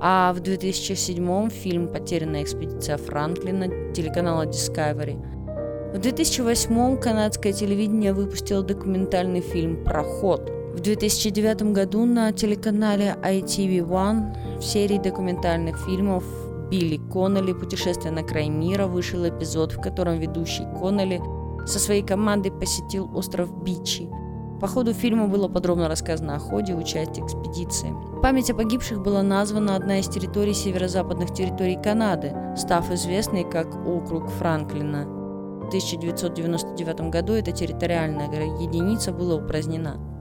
а 0.00 0.32
в 0.32 0.40
2007 0.40 1.50
фильм 1.50 1.88
«Потерянная 1.88 2.42
экспедиция 2.42 2.96
Франклина» 2.96 3.92
телеканала 3.94 4.46
Discovery. 4.46 5.16
В 5.94 5.98
2008 6.00 6.98
канадское 6.98 7.52
телевидение 7.52 8.12
выпустило 8.12 8.64
документальный 8.64 9.40
фильм 9.40 9.84
«Проход», 9.84 10.50
в 10.74 10.80
2009 10.80 11.72
году 11.72 12.04
на 12.04 12.32
телеканале 12.32 13.16
ITV1 13.22 14.34
в 14.42 14.43
серии 14.64 14.98
документальных 14.98 15.78
фильмов 15.78 16.24
Билли 16.70 16.96
Коннелли 17.12 17.52
«Путешествие 17.52 18.12
на 18.12 18.22
край 18.22 18.48
мира» 18.48 18.86
вышел 18.86 19.28
эпизод, 19.28 19.72
в 19.72 19.80
котором 19.80 20.18
ведущий 20.18 20.66
Коннелли 20.78 21.20
со 21.66 21.78
своей 21.78 22.02
командой 22.02 22.50
посетил 22.50 23.10
остров 23.14 23.62
Бичи. 23.62 24.08
По 24.60 24.68
ходу 24.68 24.94
фильма 24.94 25.28
было 25.28 25.48
подробно 25.48 25.88
рассказано 25.88 26.36
о 26.36 26.38
ходе 26.38 26.72
и 26.72 26.76
участии 26.76 27.22
экспедиции. 27.22 27.94
память 28.22 28.50
о 28.50 28.54
погибших 28.54 29.02
была 29.02 29.22
названа 29.22 29.76
одна 29.76 29.98
из 29.98 30.08
территорий 30.08 30.54
северо-западных 30.54 31.34
территорий 31.34 31.76
Канады, 31.76 32.34
став 32.56 32.90
известной 32.90 33.44
как 33.44 33.86
округ 33.86 34.30
Франклина. 34.30 35.04
В 35.04 35.68
1999 35.68 37.10
году 37.10 37.34
эта 37.34 37.52
территориальная 37.52 38.28
единица 38.58 39.12
была 39.12 39.36
упразднена. 39.36 40.13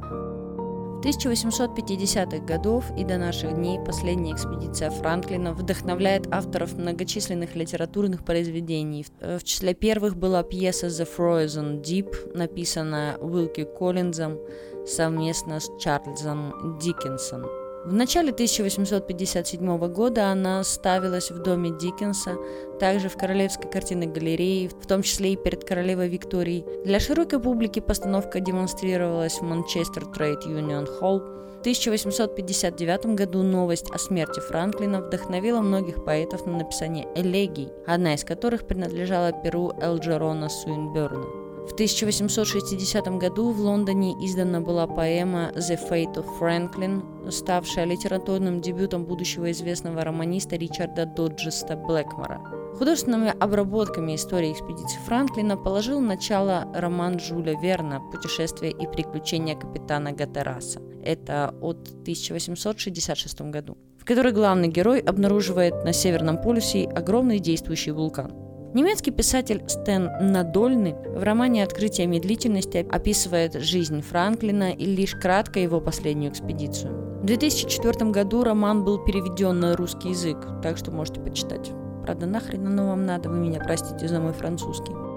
1850-х 1.03 2.45
годов 2.45 2.85
и 2.97 3.03
до 3.03 3.17
наших 3.17 3.55
дней 3.55 3.79
последняя 3.79 4.33
экспедиция 4.33 4.89
Франклина 4.89 5.53
вдохновляет 5.53 6.27
авторов 6.31 6.73
многочисленных 6.77 7.55
литературных 7.55 8.23
произведений. 8.23 9.05
В 9.19 9.43
числе 9.43 9.73
первых 9.73 10.15
была 10.15 10.43
пьеса 10.43 10.87
The 10.87 11.07
Frozen 11.17 11.81
Deep, 11.81 12.35
написанная 12.37 13.17
Уилки 13.17 13.65
Коллинзом 13.65 14.39
совместно 14.85 15.59
с 15.59 15.69
Чарльзом 15.79 16.77
Диккенсом. 16.79 17.62
В 17.85 17.91
начале 17.91 18.31
1857 18.31 19.77
года 19.89 20.29
она 20.29 20.63
ставилась 20.63 21.31
в 21.31 21.39
доме 21.39 21.69
Диккенса, 21.69 22.37
также 22.79 23.09
в 23.09 23.17
Королевской 23.17 23.69
картинной 23.69 24.07
галерее, 24.07 24.69
в 24.69 24.87
том 24.87 25.01
числе 25.01 25.33
и 25.33 25.35
перед 25.35 25.65
королевой 25.65 26.07
Викторией. 26.07 26.65
Для 26.85 27.01
широкой 27.01 27.41
публики 27.41 27.81
постановка 27.81 28.39
демонстрировалась 28.39 29.39
в 29.39 29.41
Манчестер 29.41 30.05
Трейд 30.05 30.45
Юнион 30.45 30.87
Холл. 30.87 31.19
В 31.19 31.59
1859 31.59 33.17
году 33.17 33.43
новость 33.43 33.91
о 33.91 33.97
смерти 33.97 34.39
Франклина 34.39 35.01
вдохновила 35.01 35.59
многих 35.59 36.05
поэтов 36.05 36.45
на 36.45 36.59
написание 36.59 37.05
элегий, 37.15 37.67
одна 37.85 38.13
из 38.13 38.23
которых 38.23 38.65
принадлежала 38.65 39.33
перу 39.33 39.73
Элджерона 39.81 40.47
Суинберна. 40.47 41.52
В 41.67 41.71
1860 41.73 43.07
году 43.17 43.51
в 43.51 43.61
Лондоне 43.61 44.13
издана 44.23 44.59
была 44.59 44.85
поэма 44.85 45.51
«The 45.55 45.79
Fate 45.89 46.15
of 46.15 46.25
Franklin», 46.39 47.31
ставшая 47.31 47.85
литературным 47.85 48.59
дебютом 48.61 49.05
будущего 49.05 49.49
известного 49.49 50.03
романиста 50.03 50.57
Ричарда 50.57 51.05
Доджеста 51.05 51.77
Блэкмора. 51.77 52.41
Художественными 52.77 53.33
обработками 53.39 54.15
истории 54.15 54.51
экспедиции 54.51 54.99
Франклина 55.05 55.55
положил 55.55 56.01
начало 56.01 56.67
роман 56.73 57.17
Жюля 57.17 57.55
Верна 57.57 58.01
«Путешествие 58.11 58.71
и 58.71 58.85
приключения 58.85 59.55
капитана 59.55 60.11
Гатераса». 60.11 60.81
Это 61.01 61.55
от 61.61 61.87
1866 62.01 63.41
году, 63.41 63.77
в 63.97 64.05
которой 64.05 64.33
главный 64.33 64.67
герой 64.67 64.99
обнаруживает 64.99 65.85
на 65.85 65.93
Северном 65.93 66.41
полюсе 66.41 66.85
огромный 66.85 67.39
действующий 67.39 67.91
вулкан. 67.91 68.42
Немецкий 68.73 69.11
писатель 69.11 69.63
Стэн 69.67 70.09
Надольный 70.19 70.95
в 70.95 71.21
романе 71.21 71.63
«Открытие 71.63 72.07
медлительности» 72.07 72.83
описывает 72.89 73.53
жизнь 73.53 74.01
Франклина 74.01 74.71
и 74.71 74.85
лишь 74.85 75.13
кратко 75.13 75.59
его 75.59 75.79
последнюю 75.79 76.31
экспедицию. 76.31 77.21
В 77.21 77.25
2004 77.25 78.09
году 78.09 78.43
роман 78.43 78.83
был 78.83 78.97
переведен 78.97 79.59
на 79.59 79.75
русский 79.75 80.09
язык, 80.09 80.37
так 80.63 80.79
что 80.79 80.89
можете 80.89 81.21
почитать. 81.21 81.71
Правда, 82.01 82.25
нахрен 82.25 82.65
оно 82.65 82.87
вам 82.87 83.05
надо, 83.05 83.29
вы 83.29 83.37
меня 83.37 83.59
простите 83.59 84.07
за 84.07 84.19
мой 84.19 84.33
французский. 84.33 85.12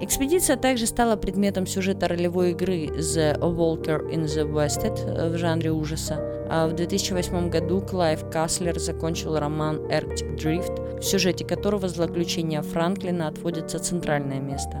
Экспедиция 0.00 0.56
также 0.56 0.86
стала 0.86 1.14
предметом 1.14 1.66
сюжета 1.66 2.08
ролевой 2.08 2.50
игры 2.50 2.86
The 2.86 3.38
Walker 3.38 4.10
in 4.12 4.24
the 4.24 4.44
Wested 4.44 5.30
в 5.30 5.38
жанре 5.38 5.70
ужаса. 5.70 6.18
А 6.50 6.66
в 6.66 6.74
2008 6.74 7.48
году 7.48 7.80
Клайв 7.80 8.28
Каслер 8.28 8.78
закончил 8.80 9.38
роман 9.38 9.76
Arctic 9.86 10.36
Drift, 10.36 11.00
в 11.00 11.04
сюжете 11.04 11.44
которого 11.44 11.88
злоключения 11.88 12.60
Франклина 12.60 13.28
отводится 13.28 13.78
центральное 13.78 14.40
место. 14.40 14.78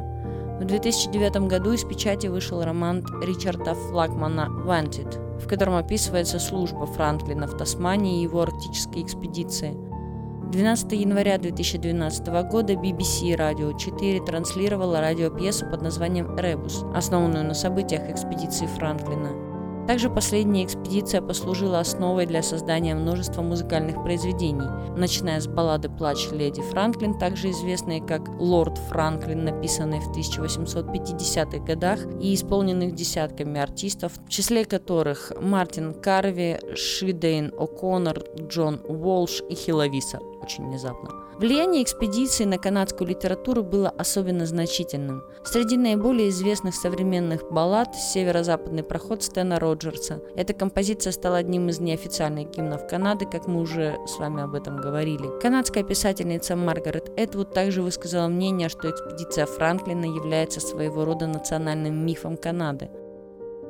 В 0.60 0.64
2009 0.64 1.48
году 1.48 1.72
из 1.72 1.84
печати 1.84 2.26
вышел 2.26 2.64
роман 2.64 3.04
Ричарда 3.22 3.74
Флагмана 3.74 4.48
«Wanted», 4.66 5.38
в 5.38 5.46
котором 5.46 5.76
описывается 5.76 6.40
служба 6.40 6.86
Франклина 6.86 7.46
в 7.46 7.56
Тасмании 7.56 8.20
и 8.20 8.24
его 8.24 8.42
арктической 8.42 9.02
экспедиции– 9.02 9.76
12 10.54 10.92
января 10.92 11.36
2012 11.36 12.28
года 12.48 12.74
BBC 12.74 13.34
Radio 13.34 13.76
4 13.76 14.20
транслировала 14.24 15.00
радиопьесу 15.00 15.68
под 15.68 15.82
названием 15.82 16.38
«Ребус», 16.38 16.84
основанную 16.94 17.44
на 17.44 17.54
событиях 17.54 18.08
экспедиции 18.08 18.66
Франклина. 18.66 19.43
Также 19.86 20.08
последняя 20.08 20.64
экспедиция 20.64 21.20
послужила 21.20 21.78
основой 21.78 22.24
для 22.24 22.42
создания 22.42 22.94
множества 22.94 23.42
музыкальных 23.42 24.02
произведений, 24.02 24.66
начиная 24.96 25.40
с 25.40 25.46
баллады 25.46 25.90
«Плач 25.90 26.30
леди 26.32 26.62
Франклин», 26.62 27.18
также 27.18 27.50
известной 27.50 28.00
как 28.00 28.26
«Лорд 28.40 28.78
Франклин», 28.78 29.44
написанной 29.44 30.00
в 30.00 30.10
1850-х 30.16 31.58
годах 31.58 32.00
и 32.18 32.34
исполненных 32.34 32.94
десятками 32.94 33.60
артистов, 33.60 34.12
в 34.26 34.30
числе 34.30 34.64
которых 34.64 35.32
Мартин 35.38 35.92
Карви, 35.92 36.58
Шидейн 36.74 37.50
О'Коннор, 37.50 38.24
Джон 38.48 38.80
Уолш 38.88 39.42
и 39.50 39.54
Хиловиса. 39.54 40.18
Очень 40.42 40.66
внезапно. 40.66 41.23
Влияние 41.38 41.82
экспедиции 41.82 42.44
на 42.44 42.58
канадскую 42.58 43.08
литературу 43.08 43.64
было 43.64 43.88
особенно 43.90 44.46
значительным. 44.46 45.24
Среди 45.44 45.76
наиболее 45.76 46.28
известных 46.28 46.76
современных 46.76 47.50
баллад 47.50 47.94
«Северо-западный 47.94 48.84
проход» 48.84 49.24
Стэна 49.24 49.58
Роджерса. 49.58 50.22
Эта 50.36 50.54
композиция 50.54 51.12
стала 51.12 51.38
одним 51.38 51.68
из 51.68 51.80
неофициальных 51.80 52.50
гимнов 52.50 52.86
Канады, 52.86 53.26
как 53.26 53.48
мы 53.48 53.60
уже 53.60 53.96
с 54.06 54.18
вами 54.18 54.42
об 54.42 54.54
этом 54.54 54.76
говорили. 54.76 55.40
Канадская 55.40 55.82
писательница 55.82 56.54
Маргарет 56.54 57.10
Эдвуд 57.16 57.52
также 57.52 57.82
высказала 57.82 58.28
мнение, 58.28 58.68
что 58.68 58.88
экспедиция 58.88 59.46
Франклина 59.46 60.04
является 60.04 60.60
своего 60.60 61.04
рода 61.04 61.26
национальным 61.26 62.06
мифом 62.06 62.36
Канады. 62.36 62.90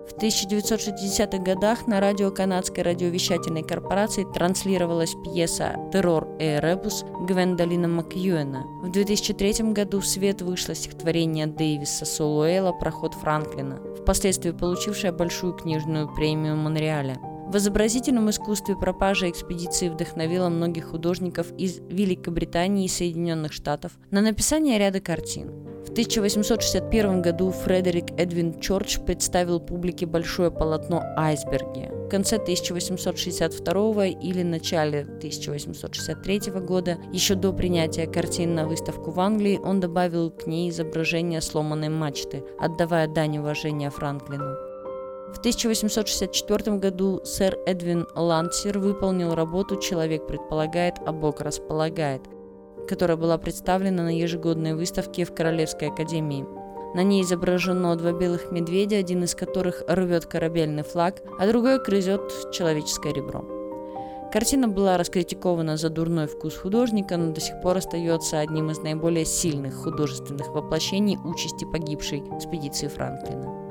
В 0.09 0.17
1960-х 0.17 1.39
годах 1.39 1.87
на 1.87 1.99
радио 1.99 2.31
канадской 2.31 2.85
радиовещательной 2.85 3.63
корпорации 3.63 4.25
транслировалась 4.33 5.15
пьеса 5.25 5.77
«Террор 5.93 6.29
и 6.39 6.45
Эребус» 6.45 7.05
Гвендолина 7.27 7.89
Макьюэна. 7.89 8.65
В 8.83 8.91
2003 8.91 9.73
году 9.73 10.01
в 10.01 10.07
свет 10.07 10.43
вышло 10.43 10.75
стихотворение 10.75 11.47
Дэвиса 11.47 12.05
Солуэла 12.05 12.73
«Проход 12.73 13.15
Франклина», 13.15 13.81
впоследствии 14.01 14.51
получившее 14.51 15.13
большую 15.13 15.55
книжную 15.55 16.13
премию 16.15 16.57
Монреаля. 16.57 17.19
В 17.47 17.57
изобразительном 17.57 18.31
искусстве 18.31 18.75
пропажа 18.75 19.31
экспедиции 19.31 19.89
вдохновила 19.89 20.49
многих 20.49 20.89
художников 20.89 21.53
из 21.59 21.79
Великобритании 21.79 22.87
и 22.87 22.89
Соединенных 22.89 23.53
Штатов 23.53 23.93
на 24.11 24.23
написание 24.23 24.79
ряда 24.79 25.01
картин. 25.01 25.51
В 25.85 25.91
1861 25.91 27.21
году 27.23 27.51
Фредерик 27.51 28.19
Эдвин 28.19 28.59
Чорч 28.59 28.99
представил 29.01 29.61
публике 29.61 30.07
большое 30.07 30.51
полотно 30.51 31.03
«Айсберги». 31.17 31.91
В 32.07 32.09
конце 32.09 32.37
1862 32.37 34.07
или 34.07 34.43
начале 34.43 35.03
1863 35.03 36.53
года, 36.61 36.99
еще 37.13 37.35
до 37.35 37.53
принятия 37.53 38.07
картин 38.07 38.55
на 38.55 38.67
выставку 38.67 39.11
в 39.11 39.21
Англии, 39.21 39.61
он 39.63 39.81
добавил 39.81 40.31
к 40.31 40.47
ней 40.47 40.71
изображение 40.71 41.41
сломанной 41.41 41.91
мачты, 41.91 42.43
отдавая 42.59 43.07
дань 43.07 43.39
уважения 43.39 43.91
Франклину. 43.91 44.64
В 45.35 45.39
1864 45.39 46.77
году 46.77 47.21
сэр 47.25 47.59
Эдвин 47.67 48.07
Лансер 48.15 48.79
выполнил 48.79 49.35
работу 49.35 49.77
«Человек 49.77 50.29
предполагает, 50.29 50.95
а 51.05 51.13
Бог 51.13 51.41
располагает», 51.41 52.23
которая 52.89 53.17
была 53.17 53.37
представлена 53.37 54.05
на 54.05 54.17
ежегодной 54.17 54.75
выставке 54.75 55.25
в 55.25 55.35
Королевской 55.35 55.89
академии. 55.89 56.47
На 56.95 57.03
ней 57.03 57.23
изображено 57.23 57.97
два 57.97 58.13
белых 58.13 58.53
медведя, 58.53 58.97
один 58.99 59.25
из 59.25 59.35
которых 59.35 59.83
рвет 59.89 60.25
корабельный 60.25 60.85
флаг, 60.85 61.21
а 61.41 61.49
другой 61.49 61.83
грызет 61.83 62.23
человеческое 62.53 63.13
ребро. 63.13 63.45
Картина 64.33 64.69
была 64.69 64.97
раскритикована 64.97 65.77
за 65.77 65.91
дурной 65.91 66.29
вкус 66.29 66.57
художника, 66.57 67.17
но 67.17 67.33
до 67.33 67.41
сих 67.41 67.61
пор 67.61 67.79
остается 67.79 68.39
одним 68.39 68.71
из 68.71 68.79
наиболее 68.79 69.25
сильных 69.25 69.75
художественных 69.75 70.49
воплощений 70.49 71.19
участи 71.25 71.65
погибшей 71.65 72.21
экспедиции 72.21 72.87
Франклина. 72.87 73.64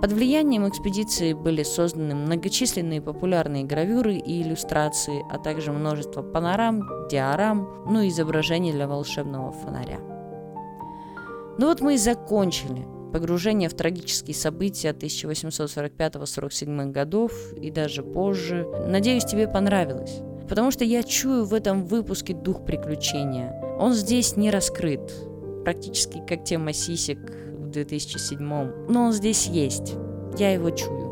Под 0.00 0.12
влиянием 0.12 0.68
экспедиции 0.68 1.32
были 1.32 1.62
созданы 1.62 2.14
многочисленные 2.14 3.00
популярные 3.00 3.64
гравюры 3.64 4.16
и 4.16 4.42
иллюстрации, 4.42 5.24
а 5.30 5.38
также 5.38 5.72
множество 5.72 6.22
панорам, 6.22 6.82
диорам, 7.08 7.84
ну 7.86 8.02
и 8.02 8.08
изображений 8.08 8.72
для 8.72 8.86
волшебного 8.86 9.52
фонаря. 9.52 10.00
Ну 11.56 11.68
вот 11.68 11.80
мы 11.80 11.94
и 11.94 11.98
закончили 11.98 12.84
погружение 13.12 13.68
в 13.68 13.74
трагические 13.74 14.34
события 14.34 14.90
1845-47 14.90 16.90
годов 16.90 17.32
и 17.52 17.70
даже 17.70 18.02
позже. 18.02 18.66
Надеюсь, 18.88 19.24
тебе 19.24 19.46
понравилось. 19.46 20.20
Потому 20.48 20.72
что 20.72 20.84
я 20.84 21.04
чую 21.04 21.44
в 21.44 21.54
этом 21.54 21.86
выпуске 21.86 22.34
дух 22.34 22.64
приключения. 22.64 23.54
Он 23.78 23.94
здесь 23.94 24.36
не 24.36 24.50
раскрыт. 24.50 25.00
Практически 25.64 26.22
как 26.26 26.44
тема 26.44 26.72
сисек 26.72 27.18
2007 27.74 28.38
но 28.88 29.04
он 29.04 29.12
здесь 29.12 29.46
есть. 29.46 29.94
Я 30.38 30.52
его 30.52 30.70
чую. 30.70 31.04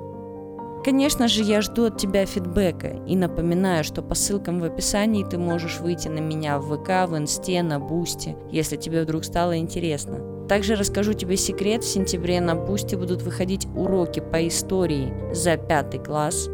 Конечно 0.84 1.28
же, 1.28 1.44
я 1.44 1.60
жду 1.60 1.86
от 1.86 1.98
тебя 1.98 2.26
фидбэка 2.26 3.02
и 3.06 3.14
напоминаю, 3.14 3.84
что 3.84 4.02
по 4.02 4.16
ссылкам 4.16 4.58
в 4.58 4.64
описании 4.64 5.24
ты 5.24 5.38
можешь 5.38 5.78
выйти 5.78 6.08
на 6.08 6.18
меня 6.18 6.58
в 6.58 6.76
ВК, 6.76 7.08
в 7.08 7.16
Инсте, 7.16 7.62
на 7.62 7.78
Boosty, 7.78 8.36
если 8.50 8.76
тебе 8.76 9.02
вдруг 9.02 9.24
стало 9.24 9.58
интересно. 9.58 10.46
Также 10.48 10.74
расскажу 10.74 11.12
тебе 11.12 11.36
секрет, 11.36 11.84
в 11.84 11.88
сентябре 11.88 12.40
на 12.40 12.56
Boosty 12.56 12.96
будут 12.96 13.22
выходить 13.22 13.66
уроки 13.76 14.18
по 14.18 14.46
истории 14.46 15.14
за 15.32 15.56
пятый 15.56 16.00
класс, 16.00 16.48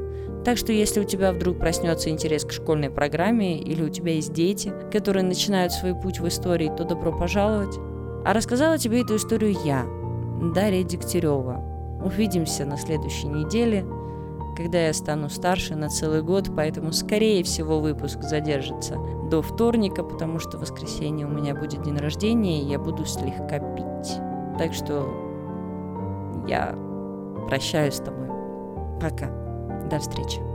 так 0.45 0.57
что 0.57 0.73
если 0.73 1.01
у 1.01 1.05
тебя 1.05 1.33
вдруг 1.33 1.59
проснется 1.59 2.11
интерес 2.11 2.45
к 2.45 2.53
школьной 2.53 2.91
программе 2.91 3.59
или 3.61 3.83
у 3.83 3.89
тебя 3.89 4.15
есть 4.15 4.33
дети, 4.33 4.73
которые 4.93 5.23
начинают 5.23 5.73
свой 5.73 5.95
путь 5.95 6.21
в 6.21 6.29
истории, 6.29 6.73
то 6.77 6.85
добро 6.85 7.13
пожаловать. 7.13 7.77
А 8.25 8.33
рассказала 8.33 8.79
тебе 8.79 9.03
эту 9.03 9.17
историю 9.17 9.57
я, 9.65 9.87
Дарья 10.41 10.85
Дегтярева. 10.85 12.01
Увидимся 12.05 12.65
на 12.65 12.77
следующей 12.77 13.29
неделе 13.29 13.85
когда 14.59 14.87
я 14.87 14.93
стану 14.93 15.29
старше 15.29 15.77
на 15.77 15.89
целый 15.89 16.21
год, 16.21 16.51
поэтому, 16.55 16.91
скорее 16.91 17.45
всего, 17.45 17.79
выпуск 17.79 18.23
задержится 18.23 18.99
до 19.31 19.41
вторника, 19.41 20.03
потому 20.03 20.41
что 20.41 20.59
в 20.59 20.63
воскресенье 20.63 21.27
у 21.27 21.31
меня 21.31 21.55
будет 21.55 21.83
день 21.83 21.97
рождения, 21.97 22.61
и 22.61 22.67
я 22.67 22.81
буду 22.81 23.05
слегка 23.05 23.61
пить. 23.61 24.19
Так 24.59 24.75
что 24.75 25.07
я 26.49 26.75
прощаюсь 27.47 27.95
с 27.95 27.99
тобой. 27.99 28.27
Пока. 29.01 29.31
До 29.89 30.01
встречи. 30.01 30.48